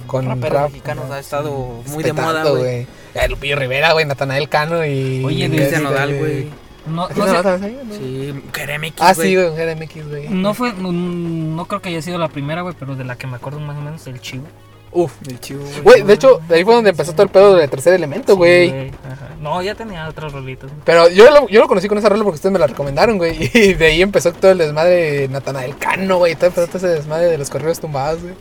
Con 0.07 0.25
raperos 0.27 0.53
rap, 0.53 0.69
mexicanos 0.71 1.05
ajá, 1.05 1.15
ha 1.15 1.19
estado 1.19 1.81
sí, 1.85 1.91
muy 1.91 2.03
de 2.03 2.13
moda, 2.13 2.43
güey. 2.49 2.87
Lupillo 3.29 3.55
Rivera, 3.55 3.93
güey, 3.93 4.05
Natanael 4.05 4.49
Cano 4.49 4.85
y. 4.85 5.23
Oye, 5.25 5.49
Cristian 5.49 5.83
Nodal, 5.83 6.17
güey. 6.17 6.47
No, 6.87 7.07
¿Ese 7.09 7.19
no, 7.19 7.27
no 7.27 7.43
sé- 7.59 7.65
ahí, 7.65 7.79
no? 7.85 7.93
Sí, 7.95 8.43
Keremix, 8.51 8.95
Ah, 8.99 9.13
sí, 9.13 9.35
güey, 9.35 9.47
un 9.49 9.55
GMX, 9.55 10.07
güey. 10.09 10.29
no 10.29 10.53
fue. 10.55 10.73
No, 10.73 10.91
no 10.91 11.65
creo 11.65 11.79
que 11.79 11.89
haya 11.89 12.01
sido 12.01 12.17
la 12.17 12.27
primera, 12.29 12.61
güey, 12.63 12.73
pero 12.79 12.95
de 12.95 13.03
la 13.03 13.17
que 13.17 13.27
me 13.27 13.35
acuerdo 13.35 13.59
más 13.59 13.77
o 13.77 13.81
menos, 13.81 14.07
el 14.07 14.19
chivo. 14.19 14.45
Uf. 14.93 15.13
El 15.27 15.39
chivo, 15.39 15.63
Güey, 15.83 16.01
de 16.03 16.13
hecho, 16.13 16.41
de 16.47 16.55
ahí 16.55 16.63
fue 16.65 16.75
donde 16.75 16.89
empezó 16.89 17.13
todo 17.13 17.23
el 17.23 17.29
pedo 17.29 17.55
del 17.55 17.69
tercer 17.69 17.93
elemento, 17.93 18.35
güey. 18.35 18.89
Ajá. 18.89 19.29
No, 19.39 19.61
ya 19.61 19.73
tenía 19.73 20.07
otros 20.07 20.33
rolitos. 20.33 20.69
Pero 20.83 21.09
yo 21.09 21.31
lo, 21.31 21.47
yo 21.47 21.61
lo 21.61 21.67
conocí 21.67 21.87
con 21.87 21.97
esa 21.97 22.09
rola 22.09 22.23
porque 22.23 22.35
ustedes 22.35 22.51
me 22.53 22.59
la 22.59 22.67
recomendaron, 22.67 23.17
güey. 23.17 23.49
Y 23.53 23.73
de 23.73 23.85
ahí 23.85 24.01
empezó 24.01 24.33
todo 24.33 24.51
el 24.51 24.57
desmadre 24.57 25.21
de 25.21 25.27
Natanael 25.29 25.77
Cano, 25.77 26.17
güey. 26.17 26.35
Todo 26.35 26.47
empezó 26.47 26.67
todo 26.67 26.77
ese 26.77 26.87
desmadre 26.87 27.27
de 27.27 27.37
los 27.37 27.49
correos 27.49 27.79
tumbados, 27.79 28.21
güey. 28.21 28.33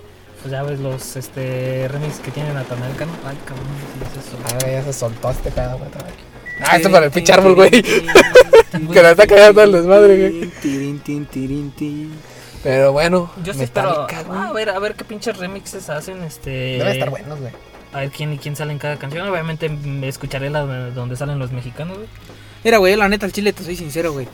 Pues 0.42 0.52
ya 0.52 0.62
ves 0.62 0.80
los 0.80 1.16
este 1.16 1.86
remix 1.88 2.18
que 2.18 2.30
tiene 2.30 2.52
Natanael 2.52 2.96
Cano. 2.96 3.12
Ay, 3.26 3.36
cabrón, 3.44 3.66
¿qué 4.12 4.20
es 4.20 4.26
eso? 4.26 4.36
Ah, 4.44 4.70
ya 4.70 4.82
se 4.82 4.92
soltó 4.92 5.30
este 5.30 5.50
pedo, 5.50 5.78
güey. 5.78 5.90
Ah, 6.62 6.76
esto 6.76 6.90
para 6.90 7.06
el 7.06 7.12
pinche 7.12 7.32
árbol, 7.32 7.54
güey. 7.54 7.70
Que 7.70 8.04
Que 8.92 9.02
la 9.02 9.12
está 9.12 9.26
cagando 9.26 9.54
todo 9.54 9.64
el 9.64 9.72
desmadre, 9.72 10.16
güey. 10.30 10.50
Pero 12.62 12.92
bueno, 12.92 13.30
Yo 13.42 13.54
sí 13.54 13.62
espero. 13.62 14.06
Ah, 14.30 14.48
a 14.48 14.52
ver, 14.52 14.68
a 14.70 14.78
ver 14.78 14.94
qué 14.94 15.04
pinches 15.04 15.36
remixes 15.38 15.88
hacen. 15.88 16.22
Este. 16.22 16.50
Deben 16.50 16.88
estar 16.88 17.10
buenos, 17.10 17.40
güey. 17.40 17.52
A 17.92 18.00
ver 18.00 18.10
quién 18.10 18.32
y 18.32 18.38
quién 18.38 18.54
sale 18.54 18.72
en 18.72 18.78
cada 18.78 18.96
canción. 18.98 19.26
Obviamente 19.28 19.68
mm, 19.68 20.04
escucharé 20.04 20.50
la 20.50 20.64
de- 20.66 20.90
donde 20.92 21.16
salen 21.16 21.38
los 21.38 21.52
mexicanos, 21.52 21.96
güey. 21.96 22.08
Mira, 22.62 22.76
güey, 22.78 22.94
la 22.96 23.08
neta, 23.08 23.26
al 23.26 23.32
chile 23.32 23.52
te 23.52 23.64
soy 23.64 23.76
sincero, 23.76 24.12
güey. 24.12 24.28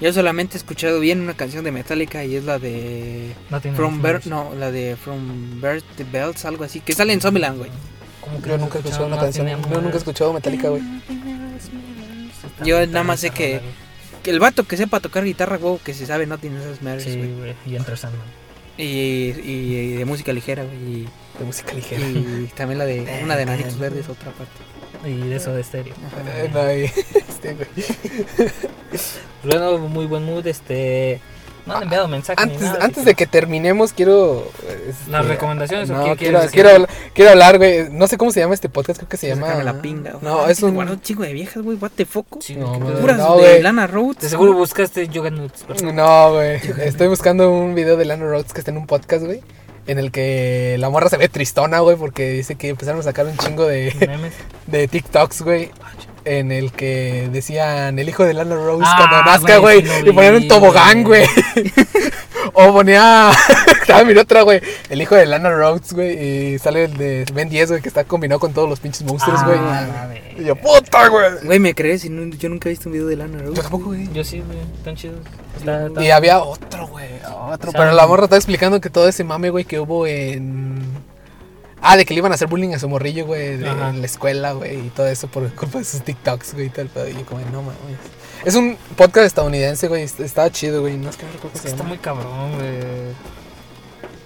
Yo 0.00 0.12
solamente 0.12 0.56
he 0.56 0.58
escuchado 0.58 1.00
bien 1.00 1.20
una 1.20 1.34
canción 1.34 1.64
de 1.64 1.72
Metallica 1.72 2.24
y 2.24 2.36
es 2.36 2.44
la 2.44 2.58
de 2.58 3.34
No 3.50 3.60
tiene 3.60 3.76
From 3.76 3.94
nombres. 3.94 4.26
no, 4.26 4.52
la 4.58 4.70
de 4.70 4.96
From 4.96 5.60
Birth 5.60 5.84
to 5.96 6.04
Bells, 6.10 6.44
algo 6.44 6.64
así, 6.64 6.80
que 6.80 6.92
sale 6.94 7.12
en 7.12 7.20
Zombieland, 7.20 7.58
güey. 7.58 7.70
¿Cómo 8.20 8.40
que 8.42 8.48
Yo 8.50 8.58
nunca 8.58 8.76
he 8.76 8.80
escuchado 8.80 9.06
una 9.06 9.16
No 9.16 9.22
canción. 9.22 9.46
Yo 9.48 9.80
nunca 9.80 9.94
he 9.94 9.98
escuchado 9.98 10.32
Metallica, 10.32 10.68
güey. 10.68 10.82
Yo 12.64 12.86
nada 12.86 13.02
más 13.04 13.20
sé 13.20 13.30
que-. 13.30 13.60
Que 14.22 14.30
el 14.30 14.38
vato 14.40 14.64
que 14.64 14.76
sepa 14.76 15.00
tocar 15.00 15.24
guitarra, 15.24 15.56
güey, 15.56 15.78
que 15.78 15.94
se 15.94 16.06
sabe 16.06 16.26
Nothing 16.26 16.54
Else 16.56 16.82
Matters, 16.82 17.04
Sí, 17.04 17.16
güey. 17.16 17.54
Y 17.66 17.76
Enter 17.76 17.96
Sandman. 17.96 18.26
Y, 18.76 18.84
y- 18.84 19.76
y 19.76 19.92
de 19.94 20.04
música 20.04 20.32
ligera, 20.32 20.64
güey. 20.64 21.04
De 21.38 21.44
música 21.44 21.72
ligera. 21.72 22.00
Y, 22.06 22.44
y 22.44 22.50
también 22.54 22.78
la 22.78 22.86
de 22.86 23.20
una 23.24 23.36
de 23.36 23.46
Nanitos 23.46 23.78
Verdes, 23.78 24.08
otra 24.08 24.30
parte. 24.32 25.08
Y 25.08 25.28
de 25.28 25.36
eso 25.36 25.52
de 25.54 25.62
estéreo. 25.62 25.94
Eh, 26.36 26.50
no, 26.52 26.72
y- 26.74 26.84
este, 27.28 27.54
güey. 27.54 27.68
Bueno, 29.44 29.78
muy 29.78 30.06
buen 30.06 30.24
mood. 30.24 30.46
Este. 30.46 31.20
No 31.66 31.76
han 31.76 31.82
enviado 31.84 32.08
mensaje. 32.08 32.44
ni 32.46 32.52
Antes, 32.52 32.66
nada, 32.66 32.84
antes 32.84 33.04
de 33.04 33.14
que- 33.14 33.26
terminemos, 33.26 33.92
quiero. 33.92 34.46
este, 34.88 35.10
Las 35.10 35.26
recomendaciones, 35.26 35.90
¿o 35.90 35.94
No, 35.94 36.04
qué 36.04 36.16
quiero, 36.16 36.38
quieres 36.40 36.50
quiero, 36.52 36.86
quiero 37.14 37.30
hablar, 37.32 37.58
güey. 37.58 37.88
No 37.90 38.06
sé 38.06 38.16
cómo 38.18 38.30
se 38.32 38.40
llama 38.40 38.54
este 38.54 38.68
podcast, 38.68 38.98
creo 38.98 39.08
que 39.08 39.16
se 39.16 39.28
llama. 39.28 39.46
Sácame 39.46 39.64
la 39.64 39.80
pinga, 39.82 40.12
güey. 40.12 40.22
No, 40.24 40.46
es 40.48 40.62
un. 40.62 40.74
guardado 40.74 40.96
un 40.96 41.02
chingo 41.02 41.22
de 41.22 41.32
viejas, 41.32 41.62
güey, 41.62 41.76
what 41.78 41.90
the 41.94 42.06
fuck. 42.06 42.26
Sí, 42.40 42.56
No. 42.56 42.78
Puras 42.78 43.18
no, 43.18 43.36
de. 43.38 43.62
Lana 43.62 43.86
Rhodes. 43.86 44.20
De 44.22 44.28
seguro 44.28 44.52
buscaste 44.54 45.08
Yoga 45.08 45.30
Nuts. 45.30 45.64
pero- 45.68 45.92
No, 45.92 46.32
güey. 46.34 46.60
Estoy 46.84 47.08
buscando 47.08 47.50
un 47.50 47.74
video 47.74 47.96
de 47.96 48.04
Lana 48.04 48.24
Rhodes 48.24 48.52
que 48.52 48.60
está 48.60 48.70
en 48.70 48.78
un 48.78 48.86
podcast, 48.86 49.24
güey. 49.24 49.40
En 49.86 49.98
el 49.98 50.12
que 50.12 50.76
la 50.78 50.88
morra 50.90 51.08
se 51.08 51.16
ve 51.16 51.28
tristona, 51.28 51.80
güey, 51.80 51.96
porque 51.96 52.30
dice 52.30 52.54
que 52.54 52.68
empezaron 52.68 53.00
a 53.00 53.02
sacar 53.02 53.26
un 53.26 53.36
chingo 53.38 53.66
de, 53.66 53.92
Memes. 54.06 54.34
de 54.66 54.86
TikToks, 54.86 55.42
güey. 55.42 55.70
En 56.24 56.52
el 56.52 56.70
que 56.72 57.28
decían 57.32 57.98
el 57.98 58.08
hijo 58.08 58.24
de 58.24 58.34
Lana 58.34 58.54
Rose 58.54 58.84
Ah, 58.86 58.94
cuando 58.98 59.30
nazca, 59.30 59.56
güey, 59.58 59.80
sí 59.86 59.92
y 60.06 60.12
ponían 60.12 60.34
un 60.34 60.48
tobogán, 60.48 61.02
güey. 61.02 61.24
o 62.52 62.72
ponía. 62.72 63.30
ah, 63.94 64.04
mira 64.06 64.22
otra, 64.22 64.42
güey. 64.42 64.60
El 64.90 65.00
hijo 65.00 65.14
de 65.14 65.24
Lana 65.26 65.50
Rhodes, 65.50 65.92
güey. 65.92 66.52
Y 66.54 66.58
sale 66.58 66.84
el 66.84 66.96
de 66.96 67.24
Ben 67.32 67.48
10, 67.48 67.70
güey, 67.70 67.82
que 67.82 67.88
está 67.88 68.04
combinado 68.04 68.38
con 68.38 68.52
todos 68.52 68.68
los 68.68 68.80
pinches 68.80 69.02
monstruos, 69.04 69.40
Ah, 69.42 69.46
güey. 69.46 69.58
la 69.58 70.42
y 70.42 70.44
yo, 70.44 70.56
puta, 70.56 71.08
güey. 71.08 71.30
Güey, 71.44 71.58
¿me 71.58 71.74
crees? 71.74 72.02
Yo 72.04 72.10
nunca 72.48 72.68
he 72.68 72.70
visto 72.70 72.88
un 72.88 72.92
video 72.92 73.06
de 73.06 73.16
Lana 73.16 73.38
Yo 73.38 73.44
Rhodes. 73.46 73.60
tampoco, 73.62 73.84
güey. 73.86 74.08
Yo 74.12 74.22
sí, 74.24 74.42
güey. 74.46 74.58
Están 74.76 74.96
chidos. 74.96 75.20
Está, 75.58 75.86
está- 75.86 76.04
Y 76.04 76.10
había 76.10 76.40
otro, 76.40 76.86
güey. 76.88 77.06
Otro. 77.50 77.70
O 77.70 77.72
sea, 77.72 77.80
Pero 77.80 77.92
la 77.92 78.06
morra 78.06 78.24
está 78.24 78.36
explicando 78.36 78.80
que 78.80 78.90
todo 78.90 79.08
ese 79.08 79.24
mame, 79.24 79.50
güey, 79.50 79.64
que 79.64 79.80
hubo 79.80 80.06
en. 80.06 80.82
Ah, 81.82 81.96
de 81.96 82.04
que 82.04 82.12
le 82.14 82.18
iban 82.18 82.30
a 82.32 82.34
hacer 82.34 82.46
bullying 82.48 82.74
a 82.74 82.78
su 82.78 82.88
morrillo, 82.88 83.24
güey, 83.26 83.56
de- 83.56 83.66
en 83.68 84.00
la 84.00 84.06
escuela, 84.06 84.52
güey, 84.52 84.86
y 84.86 84.90
todo 84.90 85.06
eso 85.06 85.28
por 85.28 85.50
culpa 85.54 85.78
de 85.78 85.84
sus 85.84 86.02
TikToks, 86.02 86.54
güey, 86.54 86.66
y 86.66 86.70
tal. 86.70 86.88
pedo. 86.88 87.08
Y 87.08 87.14
yo 87.14 87.24
como, 87.24 87.40
no 87.52 87.62
mames. 87.62 87.98
Es 88.44 88.54
un 88.54 88.76
podcast 88.96 89.26
estadounidense, 89.26 89.88
güey, 89.88 90.02
est- 90.02 90.20
estaba 90.20 90.50
chido, 90.50 90.82
güey, 90.82 90.96
no 90.96 91.08
es 91.10 91.16
que 91.16 91.24
no 91.26 91.32
recuerdo 91.32 91.56
Es 91.56 91.62
que 91.62 91.68
está 91.68 91.82
muy 91.82 91.98
cabrón, 91.98 92.52
güey. 92.56 92.70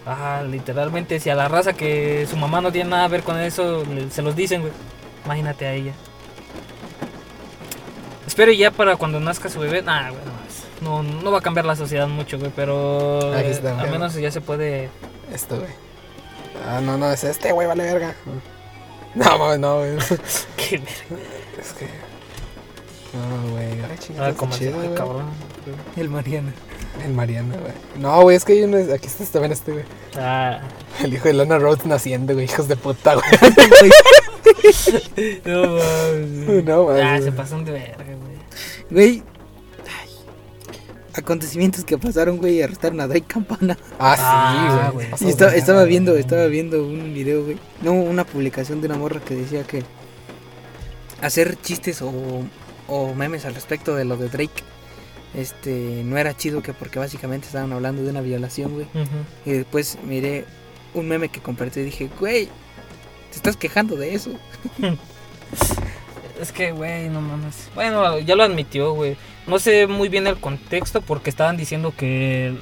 Ajá, 0.07 0.43
literalmente, 0.43 1.19
si 1.21 1.31
a 1.31 1.35
la 1.35 1.49
raza 1.49 1.73
que 1.73 2.27
su 2.29 2.37
mamá 2.37 2.61
no 2.61 2.71
tiene 2.73 2.91
nada 2.91 3.07
que 3.07 3.13
ver 3.13 3.23
con 3.23 3.39
eso, 3.41 3.85
se 4.11 4.21
los 4.23 4.35
dicen, 4.37 4.61
güey. 4.61 4.73
Imagínate 5.25 5.67
a 5.67 5.73
ella. 5.73 5.93
Espero 8.27 8.53
ya 8.53 8.71
para 8.71 8.97
cuando 8.97 9.21
nazca 9.21 9.49
su 9.49 9.61
bebé. 9.61 9.81
Nah, 9.83 10.11
güey, 10.11 10.23
no, 10.83 11.03
no, 11.03 11.23
no 11.23 11.31
va 11.33 11.39
a 11.39 11.43
cambiar 11.43 11.65
la 11.67 11.77
sociedad 11.77 12.09
mucho, 12.09 12.39
güey, 12.39 12.51
pero 12.55 13.33
Aquí 13.35 13.49
eh, 13.49 13.51
está, 13.53 13.81
al 13.81 13.91
menos 13.91 14.15
ya 14.15 14.31
se 14.31 14.41
puede. 14.41 14.91
Esto, 15.33 15.57
güey. 15.59 15.71
Ah, 16.67 16.81
no, 16.83 16.97
no, 16.97 17.13
es 17.13 17.23
este, 17.25 17.53
güey, 17.53 17.67
vale 17.69 17.85
verga. 17.85 18.15
No, 19.15 19.39
mames, 19.39 19.59
no, 19.61 19.79
güey. 19.79 19.97
que 20.57 20.77
Es 20.77 21.73
que. 21.79 21.87
No, 23.13 23.51
güey. 23.53 23.67
Ay, 23.83 23.99
chingada, 23.99 24.29
Ah, 24.29 24.35
como 24.35 24.53
chido, 24.53 24.77
güey. 24.77 24.95
cabrón. 24.95 25.27
El 25.97 26.09
Mariana. 26.09 26.53
El 27.05 27.13
Mariano, 27.13 27.55
güey. 27.59 27.73
No, 27.97 28.23
güey, 28.23 28.37
es 28.37 28.45
que 28.45 28.55
hay 28.55 28.63
uno. 28.65 28.77
Aquí 28.93 29.07
está 29.07 29.25
también 29.27 29.53
este, 29.53 29.73
güey. 29.73 29.85
Ah, 30.17 30.61
El 31.03 31.15
hijo 31.15 31.29
de 31.29 31.35
Lana 31.35 31.59
Rhodes 31.59 31.87
naciendo, 31.87 32.35
güey. 32.35 32.47
Hijos 32.47 32.67
de 32.69 32.77
puta, 32.77 33.15
güey. 33.15 33.27
no 35.45 35.77
mames. 35.77 36.65
No, 36.65 36.85
mames, 36.87 37.03
Ah, 37.05 37.21
se 37.23 37.33
pasan 37.33 37.65
de 37.65 37.73
verga, 37.73 38.05
güey. 38.05 38.39
Güey. 38.91 39.23
Acontecimientos 41.17 41.85
que 41.85 41.97
pasaron, 41.99 42.39
güey, 42.39 42.61
arrestaron 42.63 43.01
a 43.01 43.07
Drake 43.07 43.27
Campana. 43.27 43.79
Ah, 43.99 44.17
Ah, 44.19 44.55
sí, 44.55 44.77
güey. 44.77 44.93
güey. 44.95 45.11
Pasó 45.11 45.25
Y 45.25 45.33
de 45.33 45.59
estaba 45.59 45.85
viendo, 45.85 46.17
estaba 46.17 46.47
viendo 46.47 46.85
un 46.85 47.15
video, 47.15 47.45
güey. 47.45 47.57
No, 47.83 47.93
una 47.93 48.25
publicación 48.25 48.81
de 48.81 48.87
una 48.89 48.97
morra 48.97 49.21
que 49.21 49.35
decía 49.35 49.63
que 49.65 49.83
hacer 51.23 51.57
chistes 51.61 52.03
o, 52.03 52.13
o 52.89 53.15
memes 53.15 53.45
al 53.45 53.55
respecto 53.55 53.95
de 53.95 54.05
lo 54.05 54.17
de 54.17 54.29
Drake, 54.29 54.63
este, 55.35 56.03
no 56.05 56.17
era 56.19 56.37
chido 56.37 56.63
que 56.63 56.73
porque 56.73 56.99
básicamente 56.99 57.47
estaban 57.47 57.73
hablando 57.73 58.03
de 58.03 58.11
una 58.11 58.21
violación, 58.21 58.73
güey. 58.75 58.87
Y 59.47 59.53
después 59.53 59.99
miré 60.05 60.45
un 60.95 61.09
meme 61.09 61.29
que 61.29 61.41
compartí 61.41 61.81
y 61.81 61.85
dije, 61.85 62.11
güey, 62.21 62.47
te 63.31 63.37
estás 63.37 63.57
quejando 63.57 63.97
de 63.97 64.15
eso. 64.15 64.31
Es 66.41 66.51
que, 66.51 66.73
güey, 66.73 67.09
no 67.09 67.21
mames. 67.21 67.69
Bueno, 67.77 68.19
ya 68.19 68.35
lo 68.35 68.43
admitió, 68.43 68.93
güey. 68.93 69.17
No 69.47 69.59
sé 69.59 69.87
muy 69.87 70.09
bien 70.09 70.27
el 70.27 70.37
contexto 70.39 71.01
porque 71.03 71.31
estaban 71.31 71.57
diciendo 71.57 71.93
que 71.97 72.55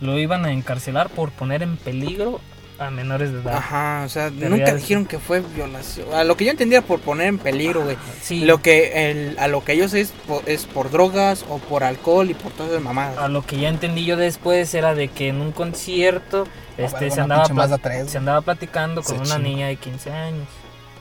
lo 0.00 0.18
iban 0.18 0.44
a 0.44 0.52
encarcelar 0.52 1.08
por 1.10 1.30
poner 1.30 1.62
en 1.62 1.76
peligro 1.76 2.40
a 2.80 2.90
menores 2.90 3.32
de 3.32 3.40
edad. 3.40 3.56
Ajá, 3.56 4.02
o 4.06 4.08
sea, 4.08 4.30
Pero 4.36 4.50
nunca 4.50 4.72
dijeron 4.74 5.04
que 5.06 5.18
fue 5.18 5.40
violación. 5.40 6.06
A 6.14 6.22
lo 6.22 6.36
que 6.36 6.44
yo 6.44 6.52
entendía 6.52 6.80
por 6.82 7.00
poner 7.00 7.26
en 7.26 7.38
peligro, 7.38 7.82
güey. 7.82 7.96
Sí, 8.22 8.44
Lo 8.44 8.62
que 8.62 9.10
el, 9.10 9.36
a 9.40 9.48
lo 9.48 9.64
que 9.64 9.76
yo 9.76 9.88
sé 9.88 10.00
es 10.00 10.12
por, 10.28 10.48
es 10.48 10.64
por 10.66 10.90
drogas 10.90 11.44
o 11.48 11.58
por 11.58 11.82
alcohol 11.82 12.30
y 12.30 12.34
por 12.34 12.52
todas 12.52 12.70
esas 12.70 12.82
mamadas. 12.84 13.18
a 13.18 13.28
lo 13.28 13.44
que 13.44 13.58
ya 13.58 13.68
entendí 13.68 14.04
yo 14.04 14.16
después 14.16 14.72
era 14.74 14.94
de 14.94 15.08
que 15.08 15.26
en 15.28 15.40
un 15.40 15.50
concierto 15.50 16.46
este, 16.76 17.10
se, 17.10 17.20
andaba 17.20 17.42
pinche 17.42 17.54
pla- 17.54 17.62
Mazda 17.64 17.78
3, 17.78 18.10
se 18.10 18.18
andaba 18.18 18.40
platicando 18.42 19.02
con 19.02 19.16
Se 19.16 19.22
una 19.22 19.36
chingó. 19.36 19.48
niña 19.48 19.66
de 19.68 19.76
15 19.76 20.10
años, 20.12 20.46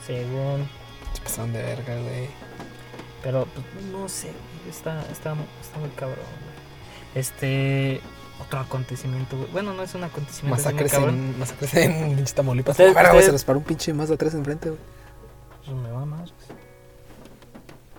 según. 0.08 0.68
Se 1.14 1.22
pasaron 1.22 1.54
de 1.54 1.62
verga, 1.62 1.94
güey. 1.96 2.28
Pero 3.22 3.48
pues, 3.54 3.86
no 3.92 4.10
sé, 4.10 4.28
güey, 4.28 4.38
está, 4.70 5.02
está, 5.12 5.36
está 5.62 5.80
muy 5.80 5.90
cabrón. 5.96 6.18
güey. 6.18 6.58
Este, 7.16 8.02
otro 8.46 8.60
acontecimiento, 8.60 9.38
güey. 9.38 9.50
Bueno, 9.52 9.74
no 9.74 9.84
es 9.84 9.94
un 9.96 10.04
acontecimiento. 10.04 10.60
es 10.60 10.66
muy 10.66 10.74
Masacres 10.74 10.92
cabrón. 10.92 11.16
en, 11.16 11.40
masacres 11.40 11.74
en 11.76 12.16
pinche 12.16 12.34
Tamaulipas. 12.34 12.74
Ustedes- 12.74 12.92
Ah, 12.92 12.96
verga, 12.96 13.10
güey, 13.12 13.20
ustedes- 13.20 13.26
se 13.26 13.32
les 13.34 13.44
paró 13.44 13.60
un 13.60 13.66
pinche 13.66 13.94
Mazda 13.94 14.18
3 14.18 14.34
enfrente, 14.36 14.70
güey. 14.70 14.82
Pues 15.66 15.76
me 15.78 15.92
va 15.92 16.06
más. 16.06 16.32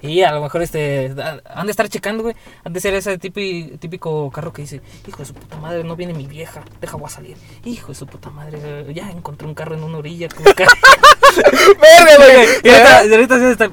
Y 0.00 0.22
a 0.22 0.30
lo 0.30 0.40
mejor 0.40 0.62
este 0.62 1.12
han 1.44 1.66
de 1.66 1.70
estar 1.72 1.88
checando, 1.88 2.22
güey. 2.22 2.36
Han 2.62 2.72
de 2.72 2.80
ser 2.80 2.94
ese 2.94 3.18
típico, 3.18 3.78
típico 3.78 4.30
carro 4.30 4.52
que 4.52 4.62
dice, 4.62 4.80
hijo 5.08 5.18
de 5.18 5.24
su 5.24 5.34
puta 5.34 5.56
madre, 5.56 5.82
no 5.82 5.96
viene 5.96 6.14
mi 6.14 6.24
vieja, 6.28 6.62
deja 6.80 6.96
voy 6.96 7.06
a 7.06 7.10
salir. 7.10 7.36
Hijo 7.64 7.88
de 7.88 7.94
su 7.96 8.06
puta 8.06 8.30
madre, 8.30 8.94
ya 8.94 9.10
encontré 9.10 9.48
un 9.48 9.54
carro 9.54 9.74
en 9.74 9.82
una 9.82 9.98
orilla. 9.98 10.28
Como 10.28 10.44
que... 10.54 10.64
¡Verga, 11.36 12.16
güey! 12.16 12.46
y 12.62 12.68
ahorita, 12.68 13.04
y 13.06 13.10
ahorita 13.12 13.38
sí 13.40 13.44
está, 13.46 13.70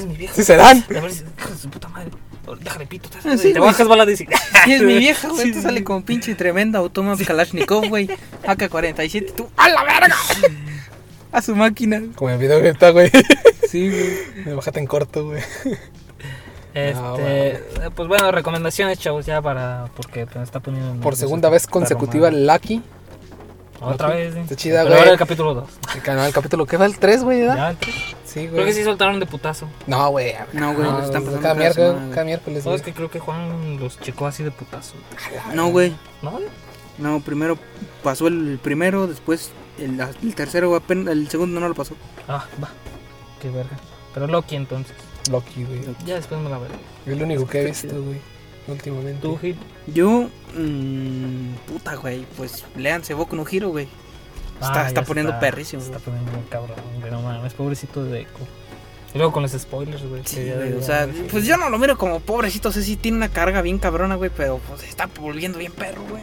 a 0.00 0.04
si 0.04 0.06
es 0.06 0.06
mi 0.06 0.16
vieja. 0.16 0.34
Sí 0.34 0.44
serán. 0.44 0.84
A 0.88 1.00
ver 1.00 1.12
si 1.12 1.22
hijo 1.38 1.48
de 1.50 1.56
su 1.58 1.68
puta 1.70 1.88
madre. 1.88 2.10
Déjale 2.60 2.86
pito. 2.86 3.08
te- 3.08 3.26
Ah, 3.28 3.36
sí, 3.38 3.52
bajas 3.54 3.88
balas 3.88 4.06
y 4.06 4.10
dices, 4.10 4.28
es 4.68 4.82
mi 4.82 4.98
vieja, 4.98 5.28
güey, 5.28 5.42
Sí, 5.46 5.50
te 5.52 5.56
sí. 5.58 5.62
sale 5.62 5.82
con 5.82 6.02
pinche 6.02 6.34
tremenda 6.34 6.78
automóvil 6.78 7.26
Kalashnikov, 7.26 7.88
güey. 7.88 8.08
AK-47, 8.46 9.32
tú, 9.34 9.48
¡a 9.56 9.68
la 9.70 9.82
verga! 9.82 10.14
A 11.32 11.42
su 11.42 11.56
máquina. 11.56 12.02
Como 12.14 12.30
el 12.30 12.38
video 12.38 12.60
que 12.60 12.68
está, 12.68 12.90
güey. 12.90 13.10
Sí, 13.68 13.88
güey. 13.88 14.44
Me 14.44 14.54
bájate 14.54 14.78
en 14.78 14.86
corto, 14.86 15.24
güey. 15.24 15.42
Este, 16.74 17.60
No, 17.82 17.90
pues 17.92 18.08
bueno, 18.08 18.30
recomendaciones, 18.30 18.98
chavos, 18.98 19.26
ya 19.26 19.40
para. 19.42 19.86
Porque 19.96 20.26
me 20.34 20.42
está 20.44 20.60
poniendo. 20.60 21.00
Por 21.02 21.16
segunda 21.16 21.48
vez 21.48 21.66
consecutiva, 21.66 22.30
Lucky. 22.30 22.82
Otra 23.80 24.08
vez. 24.08 24.34
Está 24.34 24.56
chida, 24.56 24.78
Pero 24.82 24.90
güey. 24.90 24.98
ahora 25.00 25.12
el 25.12 25.18
capítulo 25.18 25.54
2. 25.54 25.68
El 25.96 26.02
canal, 26.02 26.26
el 26.26 26.32
capítulo 26.32 26.66
que 26.66 26.76
va 26.76 26.86
el 26.86 26.98
3, 26.98 27.22
güey, 27.24 27.40
¿verdad? 27.40 27.56
Ya, 27.56 27.70
el 27.70 27.76
tres. 27.76 27.94
Sí, 28.24 28.40
güey. 28.40 28.50
Creo 28.52 28.64
que 28.66 28.72
sí 28.72 28.84
soltaron 28.84 29.20
de 29.20 29.26
putazo. 29.26 29.68
No, 29.86 30.08
güey. 30.10 30.34
No, 30.52 30.74
güey, 30.74 30.90
los 30.90 31.04
están 31.04 31.22
pasando 31.22 31.40
cada, 31.42 31.54
miércoles, 31.54 31.86
semana, 31.86 32.00
güey. 32.00 32.14
cada 32.14 32.24
miércoles, 32.24 32.64
No, 32.66 32.74
es 32.74 32.82
que 32.82 32.92
creo 32.92 33.10
que 33.10 33.18
Juan 33.20 33.78
los 33.78 34.00
checó 34.00 34.26
así 34.26 34.42
de 34.42 34.50
putazo. 34.50 34.94
No, 35.52 35.68
güey. 35.70 35.94
¿No? 36.22 36.40
No, 36.98 37.20
primero 37.20 37.58
pasó 38.02 38.28
el 38.28 38.58
primero, 38.62 39.06
después 39.06 39.50
el, 39.78 40.00
el 40.00 40.34
tercero, 40.34 40.74
apenas, 40.76 41.12
el 41.12 41.28
segundo 41.28 41.60
no 41.60 41.68
lo 41.68 41.74
pasó. 41.74 41.94
Ah, 42.28 42.46
va. 42.62 42.68
Qué 43.42 43.50
verga. 43.50 43.76
Pero 44.14 44.26
Loki 44.28 44.56
entonces. 44.56 44.94
Loki, 45.30 45.64
güey. 45.64 45.80
Ya 46.06 46.14
después 46.14 46.40
me 46.40 46.48
la 46.50 46.58
veré. 46.58 46.74
Es 47.06 47.12
el 47.12 47.22
único 47.22 47.46
que 47.46 47.62
he 47.62 47.64
visto, 47.66 48.00
güey. 48.02 48.20
Últimamente. 48.68 49.18
Tú, 49.20 49.36
Gil. 49.38 49.56
Yo, 49.86 50.28
mmm, 50.56 51.54
puta, 51.66 51.94
güey, 51.96 52.24
pues 52.36 52.64
léanse 52.76 53.14
Boku 53.14 53.36
no 53.36 53.44
Hero, 53.50 53.70
güey. 53.70 53.88
Está, 54.54 54.84
Ah, 54.84 54.88
está 54.88 55.02
poniendo 55.02 55.32
está- 55.32 55.40
perrísimo, 55.40 55.82
Está 55.82 55.94
güey. 55.98 56.04
poniendo 56.04 56.32
muy 56.32 56.42
cabrón, 56.48 56.76
güey. 57.00 57.10
No 57.10 57.20
mames, 57.22 57.52
pobrecito 57.54 58.04
de 58.04 58.18
Deku. 58.20 58.40
Y 59.14 59.18
luego 59.18 59.32
con 59.32 59.42
los 59.42 59.52
spoilers, 59.52 60.02
güey. 60.08 60.22
Sí, 60.24 60.42
güey, 60.56 60.72
o 60.72 60.82
sea, 60.82 61.08
pues 61.30 61.44
yo 61.46 61.56
no 61.56 61.70
lo 61.70 61.78
miro 61.78 61.96
como 61.98 62.20
pobrecito, 62.20 62.72
sé 62.72 62.82
si 62.82 62.96
tiene 62.96 63.16
una 63.18 63.28
carga 63.28 63.62
bien 63.62 63.78
cabrona, 63.78 64.14
güey, 64.16 64.30
pero 64.36 64.58
pues 64.68 64.80
se 64.80 64.88
está 64.88 65.08
volviendo 65.20 65.58
bien 65.58 65.72
perro, 65.72 66.02
güey. 66.08 66.22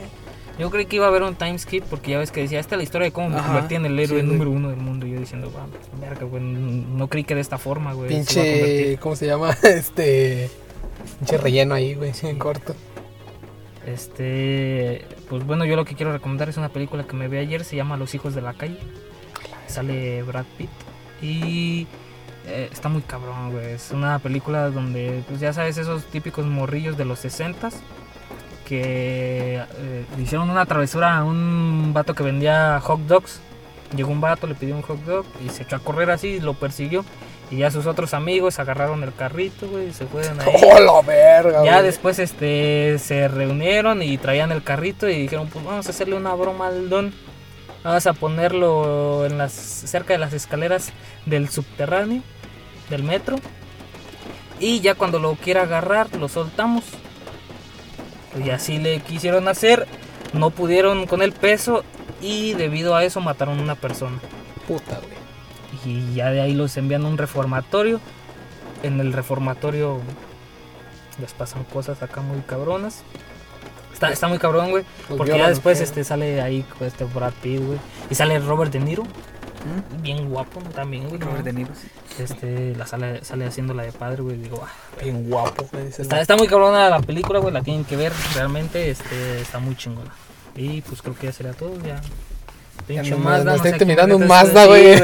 Yo 0.60 0.70
creí 0.70 0.86
que 0.86 0.98
iba 0.98 1.06
a 1.06 1.10
haber 1.10 1.24
un 1.24 1.36
time 1.36 1.58
skip 1.58 1.84
porque 1.86 2.12
ya 2.12 2.20
ves 2.20 2.32
que 2.32 2.42
decía, 2.42 2.60
esta 2.60 2.76
es 2.76 2.78
la 2.78 2.84
historia 2.84 3.06
de 3.06 3.12
cómo 3.14 3.30
me 3.30 3.38
Ajá, 3.38 3.48
convertí 3.48 3.76
en 3.76 3.86
el 3.86 3.98
héroe 3.98 4.20
sí, 4.22 4.28
número 4.28 4.52
uno 4.52 4.68
del 4.70 4.78
mundo. 4.78 5.08
Y 5.08 5.12
yo 5.12 5.20
diciendo, 5.20 5.52
va, 5.56 5.66
pues, 5.68 5.84
verga, 6.02 6.26
güey, 6.26 6.44
no 6.44 7.08
creí 7.08 7.24
que 7.24 7.34
de 7.36 7.42
esta 7.42 7.58
forma, 7.58 7.94
güey. 7.94 8.10
Pinche. 8.10 8.36
convertir". 8.36 9.00
¿Cómo 9.00 9.16
se 9.16 9.26
llama? 9.28 9.52
Este. 9.64 10.50
Pinche 11.20 11.38
relleno 11.38 11.76
ahí, 11.76 11.96
güey. 11.96 12.12
En 12.24 12.38
corto. 12.38 12.76
Este, 13.86 15.06
pues 15.28 15.46
bueno, 15.46 15.66
yo 15.66 15.76
lo 15.76 15.86
que 15.86 15.96
quiero 15.96 16.12
recomendar 16.12 16.50
es 16.50 16.58
una 16.58 16.70
película 16.70 17.06
que 17.06 17.16
me 17.16 17.28
vi 17.28 17.38
ayer, 17.38 17.64
se 17.64 17.76
llama 17.76 17.98
Los 17.98 18.14
hijos 18.14 18.36
de 18.36 18.42
la 18.42 18.54
calle. 18.54 18.78
Sale 19.68 20.22
Brad 20.24 20.46
Pitt 20.58 20.70
y 21.22 21.88
eh, 22.46 22.70
está 22.72 22.90
muy 22.90 23.02
cabrón, 23.02 23.52
güey. 23.52 23.72
Es 23.72 23.92
una 23.92 24.20
película 24.20 24.70
donde, 24.70 25.24
pues 25.28 25.40
ya 25.40 25.54
sabes, 25.54 25.78
esos 25.78 26.06
típicos 26.06 26.46
morrillos 26.46 26.98
de 26.98 27.06
los 27.06 27.20
60 27.20 27.70
que 28.68 29.62
eh, 29.78 30.06
hicieron 30.18 30.50
una 30.50 30.66
travesura 30.66 31.18
a 31.18 31.24
un 31.26 31.92
vato 31.94 32.14
que 32.14 32.24
vendía 32.24 32.80
hot 32.82 33.02
dogs. 33.02 33.42
Llegó 33.96 34.12
un 34.12 34.22
vato, 34.22 34.48
le 34.48 34.56
pidió 34.56 34.76
un 34.76 34.82
hot 34.82 35.04
dog 35.04 35.26
y 35.46 35.50
se 35.50 35.64
echó 35.64 35.76
a 35.76 35.80
correr 35.80 36.10
así, 36.10 36.40
lo 36.40 36.54
persiguió. 36.54 37.04
Y 37.52 37.58
ya 37.58 37.70
sus 37.70 37.86
otros 37.86 38.14
amigos 38.14 38.60
agarraron 38.60 39.04
el 39.04 39.14
carrito, 39.14 39.68
güey, 39.68 39.90
y 39.90 39.94
se 39.94 40.06
fueron 40.08 40.40
ahí. 40.40 40.48
¡Oh, 40.64 40.80
la 40.80 41.02
verga! 41.06 41.66
Ya 41.66 41.74
güey! 41.74 41.84
después 41.84 42.18
este 42.18 42.98
se 42.98 43.28
reunieron 43.28 44.02
y 44.02 44.18
traían 44.18 44.54
el 44.54 44.64
carrito 44.64 45.10
y 45.10 45.24
dijeron, 45.24 45.50
pues 45.50 45.64
vamos 45.66 45.86
a 45.86 45.90
hacerle 45.90 46.16
una 46.16 46.34
broma 46.34 46.68
al 46.68 46.90
don. 46.90 47.14
Vamos 47.84 48.08
a 48.08 48.14
ponerlo 48.14 49.26
en 49.26 49.38
las 49.38 49.52
cerca 49.52 50.14
de 50.14 50.20
las 50.20 50.34
escaleras 50.34 50.94
del 51.26 51.50
subterráneo 51.50 52.22
del 52.90 53.04
metro. 53.04 53.38
Y 54.60 54.80
ya 54.80 54.96
cuando 54.96 55.20
lo 55.20 55.34
quiera 55.34 55.64
agarrar, 55.64 56.16
lo 56.16 56.30
soltamos. 56.30 56.84
Y 58.46 58.52
así 58.52 58.78
le 58.78 59.00
quisieron 59.00 59.48
hacer. 59.48 59.88
No 60.34 60.52
pudieron 60.52 61.08
con 61.08 61.22
el 61.22 61.34
peso 61.34 61.84
y 62.22 62.54
debido 62.54 62.96
a 62.96 63.04
eso 63.04 63.20
mataron 63.20 63.60
a 63.60 63.64
una 63.64 63.76
persona. 63.76 64.20
Puta, 64.68 65.00
güey. 65.00 65.21
Y 65.86 66.14
ya 66.14 66.32
de 66.32 66.42
ahí 66.42 66.54
los 66.54 66.76
envían 66.78 67.06
a 67.06 67.08
un 67.08 67.18
reformatorio. 67.18 68.00
En 68.84 69.00
el 69.00 69.14
reformatorio 69.14 70.00
les 71.20 71.34
pasan 71.34 71.64
cosas 71.66 72.02
acá 72.02 72.22
muy 72.22 72.42
cabronas. 72.42 73.04
Está, 73.94 74.12
está 74.12 74.28
muy 74.28 74.40
cabrón, 74.40 74.72
güey. 74.72 74.84
Los 75.10 75.18
Porque 75.18 75.38
ya 75.38 75.50
después 75.50 75.80
este 75.80 76.04
sale 76.04 76.42
ahí 76.42 76.66
pues, 76.78 76.94
este 76.94 77.06
Brad 77.06 77.34
Pitt, 77.42 77.64
güey. 77.64 77.80
Y 78.10 78.16
sale 78.16 78.40
Robert 78.40 78.72
De 78.72 78.80
Niro. 78.80 79.04
Bien 80.02 80.28
guapo 80.30 80.60
también, 80.74 81.08
güey. 81.08 81.20
¿no? 81.20 81.28
Robert 81.28 81.46
De 81.46 81.54
Niro. 81.54 81.72
Este, 82.18 82.76
la 82.76 82.88
sale, 82.88 83.24
sale 83.24 83.46
haciendo 83.46 83.74
la 83.74 83.84
de 83.84 83.92
padre, 83.92 84.24
güey. 84.24 84.38
Digo, 84.38 84.64
ah, 84.66 84.72
Bien 85.02 85.30
guapo, 85.30 85.68
está, 85.98 86.20
está 86.20 86.36
muy 86.36 86.48
cabrona 86.48 86.90
la 86.90 87.00
película, 87.00 87.40
güey. 87.40 87.54
La 87.54 87.62
tienen 87.62 87.86
que 87.86 87.96
ver. 87.96 88.12
Realmente 88.34 88.90
este, 88.90 89.42
está 89.42 89.60
muy 89.60 89.76
chingona. 89.76 90.12
Y 90.56 90.82
pues 90.82 91.02
creo 91.02 91.16
que 91.16 91.28
ya 91.28 91.32
sería 91.32 91.54
todo. 91.54 91.80
Ya 91.82 92.02
Pinche 92.96 93.16
Mazda. 93.16 93.56
está 93.56 93.70
intimidando 93.70 94.18
un 94.18 94.28
Mazda, 94.28 94.66
güey. 94.66 94.96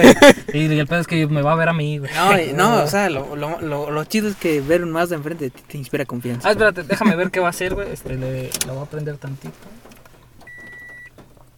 Y 0.54 0.80
el 0.80 0.88
pedo 0.88 1.00
es 1.02 1.08
que 1.08 1.26
me 1.28 1.42
va 1.42 1.54
a 1.54 1.56
ver 1.56 1.70
a 1.70 1.74
mí, 1.74 1.98
güey. 2.00 2.12
No, 2.54 2.70
no, 2.78 2.84
o 2.84 2.88
sea, 2.88 3.10
lo, 3.10 3.36
lo, 3.36 3.60
lo, 3.62 3.92
lo 3.92 4.04
chido 4.06 4.28
es 4.30 4.36
que 4.36 4.62
ver 4.62 4.84
un 4.84 4.92
Mazda 4.92 5.16
enfrente 5.16 5.46
de 5.46 5.50
ti 5.52 5.62
te 5.68 5.78
inspira 5.78 6.06
confianza. 6.06 6.48
Ah, 6.48 6.52
espérate, 6.52 6.84
déjame 6.84 7.16
ver 7.16 7.32
qué 7.32 7.40
va 7.40 7.48
a 7.48 7.50
hacer, 7.52 7.74
güey. 7.76 7.92
Este, 7.92 8.16
le, 8.16 8.50
lo 8.66 8.74
voy 8.76 8.84
a 8.84 8.90
prender 8.90 9.18
tantito. 9.18 9.54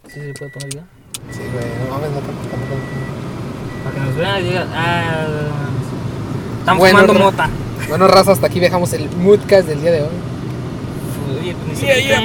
Sí, 0.08 0.20
se 0.20 0.34
puede 0.34 0.52
poner 0.52 0.70
ya. 0.76 0.82
Sí, 1.32 1.40
güey, 1.52 1.66
no 1.86 1.94
mames, 1.96 2.10
no. 2.12 2.20
Para 3.84 3.96
que 3.96 4.02
nos 4.02 4.16
vean 4.16 4.40
y 4.42 4.44
digan, 4.50 4.68
ah, 4.74 5.28
están 6.60 6.78
Bueno, 6.78 7.00
fumando 7.00 7.24
mota. 7.24 7.50
Bueno, 7.88 8.08
raza, 8.08 8.32
hasta 8.34 8.48
aquí 8.48 8.60
dejamos 8.60 8.92
el 8.94 9.10
moodcast 9.18 9.68
del 9.68 9.82
día 9.82 9.92
de 9.92 10.02
hoy. 10.02 10.08
Oye, 11.42 11.56
pues 11.56 11.80
ni 11.80 11.86
Yeah, 11.86 11.96
siquiera- 11.96 12.22